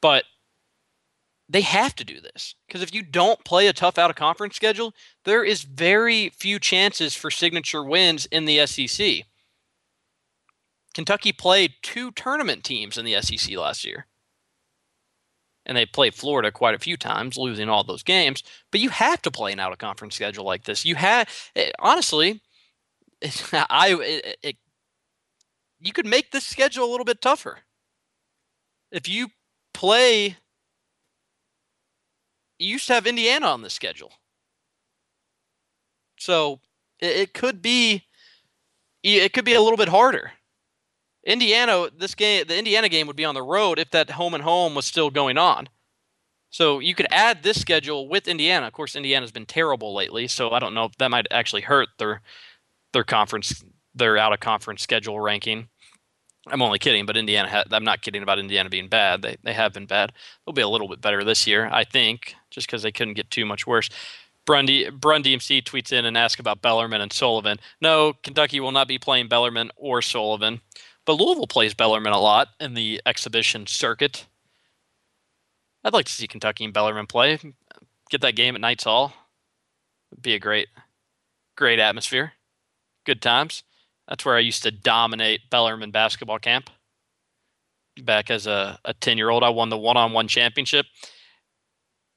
But 0.00 0.24
they 1.48 1.60
have 1.60 1.94
to 1.94 2.04
do 2.04 2.20
this 2.20 2.56
because 2.66 2.82
if 2.82 2.92
you 2.92 3.02
don't 3.02 3.44
play 3.44 3.68
a 3.68 3.72
tough 3.72 3.96
out 3.96 4.10
of 4.10 4.16
conference 4.16 4.56
schedule, 4.56 4.92
there 5.24 5.44
is 5.44 5.62
very 5.62 6.30
few 6.30 6.58
chances 6.58 7.14
for 7.14 7.30
signature 7.30 7.84
wins 7.84 8.26
in 8.26 8.44
the 8.44 8.66
SEC. 8.66 9.22
Kentucky 10.94 11.30
played 11.30 11.74
two 11.82 12.10
tournament 12.10 12.64
teams 12.64 12.98
in 12.98 13.04
the 13.04 13.20
SEC 13.22 13.56
last 13.56 13.84
year. 13.84 14.06
And 15.66 15.76
they 15.76 15.84
played 15.84 16.14
Florida 16.14 16.52
quite 16.52 16.76
a 16.76 16.78
few 16.78 16.96
times, 16.96 17.36
losing 17.36 17.68
all 17.68 17.82
those 17.82 18.04
games. 18.04 18.42
But 18.70 18.80
you 18.80 18.88
have 18.90 19.20
to 19.22 19.30
play 19.32 19.52
an 19.52 19.60
out 19.60 19.72
of 19.72 19.78
conference 19.78 20.14
schedule 20.14 20.44
like 20.44 20.64
this. 20.64 20.84
You 20.84 20.94
have, 20.94 21.28
eh, 21.56 21.72
honestly, 21.80 22.40
I 23.52 23.96
it, 24.00 24.38
it, 24.42 24.56
you 25.80 25.92
could 25.92 26.06
make 26.06 26.30
this 26.30 26.44
schedule 26.44 26.84
a 26.84 26.90
little 26.90 27.04
bit 27.04 27.20
tougher 27.20 27.58
if 28.92 29.08
you 29.08 29.28
play 29.74 30.36
you 32.58 32.68
used 32.68 32.86
to 32.86 32.94
have 32.94 33.06
Indiana 33.06 33.46
on 33.46 33.62
the 33.62 33.70
schedule. 33.70 34.12
So 36.18 36.60
it, 36.98 37.16
it 37.16 37.34
could 37.34 37.60
be 37.60 38.04
it 39.02 39.32
could 39.32 39.44
be 39.44 39.54
a 39.54 39.60
little 39.60 39.76
bit 39.76 39.88
harder. 39.88 40.32
Indiana, 41.26 41.88
this 41.94 42.14
game, 42.14 42.44
the 42.46 42.56
Indiana 42.56 42.88
game 42.88 43.06
would 43.08 43.16
be 43.16 43.24
on 43.24 43.34
the 43.34 43.42
road 43.42 43.78
if 43.78 43.90
that 43.90 44.10
home 44.10 44.32
and 44.32 44.44
home 44.44 44.74
was 44.74 44.86
still 44.86 45.10
going 45.10 45.36
on. 45.36 45.68
So 46.50 46.78
you 46.78 46.94
could 46.94 47.08
add 47.10 47.42
this 47.42 47.60
schedule 47.60 48.08
with 48.08 48.28
Indiana. 48.28 48.68
Of 48.68 48.72
course, 48.72 48.94
Indiana's 48.94 49.32
been 49.32 49.44
terrible 49.44 49.92
lately, 49.92 50.28
so 50.28 50.52
I 50.52 50.60
don't 50.60 50.72
know 50.72 50.84
if 50.84 50.96
that 50.98 51.10
might 51.10 51.26
actually 51.30 51.62
hurt 51.62 51.88
their 51.98 52.22
their 52.92 53.04
conference, 53.04 53.62
their 53.94 54.16
out 54.16 54.32
of 54.32 54.40
conference 54.40 54.82
schedule 54.82 55.20
ranking. 55.20 55.68
I'm 56.46 56.62
only 56.62 56.78
kidding, 56.78 57.04
but 57.04 57.16
Indiana. 57.16 57.50
Ha- 57.50 57.64
I'm 57.72 57.84
not 57.84 58.02
kidding 58.02 58.22
about 58.22 58.38
Indiana 58.38 58.70
being 58.70 58.88
bad. 58.88 59.22
They 59.22 59.36
they 59.42 59.52
have 59.52 59.72
been 59.72 59.86
bad. 59.86 60.12
They'll 60.46 60.54
be 60.54 60.62
a 60.62 60.68
little 60.68 60.88
bit 60.88 61.00
better 61.00 61.24
this 61.24 61.46
year, 61.46 61.68
I 61.72 61.82
think, 61.82 62.36
just 62.50 62.68
because 62.68 62.82
they 62.82 62.92
couldn't 62.92 63.14
get 63.14 63.30
too 63.32 63.44
much 63.44 63.66
worse. 63.66 63.90
Brun, 64.46 64.66
Brun 64.92 65.24
DMC 65.24 65.64
tweets 65.64 65.92
in 65.92 66.06
and 66.06 66.16
asks 66.16 66.40
about 66.40 66.62
Bellarmine 66.62 67.00
and 67.00 67.12
Sullivan. 67.12 67.58
No, 67.80 68.12
Kentucky 68.22 68.60
will 68.60 68.70
not 68.70 68.86
be 68.86 68.96
playing 68.96 69.26
Bellarmine 69.26 69.72
or 69.76 70.00
Sullivan, 70.00 70.60
but 71.06 71.14
Louisville 71.14 71.46
plays 71.46 71.72
Bellarmine 71.72 72.12
a 72.12 72.18
lot 72.18 72.48
in 72.60 72.74
the 72.74 73.00
exhibition 73.06 73.66
circuit. 73.66 74.26
I'd 75.84 75.92
like 75.92 76.06
to 76.06 76.12
see 76.12 76.26
Kentucky 76.26 76.64
and 76.64 76.74
Bellarmine 76.74 77.06
play. 77.06 77.38
Get 78.10 78.20
that 78.20 78.34
game 78.34 78.56
at 78.56 78.60
Knights 78.60 78.84
Hall. 78.84 79.14
It'd 80.12 80.22
be 80.22 80.34
a 80.34 80.40
great, 80.40 80.66
great 81.56 81.78
atmosphere. 81.78 82.32
Good 83.04 83.22
times. 83.22 83.62
That's 84.08 84.24
where 84.24 84.36
I 84.36 84.40
used 84.40 84.64
to 84.64 84.70
dominate 84.72 85.48
Bellarmine 85.48 85.92
basketball 85.92 86.40
camp. 86.40 86.70
Back 88.02 88.30
as 88.30 88.46
a, 88.46 88.78
a 88.84 88.92
10 88.92 89.16
year 89.16 89.30
old, 89.30 89.44
I 89.44 89.48
won 89.48 89.68
the 89.68 89.78
one 89.78 89.96
on 89.96 90.12
one 90.12 90.28
championship. 90.28 90.86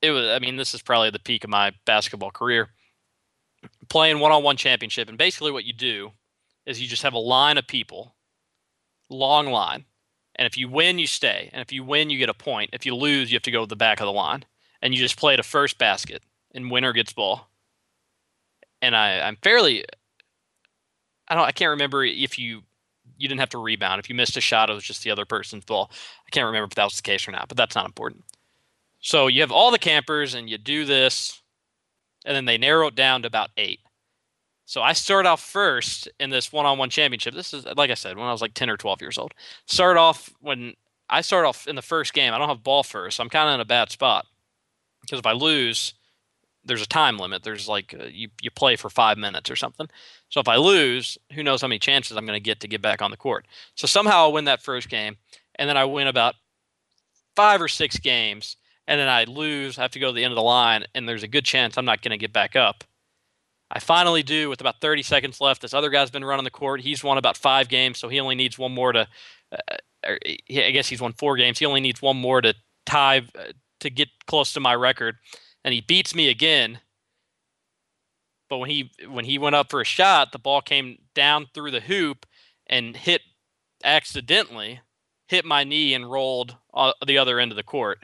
It 0.01 0.11
was, 0.11 0.27
I 0.27 0.39
mean, 0.39 0.55
this 0.55 0.73
is 0.73 0.81
probably 0.81 1.09
the 1.11 1.19
peak 1.19 1.43
of 1.43 1.49
my 1.49 1.71
basketball 1.85 2.31
career. 2.31 2.69
Playing 3.87 4.19
one 4.19 4.31
on 4.31 4.43
one 4.43 4.57
championship. 4.57 5.09
And 5.09 5.17
basically, 5.17 5.51
what 5.51 5.65
you 5.65 5.73
do 5.73 6.11
is 6.65 6.81
you 6.81 6.87
just 6.87 7.03
have 7.03 7.13
a 7.13 7.19
line 7.19 7.57
of 7.57 7.67
people, 7.67 8.15
long 9.09 9.47
line. 9.47 9.85
And 10.35 10.45
if 10.45 10.57
you 10.57 10.69
win, 10.69 10.99
you 10.99 11.07
stay. 11.07 11.49
And 11.51 11.61
if 11.61 11.71
you 11.71 11.83
win, 11.83 12.09
you 12.09 12.17
get 12.17 12.29
a 12.29 12.33
point. 12.33 12.69
If 12.73 12.85
you 12.85 12.95
lose, 12.95 13.31
you 13.31 13.35
have 13.35 13.43
to 13.43 13.51
go 13.51 13.61
to 13.61 13.67
the 13.67 13.75
back 13.75 13.99
of 13.99 14.05
the 14.05 14.13
line. 14.13 14.45
And 14.81 14.93
you 14.93 14.99
just 14.99 15.19
play 15.19 15.35
to 15.35 15.43
first 15.43 15.77
basket, 15.77 16.23
and 16.53 16.71
winner 16.71 16.93
gets 16.93 17.11
ball. 17.11 17.49
And 18.81 18.95
I, 18.95 19.19
I'm 19.19 19.37
fairly 19.43 19.83
I 21.29 21.35
don't 21.35 21.45
I 21.45 21.51
can't 21.51 21.69
remember 21.69 22.03
if 22.03 22.39
you 22.39 22.63
you 23.17 23.27
didn't 23.27 23.39
have 23.41 23.49
to 23.49 23.57
rebound. 23.57 23.99
If 23.99 24.09
you 24.09 24.15
missed 24.15 24.37
a 24.37 24.41
shot, 24.41 24.69
it 24.69 24.73
was 24.73 24.83
just 24.83 25.03
the 25.03 25.11
other 25.11 25.25
person's 25.25 25.65
ball. 25.65 25.91
I 26.25 26.29
can't 26.31 26.45
remember 26.45 26.67
if 26.67 26.75
that 26.75 26.85
was 26.85 26.95
the 26.95 27.01
case 27.01 27.27
or 27.27 27.31
not, 27.31 27.49
but 27.49 27.57
that's 27.57 27.75
not 27.75 27.85
important. 27.85 28.23
So 29.01 29.27
you 29.27 29.41
have 29.41 29.51
all 29.51 29.71
the 29.71 29.79
campers 29.79 30.33
and 30.33 30.49
you 30.49 30.57
do 30.57 30.85
this, 30.85 31.41
and 32.25 32.35
then 32.35 32.45
they 32.45 32.57
narrow 32.57 32.87
it 32.87 32.95
down 32.95 33.21
to 33.21 33.27
about 33.27 33.49
eight. 33.57 33.79
So 34.69 34.83
I 34.83 34.93
start 34.93 35.25
off 35.25 35.41
first 35.41 36.07
in 36.19 36.29
this 36.29 36.53
one-on-one 36.53 36.91
championship. 36.91 37.33
This 37.33 37.55
is 37.55 37.65
like 37.75 37.89
I 37.89 37.95
said 37.95 38.15
when 38.17 38.27
I 38.27 38.31
was 38.31 38.39
like 38.39 38.53
10 38.53 38.69
or 38.69 38.77
12 38.77 39.01
years 39.01 39.17
old. 39.17 39.33
Start 39.65 39.97
off 39.97 40.29
when 40.41 40.75
I 41.09 41.21
start 41.21 41.47
off 41.47 41.67
in 41.67 41.75
the 41.75 41.81
first 41.81 42.13
game. 42.13 42.35
I 42.35 42.37
don't 42.37 42.49
have 42.49 42.61
ball 42.61 42.83
first, 42.83 43.17
so 43.17 43.23
I'm 43.23 43.31
kind 43.31 43.49
of 43.49 43.55
in 43.55 43.61
a 43.61 43.65
bad 43.65 43.89
spot 43.89 44.27
because 45.01 45.17
if 45.17 45.25
I 45.25 45.31
lose, 45.31 45.95
there's 46.63 46.83
a 46.83 46.87
time 46.87 47.17
limit. 47.17 47.41
There's 47.41 47.67
like 47.67 47.95
uh, 47.99 48.03
you 48.11 48.29
you 48.43 48.51
play 48.51 48.75
for 48.75 48.91
five 48.91 49.17
minutes 49.17 49.49
or 49.49 49.55
something. 49.55 49.89
So 50.29 50.39
if 50.39 50.47
I 50.47 50.57
lose, 50.57 51.17
who 51.33 51.41
knows 51.41 51.61
how 51.61 51.67
many 51.67 51.79
chances 51.79 52.15
I'm 52.15 52.27
going 52.27 52.37
to 52.37 52.39
get 52.39 52.59
to 52.59 52.67
get 52.67 52.79
back 52.79 53.01
on 53.01 53.09
the 53.09 53.17
court. 53.17 53.47
So 53.73 53.87
somehow 53.87 54.25
I 54.25 54.31
win 54.31 54.45
that 54.45 54.61
first 54.61 54.87
game, 54.87 55.17
and 55.55 55.67
then 55.67 55.77
I 55.77 55.85
win 55.85 56.05
about 56.05 56.35
five 57.35 57.59
or 57.59 57.69
six 57.69 57.97
games, 57.97 58.55
and 58.87 58.99
then 58.99 59.07
I 59.07 59.23
lose. 59.23 59.79
I 59.79 59.81
have 59.81 59.91
to 59.93 59.99
go 59.99 60.09
to 60.09 60.13
the 60.13 60.23
end 60.23 60.31
of 60.31 60.37
the 60.37 60.43
line, 60.43 60.85
and 60.93 61.09
there's 61.09 61.23
a 61.23 61.27
good 61.27 61.43
chance 61.43 61.75
I'm 61.75 61.85
not 61.85 62.03
going 62.03 62.11
to 62.11 62.19
get 62.19 62.31
back 62.31 62.55
up. 62.55 62.83
I 63.71 63.79
finally 63.79 64.23
do 64.23 64.49
with 64.49 64.61
about 64.61 64.81
30 64.81 65.03
seconds 65.03 65.39
left. 65.39 65.61
This 65.61 65.73
other 65.73 65.89
guy's 65.89 66.09
been 66.09 66.25
running 66.25 66.43
the 66.43 66.49
court. 66.49 66.81
He's 66.81 67.03
won 67.03 67.17
about 67.17 67.37
five 67.37 67.69
games, 67.69 67.99
so 67.99 68.09
he 68.09 68.19
only 68.19 68.35
needs 68.35 68.57
one 68.57 68.73
more 68.73 68.91
to. 68.91 69.07
Uh, 69.51 69.77
or 70.05 70.17
I 70.25 70.71
guess 70.71 70.87
he's 70.87 71.01
won 71.01 71.13
four 71.13 71.35
games. 71.35 71.59
He 71.59 71.65
only 71.65 71.81
needs 71.81 72.01
one 72.01 72.17
more 72.17 72.41
to 72.41 72.55
tie 72.85 73.19
uh, 73.37 73.51
to 73.81 73.89
get 73.89 74.09
close 74.27 74.53
to 74.53 74.59
my 74.59 74.73
record, 74.73 75.17
and 75.63 75.73
he 75.73 75.81
beats 75.81 76.15
me 76.15 76.29
again. 76.29 76.79
But 78.49 78.57
when 78.57 78.69
he 78.69 78.91
when 79.07 79.25
he 79.25 79.37
went 79.37 79.55
up 79.55 79.69
for 79.69 79.81
a 79.81 79.85
shot, 79.85 80.31
the 80.31 80.39
ball 80.39 80.61
came 80.61 80.99
down 81.13 81.47
through 81.53 81.71
the 81.71 81.81
hoop 81.81 82.25
and 82.67 82.95
hit 82.95 83.21
accidentally, 83.83 84.81
hit 85.27 85.45
my 85.45 85.63
knee 85.63 85.93
and 85.93 86.09
rolled 86.09 86.55
on 86.73 86.93
the 87.05 87.17
other 87.17 87.39
end 87.39 87.51
of 87.51 87.55
the 87.55 87.63
court. 87.63 87.99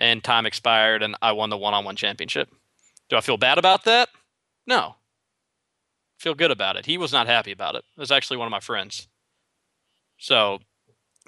And 0.00 0.22
time 0.22 0.46
expired, 0.46 1.02
and 1.02 1.16
I 1.20 1.32
won 1.32 1.50
the 1.50 1.56
one-on-one 1.56 1.96
championship. 1.96 2.48
Do 3.08 3.16
I 3.16 3.20
feel 3.20 3.36
bad 3.36 3.58
about 3.58 3.82
that? 3.82 4.08
No. 4.64 4.94
Feel 6.18 6.34
good 6.34 6.50
about 6.50 6.76
it. 6.76 6.86
He 6.86 6.98
was 6.98 7.12
not 7.12 7.26
happy 7.26 7.52
about 7.52 7.76
it. 7.76 7.84
It 7.96 8.00
was 8.00 8.10
actually 8.10 8.38
one 8.38 8.46
of 8.46 8.52
my 8.52 8.60
friends. 8.60 9.08
So 10.18 10.58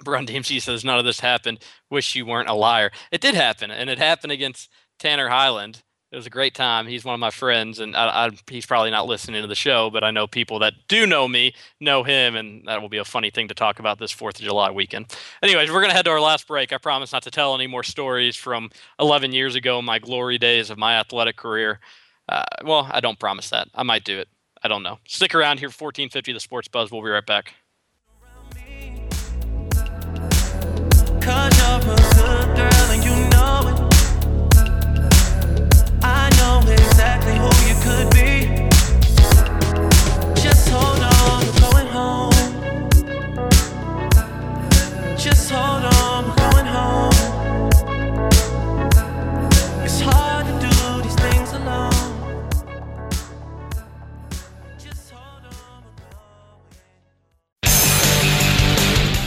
Brun 0.03 0.25
DMC 0.27 0.61
says 0.61 0.83
none 0.83 0.99
of 0.99 1.05
this 1.05 1.21
happened. 1.21 1.59
Wish 1.89 2.15
you 2.15 2.25
weren't 2.25 2.49
a 2.49 2.53
liar. 2.53 2.91
It 3.11 3.21
did 3.21 3.35
happen, 3.35 3.71
and 3.71 3.89
it 3.89 3.97
happened 3.97 4.31
against 4.31 4.69
Tanner 4.99 5.29
Highland. 5.29 5.83
It 6.11 6.17
was 6.17 6.25
a 6.25 6.29
great 6.29 6.53
time. 6.53 6.87
He's 6.87 7.05
one 7.05 7.13
of 7.13 7.21
my 7.21 7.31
friends, 7.31 7.79
and 7.79 7.95
I, 7.95 8.25
I, 8.25 8.29
he's 8.49 8.65
probably 8.65 8.91
not 8.91 9.07
listening 9.07 9.41
to 9.43 9.47
the 9.47 9.55
show, 9.55 9.89
but 9.89 10.03
I 10.03 10.11
know 10.11 10.27
people 10.27 10.59
that 10.59 10.73
do 10.89 11.07
know 11.07 11.25
me 11.25 11.53
know 11.79 12.03
him, 12.03 12.35
and 12.35 12.67
that 12.67 12.81
will 12.81 12.89
be 12.89 12.97
a 12.97 13.05
funny 13.05 13.29
thing 13.29 13.47
to 13.47 13.53
talk 13.53 13.79
about 13.79 13.97
this 13.97 14.11
Fourth 14.11 14.37
of 14.37 14.43
July 14.43 14.71
weekend. 14.71 15.15
Anyways, 15.41 15.71
we're 15.71 15.79
gonna 15.79 15.93
head 15.93 16.03
to 16.03 16.11
our 16.11 16.19
last 16.19 16.47
break. 16.47 16.73
I 16.73 16.79
promise 16.79 17.13
not 17.13 17.23
to 17.23 17.31
tell 17.31 17.55
any 17.55 17.65
more 17.65 17.83
stories 17.83 18.35
from 18.35 18.71
11 18.99 19.31
years 19.31 19.55
ago, 19.55 19.81
my 19.81 19.99
glory 19.99 20.37
days 20.37 20.69
of 20.69 20.77
my 20.77 20.99
athletic 20.99 21.37
career. 21.37 21.79
Uh, 22.27 22.43
well, 22.65 22.89
I 22.91 22.99
don't 22.99 23.17
promise 23.17 23.49
that. 23.51 23.69
I 23.73 23.83
might 23.83 24.03
do 24.03 24.19
it. 24.19 24.27
I 24.63 24.67
don't 24.67 24.83
know. 24.83 24.99
Stick 25.07 25.33
around 25.33 25.59
here, 25.59 25.69
1450 25.69 26.33
The 26.33 26.39
Sports 26.39 26.67
Buzz. 26.67 26.91
We'll 26.91 27.01
be 27.01 27.09
right 27.09 27.25
back. 27.25 27.53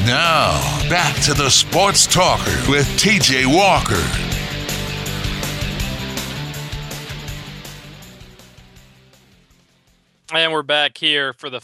Now, 0.07 0.61
back 0.91 1.19
to 1.23 1.33
the 1.33 1.49
Sports 1.49 2.07
Talker 2.07 2.53
with 2.69 2.87
TJ 2.99 3.47
Walker. 3.47 3.95
And 10.31 10.53
we're 10.53 10.63
back 10.63 10.99
here 10.99 11.33
for 11.33 11.49
the 11.49 11.63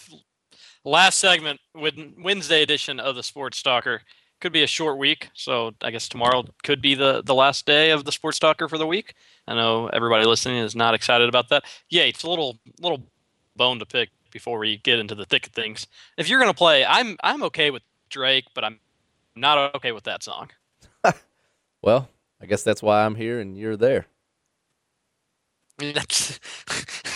last 0.87 1.19
segment 1.19 1.61
with 1.75 1.97
Wednesday 2.19 2.63
edition 2.63 2.99
of 2.99 3.15
the 3.15 3.23
Sports 3.23 3.63
Talker. 3.63 4.01
Could 4.41 4.55
be 4.55 4.63
a 4.63 4.67
short 4.67 4.97
week, 4.97 5.29
so 5.35 5.75
I 5.83 5.91
guess 5.91 6.09
tomorrow 6.09 6.47
could 6.63 6.81
be 6.81 6.95
the, 6.95 7.23
the 7.23 7.35
last 7.35 7.67
day 7.67 7.91
of 7.91 8.07
the 8.07 8.13
Sports 8.13 8.39
Talker 8.39 8.71
for 8.71 8.79
the 8.79 8.87
week. 8.87 9.13
I 9.47 9.55
know 9.55 9.89
everybody 9.89 10.25
listening 10.25 10.57
is 10.57 10.75
not 10.75 10.95
excited 10.95 11.29
about 11.29 11.51
that. 11.51 11.65
Yeah, 11.91 12.05
it's 12.05 12.23
a 12.23 12.31
little 12.31 12.59
little 12.81 13.03
bone 13.55 13.79
to 13.81 13.85
pick 13.85 14.09
before 14.31 14.59
we 14.59 14.79
get 14.79 14.99
into 14.99 15.15
the 15.15 15.27
thick 15.27 15.47
of 15.49 15.53
things. 15.53 15.87
If 16.17 16.31
you're 16.31 16.41
gonna 16.41 16.55
play, 16.55 16.87
I'm 16.87 17.19
I'm 17.23 17.43
okay 17.43 17.71
with 17.71 17.83
Drake, 18.11 18.47
but 18.55 18.65
I'm 18.65 18.81
not 19.35 19.75
okay 19.77 19.93
with 19.93 20.05
that 20.05 20.23
song. 20.23 20.51
well, 21.83 22.09
I 22.41 22.47
guess 22.47 22.63
that's 22.63 22.83
why 22.83 23.05
I'm 23.05 23.15
here 23.15 23.41
and 23.41 23.57
you're 23.57 23.77
there. 23.77 24.07
That's 25.79 26.39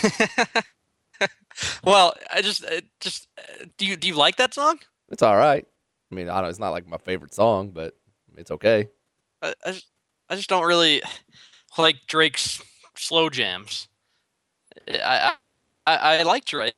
well, 1.84 2.14
I 2.32 2.40
just 2.40 2.64
uh, 2.64 2.80
just 3.01 3.28
uh, 3.38 3.66
do 3.76 3.86
you 3.86 3.97
do 3.97 4.09
you 4.09 4.14
like 4.14 4.36
that 4.36 4.55
song? 4.55 4.78
It's 5.11 5.22
all 5.22 5.36
right. 5.36 5.66
I 6.11 6.14
mean, 6.14 6.28
I 6.28 6.40
don't. 6.40 6.51
It's 6.51 6.59
not 6.59 6.70
like 6.70 6.88
my 6.88 6.99
favorite 6.99 7.34
song, 7.34 7.70
but 7.70 7.95
it's 8.36 8.51
okay. 8.51 8.88
I 9.42 9.55
I 9.64 9.72
just, 9.72 9.86
I 10.30 10.36
just 10.36 10.49
don't 10.49 10.64
really 10.64 11.03
like 11.76 12.07
Drake's 12.07 12.62
slow 12.97 13.28
jams. 13.28 13.88
I 14.88 15.34
I, 15.86 15.97
I 15.97 16.22
like 16.22 16.45
Drake. 16.47 16.74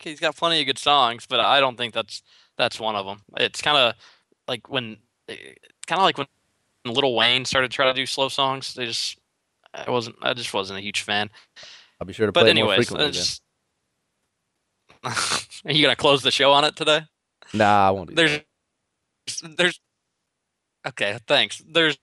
He's 0.00 0.20
got 0.20 0.36
plenty 0.36 0.60
of 0.60 0.66
good 0.66 0.78
songs, 0.78 1.26
but 1.26 1.40
I 1.40 1.60
don't 1.60 1.76
think 1.76 1.92
that's 1.94 2.22
that's 2.58 2.80
one 2.80 2.96
of 2.96 3.06
them. 3.06 3.20
It's 3.36 3.62
kind 3.62 3.76
of 3.76 3.94
like 4.48 4.68
when, 4.68 4.96
kind 5.28 5.98
of 5.98 6.02
like 6.02 6.18
when 6.18 6.26
Lil 6.84 7.14
Wayne 7.14 7.44
started 7.44 7.70
trying 7.70 7.94
to 7.94 8.00
do 8.00 8.06
slow 8.06 8.28
songs. 8.28 8.74
They 8.74 8.86
just, 8.86 9.18
I 9.74 9.90
wasn't, 9.90 10.16
I 10.22 10.34
just 10.34 10.52
wasn't 10.52 10.78
a 10.78 10.82
huge 10.82 11.02
fan. 11.02 11.30
I'll 12.00 12.06
be 12.06 12.12
sure 12.12 12.26
to 12.26 12.32
play 12.32 12.42
but 12.42 12.48
anyways, 12.48 12.68
more 12.68 12.76
frequently. 12.76 13.12
Just, 13.12 13.42
are 15.04 15.72
you 15.72 15.82
gonna 15.82 15.96
close 15.96 16.22
the 16.22 16.30
show 16.30 16.52
on 16.52 16.64
it 16.64 16.76
today? 16.76 17.02
Nah, 17.54 17.88
I 17.88 17.90
won't 17.90 18.10
do 18.10 18.14
there's, 18.14 18.40
that. 19.42 19.56
There's, 19.56 19.80
okay, 20.86 21.18
thanks. 21.26 21.62
There's, 21.66 21.98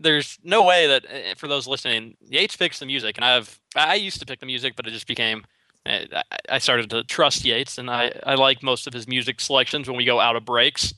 there's 0.00 0.38
no 0.42 0.64
way 0.64 0.86
that 0.86 1.04
eh, 1.08 1.34
for 1.36 1.48
those 1.48 1.66
listening, 1.66 2.16
Yates 2.20 2.56
picks 2.56 2.78
the 2.78 2.86
music, 2.86 3.16
and 3.18 3.24
I've 3.24 3.60
I 3.76 3.94
used 3.94 4.20
to 4.20 4.26
pick 4.26 4.40
the 4.40 4.46
music, 4.46 4.74
but 4.76 4.86
it 4.86 4.90
just 4.90 5.06
became 5.06 5.44
I 5.84 6.58
started 6.58 6.90
to 6.90 7.02
trust 7.04 7.44
Yates, 7.44 7.78
and 7.78 7.90
I, 7.90 8.12
I 8.24 8.34
like 8.34 8.62
most 8.62 8.86
of 8.86 8.92
his 8.92 9.08
music 9.08 9.40
selections 9.40 9.88
when 9.88 9.96
we 9.96 10.04
go 10.04 10.20
out 10.20 10.36
of 10.36 10.44
breaks. 10.44 10.94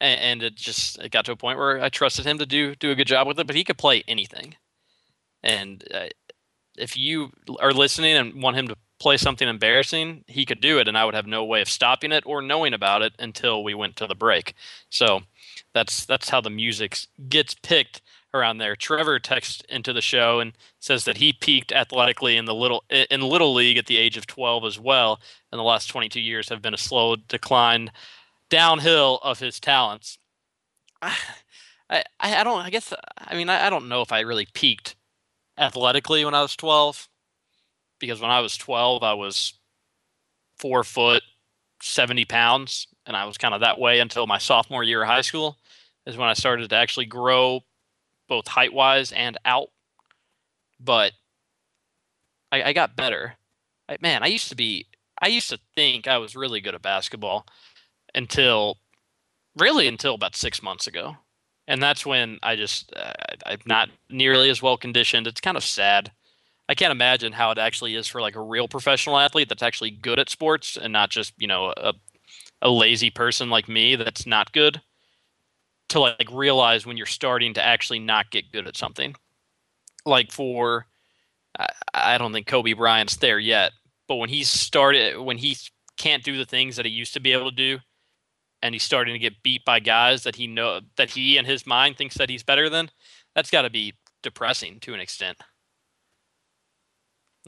And, 0.00 0.20
and 0.20 0.42
it 0.42 0.56
just 0.56 0.98
it 1.00 1.10
got 1.10 1.24
to 1.26 1.32
a 1.32 1.36
point 1.36 1.58
where 1.58 1.82
I 1.82 1.88
trusted 1.88 2.26
him 2.26 2.38
to 2.38 2.46
do 2.46 2.74
do 2.74 2.90
a 2.90 2.94
good 2.94 3.06
job 3.06 3.26
with 3.26 3.38
it. 3.38 3.46
But 3.46 3.56
he 3.56 3.64
could 3.64 3.78
play 3.78 4.02
anything, 4.06 4.56
and 5.42 5.84
uh, 5.92 6.08
if 6.76 6.96
you 6.96 7.32
are 7.60 7.72
listening 7.72 8.16
and 8.16 8.42
want 8.42 8.56
him 8.56 8.68
to 8.68 8.76
play 8.98 9.16
something 9.16 9.48
embarrassing, 9.48 10.24
he 10.28 10.44
could 10.44 10.60
do 10.60 10.78
it, 10.78 10.86
and 10.86 10.96
I 10.96 11.04
would 11.04 11.14
have 11.14 11.26
no 11.26 11.44
way 11.44 11.60
of 11.60 11.68
stopping 11.68 12.12
it 12.12 12.24
or 12.24 12.40
knowing 12.40 12.72
about 12.72 13.02
it 13.02 13.14
until 13.18 13.64
we 13.64 13.74
went 13.74 13.96
to 13.96 14.06
the 14.06 14.14
break. 14.14 14.54
So 14.90 15.22
that's 15.74 16.04
that's 16.04 16.28
how 16.28 16.40
the 16.40 16.50
music 16.50 16.98
gets 17.28 17.54
picked 17.54 18.00
around 18.34 18.58
there. 18.58 18.76
Trevor 18.76 19.18
texts 19.18 19.62
into 19.68 19.92
the 19.92 20.00
show 20.00 20.40
and 20.40 20.52
says 20.78 21.04
that 21.04 21.18
he 21.18 21.32
peaked 21.32 21.72
athletically 21.72 22.36
in 22.36 22.44
the 22.44 22.54
little 22.54 22.84
in 22.90 23.20
little 23.20 23.52
league 23.52 23.76
at 23.76 23.86
the 23.86 23.96
age 23.98 24.16
of 24.16 24.26
12 24.26 24.64
as 24.64 24.78
well. 24.78 25.20
And 25.50 25.58
the 25.58 25.64
last 25.64 25.88
22 25.88 26.20
years 26.20 26.48
have 26.48 26.62
been 26.62 26.74
a 26.74 26.78
slow 26.78 27.16
decline 27.16 27.90
downhill 28.48 29.18
of 29.22 29.38
his 29.38 29.60
talents. 29.60 30.18
I, 31.02 32.04
I, 32.20 32.36
I 32.36 32.44
don't. 32.44 32.60
I 32.60 32.70
guess. 32.70 32.92
I 33.18 33.34
mean, 33.34 33.48
I, 33.48 33.66
I 33.66 33.70
don't 33.70 33.88
know 33.88 34.00
if 34.00 34.12
I 34.12 34.20
really 34.20 34.46
peaked 34.54 34.96
athletically 35.58 36.24
when 36.24 36.34
I 36.34 36.40
was 36.42 36.56
12, 36.56 37.08
because 37.98 38.20
when 38.20 38.30
I 38.30 38.40
was 38.40 38.56
12, 38.56 39.02
I 39.02 39.12
was 39.12 39.54
four 40.58 40.84
foot, 40.84 41.22
70 41.82 42.24
pounds, 42.24 42.86
and 43.04 43.14
I 43.14 43.26
was 43.26 43.36
kind 43.36 43.52
of 43.52 43.60
that 43.60 43.78
way 43.78 44.00
until 44.00 44.26
my 44.26 44.38
sophomore 44.38 44.82
year 44.82 45.02
of 45.02 45.08
high 45.08 45.20
school. 45.20 45.58
Is 46.06 46.16
when 46.16 46.28
I 46.28 46.32
started 46.32 46.68
to 46.70 46.76
actually 46.76 47.06
grow 47.06 47.60
both 48.28 48.48
height 48.48 48.72
wise 48.72 49.12
and 49.12 49.38
out. 49.44 49.68
But 50.80 51.12
I, 52.50 52.62
I 52.62 52.72
got 52.72 52.96
better. 52.96 53.34
I, 53.88 53.96
man, 54.00 54.22
I 54.22 54.26
used 54.26 54.48
to 54.50 54.56
be. 54.56 54.86
I 55.20 55.28
used 55.28 55.50
to 55.50 55.58
think 55.76 56.08
I 56.08 56.18
was 56.18 56.34
really 56.34 56.60
good 56.60 56.74
at 56.74 56.82
basketball 56.82 57.46
until 58.14 58.78
really 59.56 59.86
until 59.86 60.14
about 60.14 60.36
six 60.36 60.62
months 60.62 60.86
ago, 60.86 61.16
and 61.68 61.82
that's 61.82 62.04
when 62.04 62.38
I 62.42 62.56
just 62.56 62.92
uh, 62.96 63.12
I'm 63.46 63.60
not 63.66 63.88
nearly 64.10 64.50
as 64.50 64.62
well 64.62 64.76
conditioned. 64.76 65.26
It's 65.26 65.40
kind 65.40 65.56
of 65.56 65.64
sad. 65.64 66.10
I 66.68 66.74
can't 66.74 66.92
imagine 66.92 67.32
how 67.32 67.50
it 67.50 67.58
actually 67.58 67.94
is 67.94 68.06
for 68.06 68.20
like 68.20 68.36
a 68.36 68.40
real 68.40 68.68
professional 68.68 69.18
athlete 69.18 69.48
that's 69.48 69.62
actually 69.62 69.90
good 69.90 70.18
at 70.18 70.30
sports 70.30 70.76
and 70.80 70.92
not 70.92 71.10
just 71.10 71.34
you 71.38 71.46
know 71.46 71.72
a 71.76 71.94
a 72.60 72.70
lazy 72.70 73.10
person 73.10 73.50
like 73.50 73.68
me 73.68 73.96
that's 73.96 74.26
not 74.26 74.52
good 74.52 74.80
to 75.92 76.00
like 76.00 76.28
realize 76.32 76.86
when 76.86 76.96
you're 76.96 77.06
starting 77.06 77.54
to 77.54 77.62
actually 77.62 77.98
not 77.98 78.30
get 78.30 78.50
good 78.50 78.66
at 78.66 78.76
something. 78.76 79.14
Like 80.04 80.32
for, 80.32 80.86
I, 81.58 81.68
I 81.94 82.18
don't 82.18 82.32
think 82.32 82.46
Kobe 82.46 82.72
Bryant's 82.72 83.16
there 83.16 83.38
yet, 83.38 83.72
but 84.08 84.16
when 84.16 84.28
he 84.28 84.42
started, 84.42 85.18
when 85.20 85.38
he 85.38 85.56
can't 85.96 86.24
do 86.24 86.36
the 86.36 86.44
things 86.44 86.76
that 86.76 86.86
he 86.86 86.92
used 86.92 87.14
to 87.14 87.20
be 87.20 87.32
able 87.32 87.50
to 87.50 87.56
do, 87.56 87.78
and 88.62 88.74
he's 88.74 88.82
starting 88.82 89.14
to 89.14 89.18
get 89.18 89.42
beat 89.42 89.64
by 89.64 89.80
guys 89.80 90.22
that 90.22 90.36
he 90.36 90.46
know 90.46 90.80
that 90.96 91.10
he 91.10 91.36
in 91.36 91.44
his 91.44 91.66
mind 91.66 91.96
thinks 91.96 92.16
that 92.16 92.30
he's 92.30 92.42
better 92.42 92.70
than, 92.70 92.90
that's 93.34 93.50
got 93.50 93.62
to 93.62 93.70
be 93.70 93.94
depressing 94.22 94.80
to 94.80 94.94
an 94.94 95.00
extent. 95.00 95.36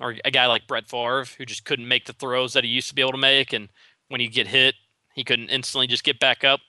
Or 0.00 0.16
a 0.24 0.30
guy 0.30 0.46
like 0.46 0.66
Brett 0.66 0.88
Favre 0.88 1.24
who 1.38 1.46
just 1.46 1.64
couldn't 1.64 1.88
make 1.88 2.06
the 2.06 2.12
throws 2.12 2.52
that 2.52 2.64
he 2.64 2.70
used 2.70 2.88
to 2.88 2.94
be 2.94 3.02
able 3.02 3.12
to 3.12 3.18
make, 3.18 3.52
and 3.52 3.68
when 4.08 4.20
he 4.20 4.28
get 4.28 4.48
hit, 4.48 4.74
he 5.14 5.24
couldn't 5.24 5.50
instantly 5.50 5.86
just 5.86 6.04
get 6.04 6.18
back 6.20 6.44
up. 6.44 6.60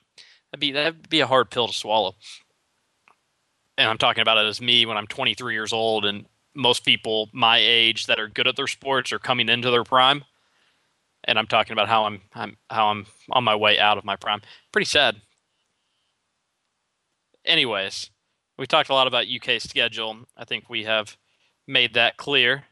That'd 0.55 0.61
be 0.61 0.71
that'd 0.71 1.09
be 1.09 1.19
a 1.19 1.27
hard 1.27 1.51
pill 1.51 1.67
to 1.67 1.73
swallow. 1.73 2.15
And 3.77 3.89
I'm 3.89 3.97
talking 3.97 4.21
about 4.21 4.37
it 4.37 4.47
as 4.47 4.61
me 4.61 4.85
when 4.85 4.95
I'm 4.95 5.05
23 5.05 5.53
years 5.53 5.73
old, 5.73 6.05
and 6.05 6.27
most 6.53 6.85
people 6.85 7.29
my 7.33 7.57
age 7.57 8.05
that 8.05 8.21
are 8.21 8.29
good 8.29 8.47
at 8.47 8.55
their 8.55 8.65
sports 8.65 9.11
are 9.11 9.19
coming 9.19 9.49
into 9.49 9.69
their 9.69 9.83
prime. 9.83 10.23
And 11.25 11.37
I'm 11.37 11.47
talking 11.47 11.73
about 11.73 11.89
how 11.89 12.05
I'm, 12.05 12.21
I'm 12.33 12.55
how 12.69 12.87
I'm 12.87 13.05
on 13.31 13.43
my 13.43 13.53
way 13.53 13.77
out 13.77 13.97
of 13.97 14.05
my 14.05 14.15
prime. 14.15 14.39
Pretty 14.71 14.85
sad. 14.85 15.17
Anyways, 17.43 18.09
we 18.57 18.65
talked 18.65 18.87
a 18.87 18.93
lot 18.93 19.07
about 19.07 19.25
UK 19.27 19.59
schedule. 19.59 20.19
I 20.37 20.45
think 20.45 20.69
we 20.69 20.85
have 20.85 21.17
made 21.67 21.95
that 21.95 22.15
clear. 22.15 22.63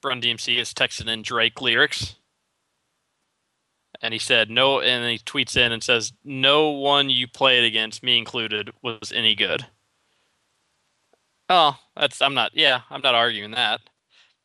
Brun 0.00 0.22
DMC 0.22 0.56
has 0.56 0.72
texted 0.72 1.08
in 1.08 1.20
Drake 1.20 1.60
lyrics 1.60 2.14
and 4.02 4.12
he 4.12 4.18
said 4.18 4.50
no 4.50 4.80
and 4.80 5.08
he 5.08 5.18
tweets 5.18 5.56
in 5.56 5.72
and 5.72 5.82
says 5.82 6.12
no 6.24 6.68
one 6.70 7.08
you 7.08 7.26
played 7.26 7.64
against 7.64 8.02
me 8.02 8.18
included 8.18 8.70
was 8.82 9.12
any 9.14 9.34
good 9.34 9.66
oh 11.48 11.76
that's 11.96 12.20
i'm 12.20 12.34
not 12.34 12.50
yeah 12.54 12.80
i'm 12.90 13.00
not 13.00 13.14
arguing 13.14 13.52
that 13.52 13.80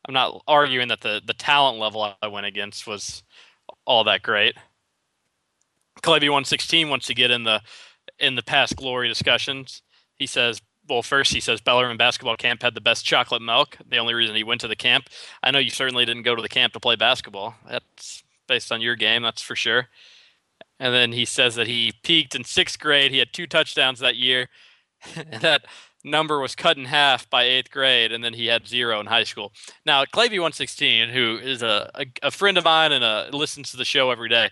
i'm 0.07 0.13
not 0.13 0.41
arguing 0.47 0.87
that 0.87 1.01
the 1.01 1.21
the 1.25 1.33
talent 1.33 1.77
level 1.79 2.13
i 2.21 2.27
went 2.27 2.45
against 2.45 2.87
was 2.87 3.23
all 3.85 4.03
that 4.03 4.21
great 4.21 4.55
Clavy 6.01 6.29
116 6.29 6.89
wants 6.89 7.07
to 7.07 7.15
get 7.15 7.31
in 7.31 7.43
the 7.43 7.61
in 8.19 8.35
the 8.35 8.43
past 8.43 8.75
glory 8.75 9.07
discussions 9.07 9.81
he 10.15 10.27
says 10.27 10.61
well, 10.89 11.01
first 11.01 11.33
he 11.33 11.39
says 11.39 11.61
Bellarmine 11.61 11.97
basketball 11.97 12.37
camp 12.37 12.61
had 12.61 12.73
the 12.73 12.81
best 12.81 13.05
chocolate 13.05 13.41
milk. 13.41 13.77
The 13.89 13.97
only 13.97 14.13
reason 14.13 14.35
he 14.35 14.43
went 14.43 14.61
to 14.61 14.67
the 14.67 14.75
camp. 14.75 15.09
I 15.43 15.51
know 15.51 15.59
you 15.59 15.69
certainly 15.69 16.05
didn't 16.05 16.23
go 16.23 16.35
to 16.35 16.41
the 16.41 16.49
camp 16.49 16.73
to 16.73 16.79
play 16.79 16.95
basketball. 16.95 17.55
That's 17.69 18.23
based 18.47 18.71
on 18.71 18.81
your 18.81 18.95
game, 18.95 19.23
that's 19.23 19.41
for 19.41 19.55
sure. 19.55 19.87
And 20.79 20.93
then 20.93 21.11
he 21.11 21.25
says 21.25 21.55
that 21.55 21.67
he 21.67 21.93
peaked 22.03 22.35
in 22.35 22.43
sixth 22.43 22.79
grade. 22.79 23.11
He 23.11 23.19
had 23.19 23.33
two 23.33 23.47
touchdowns 23.47 23.99
that 23.99 24.15
year. 24.15 24.47
and 25.15 25.41
that 25.41 25.65
number 26.03 26.39
was 26.39 26.55
cut 26.55 26.77
in 26.77 26.85
half 26.85 27.29
by 27.29 27.43
eighth 27.43 27.71
grade, 27.71 28.11
and 28.11 28.23
then 28.23 28.33
he 28.33 28.47
had 28.47 28.67
zero 28.67 28.99
in 28.99 29.05
high 29.07 29.23
school. 29.23 29.51
Now, 29.85 30.05
Clavy116, 30.05 31.11
who 31.11 31.37
is 31.37 31.61
a, 31.61 31.89
a, 31.95 32.05
a 32.23 32.31
friend 32.31 32.57
of 32.57 32.65
mine 32.65 32.91
and 32.91 33.03
a, 33.03 33.29
listens 33.31 33.71
to 33.71 33.77
the 33.77 33.85
show 33.85 34.11
every 34.11 34.29
day, 34.29 34.49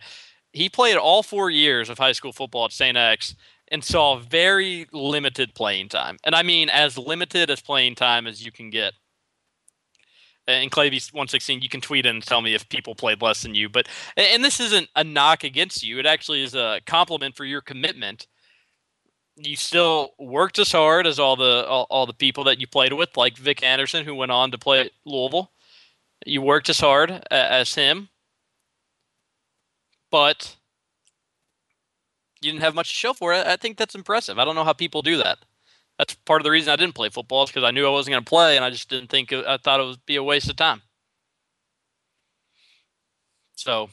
he 0.54 0.70
played 0.70 0.98
all 0.98 1.24
four 1.24 1.50
years 1.50 1.90
of 1.90 1.98
high 1.98 2.14
school 2.14 2.32
football 2.32 2.66
at 2.66 2.72
St. 2.72 2.98
X 2.98 3.36
and 3.70 3.84
saw 3.84 4.18
very 4.18 4.88
limited 4.92 5.54
playing 5.54 5.90
time. 5.90 6.18
And 6.24 6.36
I 6.36 6.44
mean 6.44 6.70
as 6.70 6.98
limited 6.98 7.50
as 7.50 7.62
playing 7.62 7.96
time 7.96 8.28
as 8.28 8.46
you 8.46 8.52
can 8.52 8.70
get. 8.70 8.94
And 10.48 10.72
Clavy 10.72 11.12
116, 11.12 11.62
you 11.62 11.70
can 11.70 11.82
tweet 11.82 12.06
and 12.06 12.22
tell 12.22 12.42
me 12.42 12.54
if 12.54 12.70
people 12.70 12.94
played 12.94 13.22
less 13.22 13.42
than 13.42 13.56
you. 13.56 13.68
But 13.68 13.88
and 14.16 14.44
this 14.44 14.60
isn't 14.60 14.90
a 14.96 15.04
knock 15.04 15.44
against 15.44 15.84
you. 15.84 15.98
It 16.00 16.06
actually 16.06 16.44
is 16.44 16.54
a 16.54 16.82
compliment 16.86 17.36
for 17.36 17.46
your 17.46 17.62
commitment. 17.62 18.28
You 19.38 19.56
still 19.56 20.12
worked 20.20 20.60
as 20.60 20.72
hard 20.72 21.08
as 21.08 21.20
all 21.20 21.36
the 21.36 21.66
all, 21.68 21.88
all 21.90 22.06
the 22.06 22.14
people 22.14 22.44
that 22.46 22.60
you 22.60 22.68
played 22.68 22.94
with, 22.94 23.18
like 23.18 23.38
Vic 23.38 23.64
Anderson, 23.64 24.06
who 24.06 24.14
went 24.16 24.32
on 24.32 24.52
to 24.52 24.58
play 24.58 24.82
at 24.82 24.92
Louisville. 25.04 25.52
You 26.26 26.42
worked 26.42 26.70
as 26.70 26.80
hard 26.80 27.24
as 27.32 27.76
him, 27.76 28.10
but 30.12 30.56
you 32.42 32.52
didn't 32.52 32.64
have 32.64 32.76
much 32.76 32.90
to 32.90 32.96
show 32.96 33.14
for 33.14 33.34
it. 33.34 33.46
I 33.48 33.56
think 33.58 33.78
that's 33.78 33.96
impressive. 33.96 34.38
I 34.40 34.46
don't 34.46 34.56
know 34.56 34.64
how 34.64 34.74
people 34.74 35.02
do 35.02 35.18
that. 35.18 35.40
That's 35.98 36.14
part 36.14 36.42
of 36.42 36.44
the 36.44 36.52
reason 36.52 36.72
I 36.72 36.76
didn't 36.76 36.96
play 36.96 37.10
football 37.10 37.44
is 37.44 37.50
because 37.50 37.64
I 37.64 37.72
knew 37.72 37.88
I 37.88 37.90
wasn't 37.90 38.14
going 38.14 38.24
to 38.24 38.30
play, 38.30 38.56
and 38.58 38.66
I 38.66 38.70
just 38.70 38.90
didn't 38.90 39.10
think 39.10 39.32
I 39.32 39.58
thought 39.58 39.80
it 39.80 39.86
would 39.86 40.06
be 40.06 40.18
a 40.18 40.24
waste 40.24 40.50
of 40.50 40.56
time. 40.56 40.82
So, 43.56 43.90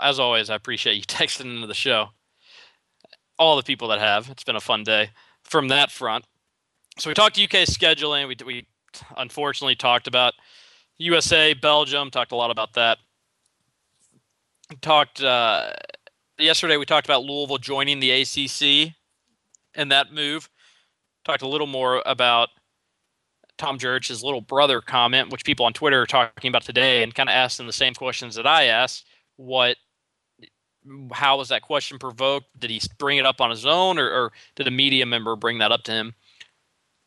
as 0.00 0.18
always, 0.18 0.50
I 0.50 0.56
appreciate 0.56 0.94
you 0.94 1.02
texting 1.06 1.54
into 1.54 1.66
the 1.66 1.74
show. 1.74 2.08
All 3.38 3.56
the 3.56 3.62
people 3.62 3.88
that 3.88 3.98
have. 3.98 4.28
It's 4.30 4.44
been 4.44 4.56
a 4.56 4.60
fun 4.60 4.84
day 4.84 5.10
from 5.42 5.68
that 5.68 5.90
front. 5.90 6.24
So 6.98 7.08
we 7.10 7.14
talked 7.14 7.38
UK 7.38 7.66
scheduling. 7.66 8.28
We 8.28 8.36
we 8.44 8.66
unfortunately 9.16 9.74
talked 9.74 10.06
about 10.06 10.34
USA, 10.98 11.54
Belgium. 11.54 12.10
Talked 12.10 12.32
a 12.32 12.36
lot 12.36 12.50
about 12.50 12.74
that. 12.74 12.98
Talked 14.80 15.22
uh, 15.22 15.70
yesterday 16.38 16.76
we 16.76 16.84
talked 16.84 17.06
about 17.06 17.24
Louisville 17.24 17.58
joining 17.58 18.00
the 18.00 18.10
ACC 18.10 18.94
and 19.74 19.90
that 19.90 20.12
move. 20.12 20.50
Talked 21.24 21.42
a 21.42 21.48
little 21.48 21.66
more 21.66 22.02
about 22.04 22.48
Tom 23.58 23.78
Jurich's 23.78 24.24
little 24.24 24.40
brother 24.40 24.80
comment, 24.80 25.30
which 25.30 25.44
people 25.44 25.66
on 25.66 25.72
Twitter 25.72 26.02
are 26.02 26.06
talking 26.06 26.48
about 26.48 26.62
today, 26.62 27.02
and 27.02 27.14
kind 27.14 27.28
of 27.28 27.34
asked 27.34 27.60
him 27.60 27.66
the 27.66 27.72
same 27.72 27.94
questions 27.94 28.34
that 28.34 28.46
I 28.46 28.64
asked. 28.64 29.06
What, 29.36 29.76
mm, 30.86 31.12
how 31.12 31.38
was 31.38 31.48
that 31.50 31.62
question 31.62 31.98
provoked? 31.98 32.46
Did 32.58 32.70
he 32.70 32.80
bring 32.98 33.18
it 33.18 33.26
up 33.26 33.40
on 33.40 33.50
his 33.50 33.64
own, 33.64 33.98
or, 33.98 34.08
or 34.08 34.32
did 34.56 34.66
a 34.66 34.70
media 34.70 35.06
member 35.06 35.36
bring 35.36 35.58
that 35.58 35.72
up 35.72 35.84
to 35.84 35.92
him? 35.92 36.14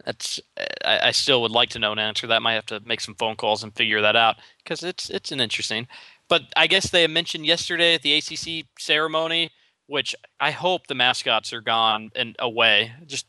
That's 0.05 0.39
I, 0.85 1.07
I, 1.07 1.11
still 1.11 1.41
would 1.41 1.51
like 1.51 1.69
to 1.69 1.79
know 1.79 1.91
an 1.91 1.99
answer. 1.99 2.27
That 2.27 2.43
might 2.43 2.53
have 2.53 2.65
to 2.67 2.79
make 2.85 3.01
some 3.01 3.15
phone 3.15 3.35
calls 3.35 3.63
and 3.63 3.75
figure 3.75 4.01
that 4.01 4.15
out 4.15 4.35
because 4.63 4.83
it's 4.83 5.09
it's 5.09 5.31
an 5.31 5.41
interesting. 5.41 5.87
But 6.29 6.43
I 6.55 6.67
guess 6.67 6.89
they 6.89 7.07
mentioned 7.07 7.45
yesterday 7.45 7.95
at 7.95 8.01
the 8.01 8.13
ACC 8.13 8.67
ceremony, 8.77 9.51
which 9.87 10.15
I 10.39 10.51
hope 10.51 10.87
the 10.87 10.95
mascots 10.95 11.51
are 11.53 11.61
gone 11.61 12.11
and 12.15 12.35
away. 12.39 12.93
Just 13.05 13.25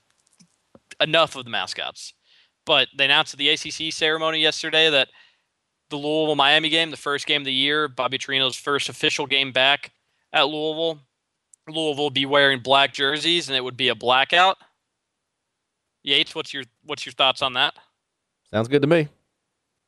enough 1.01 1.37
of 1.37 1.45
the 1.45 1.51
mascots. 1.51 2.15
But 2.65 2.89
they 2.97 3.05
announced 3.05 3.35
at 3.35 3.39
the 3.39 3.49
ACC 3.51 3.93
ceremony 3.93 4.41
yesterday 4.41 4.91
that 4.91 5.09
the 5.91 5.97
Louisville 5.97 6.35
Miami 6.35 6.69
game, 6.69 6.91
the 6.91 6.97
first 6.97 7.27
game 7.27 7.43
of 7.43 7.47
the 7.47 7.53
year, 7.53 7.89
Bobby 7.89 8.19
Petrino's 8.19 8.57
first 8.57 8.89
official 8.89 9.27
game 9.27 9.53
back 9.53 9.93
at 10.33 10.49
Louisville. 10.49 11.01
Louisville 11.69 12.05
will 12.05 12.11
be 12.11 12.27
wearing 12.27 12.61
black 12.61 12.93
jerseys, 12.93 13.49
and 13.49 13.57
it 13.57 13.63
would 13.63 13.77
be 13.77 13.89
a 13.89 13.95
blackout. 13.95 14.57
Yates, 16.03 16.35
what's 16.35 16.55
your 16.55 16.65
what's 16.85 17.05
your 17.05 17.13
thoughts 17.13 17.43
on 17.43 17.55
that? 17.55 17.75
Sounds 18.53 18.69
good 18.69 18.83
to 18.83 18.89
me. 18.89 19.09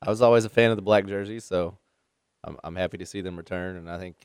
I 0.03 0.11
was 0.11 0.23
always 0.23 0.45
a 0.45 0.49
fan 0.49 0.71
of 0.71 0.77
the 0.77 0.83
black 0.83 1.07
jerseys, 1.07 1.45
so 1.45 1.79
I'm 2.45 2.57
I'm 2.65 2.77
happy 2.77 2.99
to 2.99 3.07
see 3.07 3.21
them 3.21 3.37
return, 3.37 3.77
and 3.77 3.91
I 3.91 3.99
think, 3.99 4.17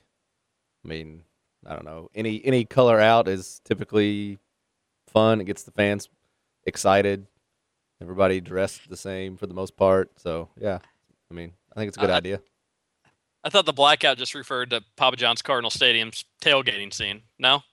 I 0.83 0.87
mean, 0.87 1.23
I 1.65 1.73
don't 1.73 1.85
know 1.85 2.09
any 2.15 2.43
any 2.43 2.65
color 2.65 2.99
out 2.99 3.27
is 3.27 3.61
typically 3.63 4.39
fun. 5.07 5.41
It 5.41 5.45
gets 5.45 5.63
the 5.63 5.71
fans 5.71 6.09
excited. 6.65 7.27
Everybody 8.01 8.41
dressed 8.41 8.89
the 8.89 8.97
same 8.97 9.37
for 9.37 9.47
the 9.47 9.53
most 9.53 9.77
part, 9.77 10.11
so 10.17 10.49
yeah. 10.59 10.79
I 11.31 11.33
mean, 11.33 11.53
I 11.71 11.79
think 11.79 11.87
it's 11.87 11.97
a 11.97 12.01
good 12.01 12.09
uh, 12.09 12.15
idea. 12.17 12.41
I 13.43 13.49
thought 13.49 13.65
the 13.65 13.73
blackout 13.73 14.17
just 14.17 14.35
referred 14.35 14.69
to 14.69 14.81
Papa 14.95 15.17
John's 15.17 15.41
Cardinal 15.41 15.71
Stadium's 15.71 16.23
tailgating 16.41 16.93
scene. 16.93 17.23
No. 17.37 17.63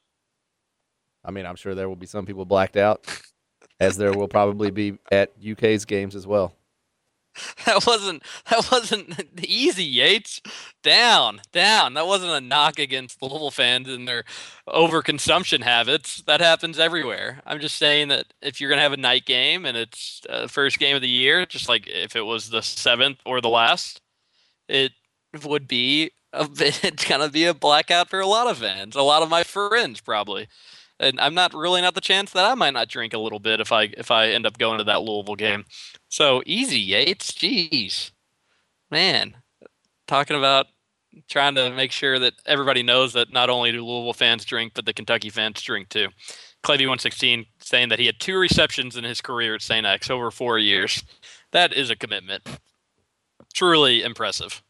I 1.25 1.31
mean, 1.31 1.47
I'm 1.47 1.57
sure 1.57 1.75
there 1.75 1.89
will 1.89 1.97
be 1.97 2.07
some 2.07 2.27
people 2.27 2.45
blacked 2.45 2.77
out, 2.77 3.07
as 3.81 3.97
there 3.97 4.13
will 4.13 4.29
probably 4.29 4.71
be 4.71 4.99
at 5.13 5.33
UK's 5.45 5.85
games 5.85 6.17
as 6.17 6.27
well. 6.27 6.55
that 7.67 7.87
wasn't 7.87 8.23
that 8.49 8.71
wasn't 8.71 9.41
easy, 9.45 9.85
Yates. 9.85 10.41
Down, 10.83 11.41
down. 11.53 11.95
That 11.95 12.07
wasn't 12.07 12.33
a 12.33 12.41
knock 12.41 12.79
against 12.79 13.23
Louisville 13.23 13.51
fans 13.51 13.89
and 13.89 14.09
their 14.09 14.25
overconsumption 14.69 15.63
habits. 15.63 16.23
That 16.23 16.41
happens 16.41 16.79
everywhere. 16.79 17.43
I'm 17.45 17.61
just 17.61 17.77
saying 17.77 18.09
that 18.09 18.33
if 18.41 18.61
you're 18.61 18.71
gonna 18.71 18.83
have 18.83 18.93
a 18.93 18.97
night 18.97 19.27
game 19.27 19.67
and 19.67 19.77
it's 19.77 20.23
uh, 20.29 20.47
first 20.47 20.79
game 20.79 20.97
of 20.97 21.03
the 21.03 21.09
year, 21.09 21.45
just 21.47 21.69
like 21.69 21.87
if 21.87 22.17
it 22.17 22.23
was 22.23 22.51
the 22.51 22.63
seventh 22.63 23.19
or 23.27 23.41
the 23.41 23.49
last, 23.49 24.01
it 24.69 24.93
would 25.45 25.69
be 25.69 26.13
a 26.33 26.49
bit. 26.49 26.85
It's 26.85 27.05
gonna 27.05 27.29
be 27.29 27.45
a 27.45 27.55
blackout 27.55 28.09
for 28.09 28.21
a 28.21 28.27
lot 28.27 28.47
of 28.47 28.59
fans. 28.59 28.97
A 28.97 29.03
lot 29.03 29.23
of 29.23 29.29
my 29.29 29.43
friends 29.45 30.01
probably 30.01 30.49
and 31.01 31.19
I'm 31.19 31.35
not 31.35 31.55
ruling 31.55 31.85
out 31.85 31.95
the 31.95 32.01
chance 32.01 32.31
that 32.33 32.45
I 32.45 32.55
might 32.55 32.75
not 32.75 32.89
drink 32.89 33.15
a 33.15 33.19
little 33.19 33.41
bit 33.41 33.61
if 33.61 33.73
I 33.73 33.85
if 33.97 34.11
I 34.11 34.29
end 34.29 34.47
up 34.47 34.59
going 34.59 34.79
to 34.79 34.85
that 34.85 35.03
Louisville 35.03 35.35
game. 35.35 35.65
So 36.09 36.43
easy, 36.47 36.79
Yates. 36.79 37.33
Jeez, 37.33 38.13
man, 38.91 39.37
talking 40.07 40.37
about 40.37 40.67
trying 41.29 41.55
to 41.57 41.71
make 41.71 41.91
sure 41.91 42.19
that 42.19 42.35
everybody 42.47 42.83
knows 42.83 43.15
that 43.15 43.33
not 43.33 43.51
only 43.51 43.73
do 43.73 43.85
Louisville 43.85 44.13
fans 44.13 44.45
drink, 44.45 44.73
but 44.75 44.85
the 44.85 44.93
Kentucky 44.93 45.31
fans 45.31 45.61
drink 45.63 45.89
too. 45.89 46.09
Clavy 46.63 46.83
116 46.83 47.47
saying 47.59 47.89
that 47.89 47.99
he 47.99 48.07
had 48.07 48.21
two 48.21 48.39
receptions 48.39 48.97
in 48.97 49.05
his 49.05 49.23
career 49.23 49.55
at 49.55 49.63
St. 49.63 49.87
X 49.87 50.11
over 50.11 50.31
four 50.31 50.59
years. 50.59 51.03
That 51.53 51.73
is 51.73 51.91
a 51.91 51.97
commitment. 51.97 52.47
Truly 53.55 54.03
impressive. 54.03 54.63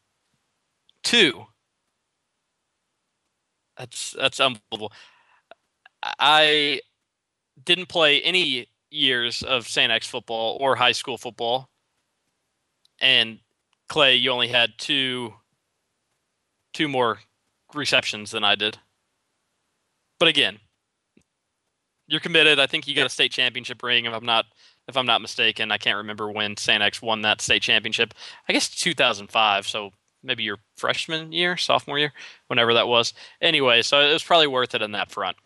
Two. 1.02 1.46
That's 3.76 4.12
that's 4.12 4.40
unbelievable. 4.40 4.92
I 6.02 6.80
didn't 7.64 7.88
play 7.88 8.22
any 8.22 8.68
years 8.90 9.42
of 9.42 9.68
St. 9.68 9.92
X 9.92 10.06
football 10.06 10.58
or 10.60 10.76
high 10.76 10.92
school 10.92 11.18
football. 11.18 11.70
And 13.00 13.40
Clay, 13.88 14.16
you 14.16 14.30
only 14.30 14.48
had 14.48 14.72
two 14.78 15.34
two 16.72 16.88
more 16.88 17.18
receptions 17.74 18.30
than 18.30 18.44
I 18.44 18.54
did. 18.54 18.78
But 20.18 20.28
again, 20.28 20.58
you're 22.06 22.20
committed. 22.20 22.58
I 22.58 22.66
think 22.66 22.86
you 22.86 22.94
got 22.94 23.06
a 23.06 23.10
state 23.10 23.32
championship 23.32 23.82
ring 23.82 24.04
if 24.04 24.12
I'm 24.12 24.26
not 24.26 24.46
if 24.88 24.96
I'm 24.96 25.06
not 25.06 25.22
mistaken. 25.22 25.70
I 25.70 25.78
can't 25.78 25.96
remember 25.96 26.30
when 26.30 26.56
St. 26.56 26.82
X 26.82 27.00
won 27.00 27.22
that 27.22 27.40
state 27.40 27.62
championship. 27.62 28.12
I 28.48 28.52
guess 28.52 28.68
2005, 28.68 29.66
so 29.66 29.90
maybe 30.22 30.42
your 30.42 30.58
freshman 30.76 31.32
year, 31.32 31.56
sophomore 31.56 31.98
year, 31.98 32.12
whenever 32.48 32.74
that 32.74 32.88
was. 32.88 33.14
Anyway, 33.40 33.82
so 33.82 34.00
it 34.00 34.12
was 34.12 34.24
probably 34.24 34.48
worth 34.48 34.74
it 34.74 34.82
in 34.82 34.92
that 34.92 35.10
front. 35.10 35.36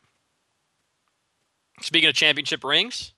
Speaking 1.81 2.09
of 2.09 2.15
championship 2.15 2.65
rings, 2.65 3.13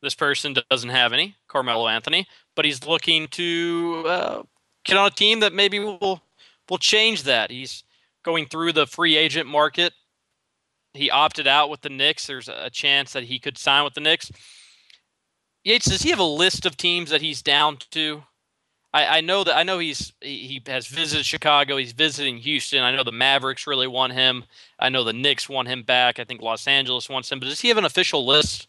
this 0.00 0.14
person 0.14 0.56
doesn't 0.70 0.90
have 0.90 1.12
any, 1.12 1.36
Carmelo 1.48 1.88
Anthony, 1.88 2.26
but 2.56 2.64
he's 2.64 2.86
looking 2.86 3.28
to 3.28 4.04
uh, 4.06 4.42
get 4.84 4.96
on 4.96 5.06
a 5.06 5.10
team 5.10 5.40
that 5.40 5.52
maybe 5.52 5.78
will 5.78 6.22
will 6.68 6.78
change 6.78 7.24
that. 7.24 7.50
He's 7.50 7.84
going 8.24 8.46
through 8.46 8.72
the 8.72 8.86
free 8.86 9.16
agent 9.16 9.48
market. 9.48 9.92
He 10.94 11.10
opted 11.10 11.46
out 11.46 11.70
with 11.70 11.82
the 11.82 11.88
Knicks. 11.88 12.26
There's 12.26 12.48
a 12.48 12.70
chance 12.70 13.12
that 13.12 13.24
he 13.24 13.38
could 13.38 13.58
sign 13.58 13.84
with 13.84 13.94
the 13.94 14.00
Knicks. 14.00 14.30
Yates, 15.64 15.86
does 15.86 16.02
he 16.02 16.10
have 16.10 16.18
a 16.18 16.24
list 16.24 16.66
of 16.66 16.76
teams 16.76 17.10
that 17.10 17.22
he's 17.22 17.42
down 17.42 17.78
to? 17.90 18.24
I, 18.92 19.18
I 19.18 19.20
know 19.22 19.42
that 19.44 19.56
I 19.56 19.62
know 19.62 19.78
he's 19.78 20.12
he 20.20 20.62
has 20.66 20.86
visited 20.86 21.24
Chicago. 21.24 21.76
He's 21.76 21.92
visiting 21.92 22.38
Houston. 22.38 22.82
I 22.82 22.94
know 22.94 23.04
the 23.04 23.12
Mavericks 23.12 23.66
really 23.66 23.86
want 23.86 24.12
him. 24.12 24.44
I 24.78 24.90
know 24.90 25.02
the 25.04 25.12
Knicks 25.12 25.48
want 25.48 25.68
him 25.68 25.82
back. 25.82 26.18
I 26.18 26.24
think 26.24 26.42
Los 26.42 26.66
Angeles 26.66 27.08
wants 27.08 27.32
him. 27.32 27.40
But 27.40 27.46
does 27.46 27.60
he 27.60 27.68
have 27.68 27.78
an 27.78 27.84
official 27.84 28.26
list? 28.26 28.68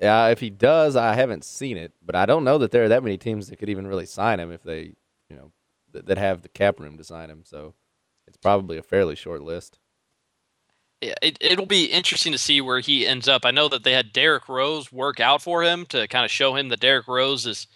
Yeah, 0.00 0.28
if 0.28 0.40
he 0.40 0.48
does, 0.48 0.96
I 0.96 1.14
haven't 1.14 1.44
seen 1.44 1.76
it, 1.76 1.92
but 2.04 2.16
I 2.16 2.24
don't 2.24 2.44
know 2.44 2.56
that 2.58 2.70
there 2.70 2.84
are 2.84 2.88
that 2.88 3.02
many 3.02 3.18
teams 3.18 3.48
that 3.48 3.58
could 3.58 3.68
even 3.68 3.86
really 3.86 4.06
sign 4.06 4.40
him 4.40 4.50
if 4.50 4.62
they, 4.62 4.94
you 5.28 5.36
know, 5.36 5.52
th- 5.92 6.06
that 6.06 6.16
have 6.16 6.40
the 6.40 6.48
cap 6.48 6.80
room 6.80 6.96
to 6.96 7.04
sign 7.04 7.28
him. 7.28 7.42
So 7.44 7.74
it's 8.26 8.38
probably 8.38 8.78
a 8.78 8.82
fairly 8.82 9.14
short 9.14 9.42
list. 9.42 9.78
Yeah, 11.02 11.14
it, 11.20 11.36
it'll 11.38 11.66
be 11.66 11.84
interesting 11.84 12.32
to 12.32 12.38
see 12.38 12.62
where 12.62 12.80
he 12.80 13.06
ends 13.06 13.28
up. 13.28 13.44
I 13.44 13.50
know 13.50 13.68
that 13.68 13.84
they 13.84 13.92
had 13.92 14.12
Derrick 14.12 14.48
Rose 14.48 14.90
work 14.90 15.20
out 15.20 15.42
for 15.42 15.62
him 15.62 15.84
to 15.86 16.08
kind 16.08 16.24
of 16.24 16.30
show 16.30 16.56
him 16.56 16.70
that 16.70 16.80
Derrick 16.80 17.06
Rose 17.06 17.44
is 17.44 17.66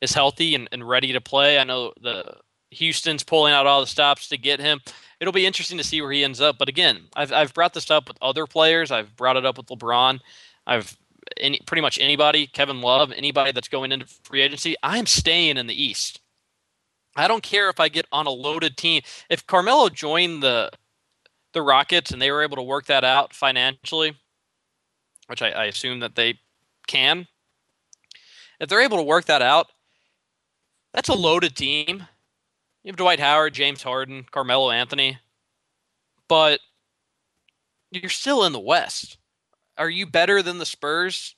is 0.00 0.12
healthy 0.12 0.54
and, 0.54 0.68
and 0.72 0.88
ready 0.88 1.12
to 1.12 1.20
play. 1.20 1.58
I 1.58 1.64
know 1.64 1.92
the 2.00 2.36
Houston's 2.70 3.22
pulling 3.22 3.52
out 3.52 3.66
all 3.66 3.80
the 3.80 3.86
stops 3.86 4.28
to 4.28 4.36
get 4.36 4.60
him. 4.60 4.80
It'll 5.20 5.32
be 5.32 5.46
interesting 5.46 5.78
to 5.78 5.84
see 5.84 6.00
where 6.00 6.12
he 6.12 6.24
ends 6.24 6.40
up. 6.40 6.58
But 6.58 6.68
again, 6.68 7.02
I've 7.14 7.32
I've 7.32 7.54
brought 7.54 7.74
this 7.74 7.90
up 7.90 8.08
with 8.08 8.18
other 8.20 8.46
players. 8.46 8.90
I've 8.90 9.16
brought 9.16 9.36
it 9.36 9.46
up 9.46 9.56
with 9.56 9.66
LeBron. 9.66 10.20
I've 10.66 10.96
any 11.38 11.60
pretty 11.66 11.80
much 11.80 11.98
anybody, 11.98 12.46
Kevin 12.46 12.80
Love, 12.80 13.12
anybody 13.12 13.52
that's 13.52 13.68
going 13.68 13.92
into 13.92 14.06
free 14.24 14.42
agency. 14.42 14.76
I'm 14.82 15.06
staying 15.06 15.56
in 15.56 15.66
the 15.66 15.82
East. 15.82 16.20
I 17.16 17.28
don't 17.28 17.42
care 17.42 17.70
if 17.70 17.80
I 17.80 17.88
get 17.88 18.06
on 18.12 18.26
a 18.26 18.30
loaded 18.30 18.76
team. 18.76 19.02
If 19.30 19.46
Carmelo 19.46 19.88
joined 19.88 20.42
the 20.42 20.70
the 21.52 21.62
Rockets 21.62 22.10
and 22.10 22.20
they 22.20 22.30
were 22.30 22.42
able 22.42 22.56
to 22.56 22.62
work 22.62 22.86
that 22.86 23.04
out 23.04 23.32
financially, 23.32 24.14
which 25.26 25.40
I, 25.40 25.50
I 25.50 25.64
assume 25.64 26.00
that 26.00 26.14
they 26.14 26.38
can, 26.86 27.26
if 28.60 28.68
they're 28.68 28.82
able 28.82 28.98
to 28.98 29.02
work 29.02 29.24
that 29.26 29.40
out, 29.40 29.68
that's 30.96 31.10
a 31.10 31.14
loaded 31.14 31.54
team. 31.54 32.08
You 32.82 32.90
have 32.90 32.96
Dwight 32.96 33.20
Howard, 33.20 33.54
James 33.54 33.82
Harden, 33.82 34.24
Carmelo 34.30 34.70
Anthony, 34.70 35.18
but 36.28 36.58
you're 37.92 38.08
still 38.08 38.44
in 38.44 38.52
the 38.52 38.58
West. 38.58 39.18
Are 39.76 39.90
you 39.90 40.06
better 40.06 40.42
than 40.42 40.58
the 40.58 40.66
Spurs? 40.66 41.36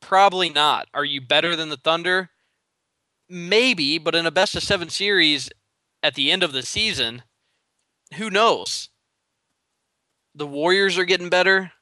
Probably 0.00 0.50
not. 0.50 0.88
Are 0.92 1.04
you 1.04 1.20
better 1.20 1.54
than 1.54 1.68
the 1.68 1.76
Thunder? 1.76 2.30
Maybe, 3.28 3.96
but 3.98 4.14
in 4.14 4.26
a 4.26 4.30
best 4.30 4.56
of 4.56 4.62
seven 4.62 4.90
series 4.90 5.50
at 6.02 6.14
the 6.14 6.32
end 6.32 6.42
of 6.42 6.52
the 6.52 6.62
season, 6.62 7.22
who 8.16 8.28
knows? 8.28 8.88
The 10.34 10.46
Warriors 10.46 10.98
are 10.98 11.04
getting 11.04 11.28
better. 11.28 11.72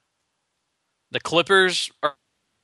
The 1.11 1.20
Clippers 1.20 1.90
are, 2.03 2.16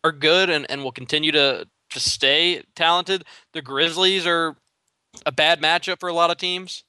are 0.04 0.12
good 0.12 0.50
and, 0.50 0.70
and 0.70 0.84
will 0.84 0.92
continue 0.92 1.32
to, 1.32 1.66
to 1.90 2.00
stay 2.00 2.62
talented. 2.74 3.24
The 3.52 3.62
Grizzlies 3.62 4.26
are 4.26 4.56
a 5.26 5.32
bad 5.32 5.60
matchup 5.60 6.00
for 6.00 6.08
a 6.08 6.14
lot 6.14 6.30
of 6.30 6.36
teams. 6.36 6.84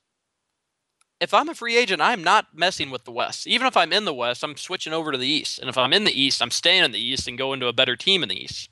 If 1.19 1.33
I'm 1.33 1.49
a 1.49 1.55
free 1.55 1.77
agent, 1.77 2.01
I'm 2.01 2.23
not 2.23 2.47
messing 2.53 2.91
with 2.91 3.03
the 3.03 3.11
West. 3.11 3.45
Even 3.45 3.67
if 3.67 3.75
I'm 3.75 3.91
in 3.91 4.05
the 4.05 4.13
West, 4.13 4.43
I'm 4.43 4.55
switching 4.55 4.93
over 4.93 5.11
to 5.11 5.17
the 5.17 5.27
East. 5.27 5.59
And 5.59 5.69
if 5.69 5.77
I'm 5.77 5.91
in 5.91 6.05
the 6.05 6.21
East, 6.21 6.41
I'm 6.41 6.51
staying 6.51 6.85
in 6.85 6.91
the 6.91 6.99
East 6.99 7.27
and 7.27 7.37
going 7.37 7.59
to 7.59 7.67
a 7.67 7.73
better 7.73 7.97
team 7.97 8.23
in 8.23 8.29
the 8.29 8.41
East. 8.41 8.69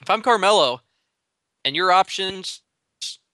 If 0.00 0.08
I'm 0.08 0.22
Carmelo 0.22 0.82
and 1.64 1.74
your 1.74 1.90
options 1.90 2.62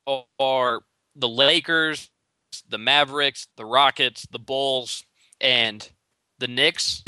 are 0.07 0.81
the 1.15 1.29
Lakers, 1.29 2.11
the 2.69 2.79
Mavericks, 2.79 3.49
the 3.57 3.67
Rockets, 3.67 4.27
the 4.31 4.39
Bulls, 4.39 5.05
and 5.41 5.89
the 6.39 6.49
Knicks, 6.49 7.05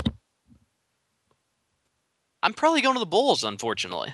I'm 2.43 2.53
probably 2.53 2.83
going 2.83 2.95
to 2.95 3.01
the 3.01 3.07
Bulls, 3.07 3.43
unfortunately 3.43 4.13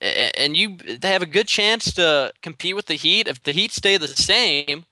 and 0.00 0.56
you 0.56 0.76
they 0.76 1.10
have 1.10 1.22
a 1.22 1.26
good 1.26 1.48
chance 1.48 1.92
to 1.94 2.32
compete 2.42 2.76
with 2.76 2.86
the 2.86 2.94
Heat 2.94 3.28
if 3.28 3.42
the 3.42 3.52
Heat 3.52 3.72
stay 3.72 3.96
the 3.96 4.08
same. 4.08 4.84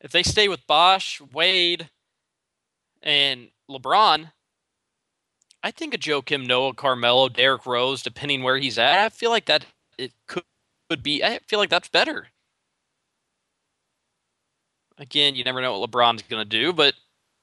If 0.00 0.12
they 0.12 0.22
stay 0.22 0.48
with 0.48 0.66
Bosh, 0.66 1.20
Wade, 1.32 1.90
and 3.02 3.48
LeBron, 3.70 4.32
I 5.62 5.70
think 5.70 5.92
a 5.92 5.98
Joakim 5.98 6.46
Noah, 6.46 6.74
Carmelo, 6.74 7.28
Derrick 7.28 7.66
Rose, 7.66 8.02
depending 8.02 8.42
where 8.42 8.56
he's 8.56 8.78
at, 8.78 8.98
I 8.98 9.08
feel 9.10 9.30
like 9.30 9.44
that 9.46 9.66
it 9.98 10.12
could, 10.26 10.44
could 10.88 11.02
be. 11.02 11.22
I 11.22 11.40
feel 11.46 11.58
like 11.58 11.68
that's 11.68 11.88
better. 11.88 12.28
Again, 14.96 15.34
you 15.34 15.44
never 15.44 15.60
know 15.60 15.78
what 15.78 15.90
LeBron's 15.90 16.22
going 16.22 16.42
to 16.42 16.48
do, 16.48 16.72
but 16.72 16.94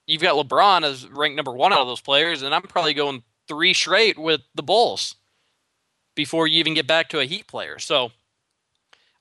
you've 0.08 0.22
got 0.22 0.36
LeBron 0.36 0.84
as 0.84 1.08
ranked 1.08 1.36
number 1.36 1.54
one 1.54 1.74
out 1.74 1.82
of 1.82 1.88
those 1.88 2.02
players, 2.02 2.42
and 2.42 2.54
I'm 2.54 2.64
probably 2.64 2.94
going 2.94 3.24
three 3.48 3.74
straight 3.74 4.18
with 4.18 4.42
the 4.56 4.64
Bulls 4.64 5.16
before 6.18 6.48
you 6.48 6.60
even 6.60 6.74
get 6.74 6.88
back 6.88 7.08
to 7.10 7.20
a 7.20 7.26
Heat 7.26 7.48
player. 7.48 7.80
So 7.80 8.12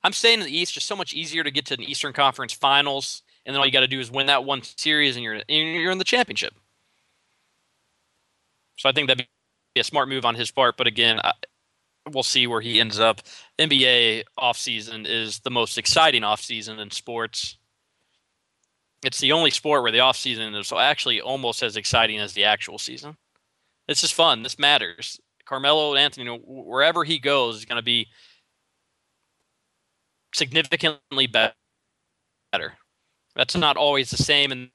I'm 0.03 0.13
staying 0.13 0.41
in 0.41 0.47
the 0.47 0.57
East. 0.57 0.75
Just 0.75 0.89
so 0.89 0.97
much 0.97 1.13
easier 1.13 1.45
to 1.45 1.51
get 1.53 1.67
to 1.67 1.75
an 1.75 1.83
Eastern 1.83 2.13
Conference 2.13 2.53
Finals, 2.53 3.23
and 3.45 3.55
then 3.55 3.61
all 3.61 3.67
you 3.67 3.73
got 3.73 3.81
to 3.81 3.87
do 3.87 4.01
is 4.01 4.11
win 4.11 4.27
that 4.27 4.45
one 4.45 4.63
series, 4.63 5.15
and 5.15 5.23
you're 5.23 5.41
you're 5.49 5.93
in 5.93 5.99
the 5.99 6.05
championship. 6.05 6.55
So 8.79 8.89
I 8.89 8.93
think 8.93 9.07
that'd 9.07 9.27
be 9.75 9.81
a 9.81 9.85
smart 9.85 10.09
move 10.09 10.25
on 10.25 10.35
his 10.35 10.51
part. 10.51 10.77
But 10.77 10.87
again, 10.87 11.21
I, 11.23 11.33
we'll 12.13 12.23
see 12.23 12.47
where 12.47 12.61
he 12.61 12.81
ends 12.81 12.99
up. 12.99 13.21
NBA 13.59 14.25
offseason 14.39 15.07
is 15.07 15.41
the 15.41 15.51
most 15.51 15.79
exciting 15.79 16.23
offseason 16.23 16.79
in 16.79 16.91
sports. 16.91 17.59
It's 19.05 19.21
the 19.21 19.33
only 19.33 19.51
sport 19.51 19.83
where 19.83 19.93
the 19.93 19.99
offseason 19.99 20.59
is 20.59 20.73
actually 20.73 21.21
almost 21.21 21.63
as 21.63 21.77
exciting 21.77 22.19
as 22.19 22.33
the 22.33 22.45
actual 22.45 22.79
season. 22.79 23.17
It's 23.87 24.01
just 24.01 24.15
fun. 24.15 24.43
This 24.43 24.59
matters. 24.59 25.21
Carmelo 25.47 25.95
Anthony, 25.95 26.29
wherever 26.45 27.05
he 27.05 27.19
goes, 27.19 27.57
is 27.57 27.65
going 27.65 27.77
to 27.77 27.83
be 27.83 28.09
significantly 30.35 31.27
better. 31.27 31.55
That's 33.35 33.57
not 33.57 33.77
always 33.77 34.11
the 34.11 34.17
same 34.17 34.53
in 34.53 34.71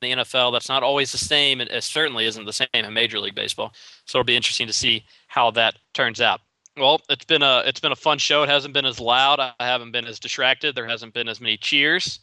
the 0.00 0.12
NFL. 0.12 0.52
That's 0.52 0.68
not 0.68 0.82
always 0.82 1.12
the 1.12 1.18
same. 1.18 1.60
It 1.60 1.82
certainly 1.82 2.26
isn't 2.26 2.44
the 2.44 2.52
same 2.52 2.68
in 2.72 2.92
Major 2.92 3.18
League 3.20 3.34
Baseball. 3.34 3.72
So 4.06 4.18
it'll 4.18 4.26
be 4.26 4.36
interesting 4.36 4.66
to 4.66 4.72
see 4.72 5.04
how 5.28 5.50
that 5.52 5.76
turns 5.94 6.20
out. 6.20 6.40
Well, 6.76 7.00
it's 7.08 7.24
been 7.24 7.42
a 7.42 7.62
it's 7.66 7.80
been 7.80 7.92
a 7.92 7.96
fun 7.96 8.18
show. 8.18 8.42
It 8.42 8.48
hasn't 8.48 8.74
been 8.74 8.86
as 8.86 9.00
loud. 9.00 9.40
I 9.40 9.52
haven't 9.58 9.92
been 9.92 10.06
as 10.06 10.18
distracted. 10.18 10.74
There 10.74 10.86
hasn't 10.86 11.14
been 11.14 11.28
as 11.28 11.40
many 11.40 11.56
cheers, 11.56 12.20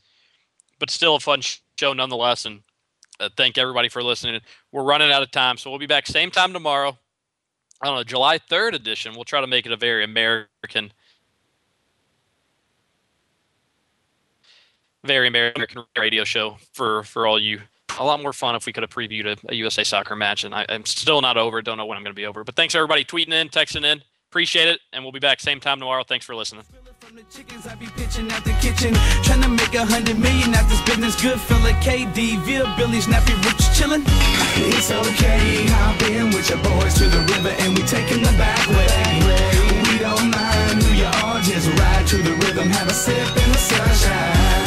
but 0.79 0.89
still 0.89 1.15
a 1.15 1.19
fun 1.19 1.41
show 1.77 1.93
nonetheless. 1.93 2.45
And 2.45 2.61
uh, 3.19 3.29
thank 3.35 3.57
everybody 3.57 3.89
for 3.89 4.01
listening. 4.01 4.41
We're 4.71 4.83
running 4.83 5.11
out 5.11 5.21
of 5.21 5.31
time, 5.31 5.57
so 5.57 5.69
we'll 5.69 5.79
be 5.79 5.85
back 5.85 6.07
same 6.07 6.31
time 6.31 6.53
tomorrow. 6.53 6.97
I 7.81 7.87
don't 7.87 7.95
know, 7.95 8.03
July 8.03 8.39
3rd 8.39 8.73
edition. 8.73 9.13
We'll 9.13 9.23
try 9.23 9.41
to 9.41 9.47
make 9.47 9.65
it 9.65 9.71
a 9.71 9.77
very 9.77 10.03
American, 10.03 10.91
very 15.03 15.27
American 15.27 15.83
radio 15.97 16.23
show 16.23 16.57
for, 16.73 17.03
for 17.03 17.27
all 17.27 17.39
you. 17.39 17.61
A 17.99 18.03
lot 18.03 18.21
more 18.21 18.33
fun 18.33 18.55
if 18.55 18.65
we 18.65 18.73
could 18.73 18.83
have 18.83 18.89
previewed 18.91 19.25
a, 19.25 19.51
a 19.51 19.55
USA 19.55 19.83
soccer 19.83 20.15
match. 20.15 20.43
And 20.43 20.53
I, 20.53 20.63
am 20.69 20.85
still 20.85 21.21
not 21.21 21.37
over. 21.37 21.61
Don't 21.61 21.77
know 21.77 21.85
when 21.85 21.97
I'm 21.97 22.03
going 22.03 22.13
to 22.13 22.19
be 22.19 22.25
over. 22.25 22.43
But 22.43 22.55
thanks, 22.55 22.75
everybody, 22.75 23.03
tweeting 23.03 23.33
in, 23.33 23.49
texting 23.49 23.85
in. 23.85 24.01
Appreciate 24.29 24.67
it. 24.67 24.79
And 24.93 25.03
we'll 25.03 25.11
be 25.11 25.19
back 25.19 25.39
same 25.39 25.59
time 25.59 25.79
tomorrow. 25.79 26.03
Thanks 26.03 26.25
for 26.25 26.35
listening. 26.35 26.63
From 26.99 27.15
the 27.15 27.23
chickens, 27.29 27.67
I 27.67 27.75
be 27.75 27.85
pitching 27.95 28.31
out 28.31 28.43
the 28.43 28.53
kitchen, 28.57 28.91
trying 29.21 29.43
to 29.43 29.49
make 29.49 29.75
a 29.75 29.85
hundred 29.85 30.17
million 30.17 30.55
out 30.55 30.67
this 30.67 30.81
business. 30.81 31.13
Good 31.21 31.39
fella, 31.39 31.69
KD, 31.85 32.43
Bill, 32.43 32.65
Billy, 32.75 33.01
Snappy, 33.01 33.33
Rich, 33.45 33.69
chillin'. 33.77 34.01
It's 34.57 34.89
okay, 34.89 35.67
I've 35.69 35.99
been 35.99 36.31
with 36.33 36.49
your 36.49 36.57
boys 36.57 36.95
to 36.95 37.05
the 37.05 37.21
river, 37.37 37.53
and 37.61 37.77
we 37.77 37.83
taking 37.85 38.23
the 38.23 38.33
back 38.41 38.65
way. 38.73 38.89
We 39.91 39.99
don't 39.99 40.31
mind 40.31 40.81
who 40.81 40.93
you 40.97 41.05
are, 41.05 41.39
just 41.41 41.69
ride 41.77 42.07
to 42.07 42.17
the 42.17 42.33
rhythm, 42.33 42.69
have 42.69 42.87
a 42.87 42.93
sip 42.93 43.13
in 43.13 43.51
the 43.51 43.57
sunshine. 43.59 44.66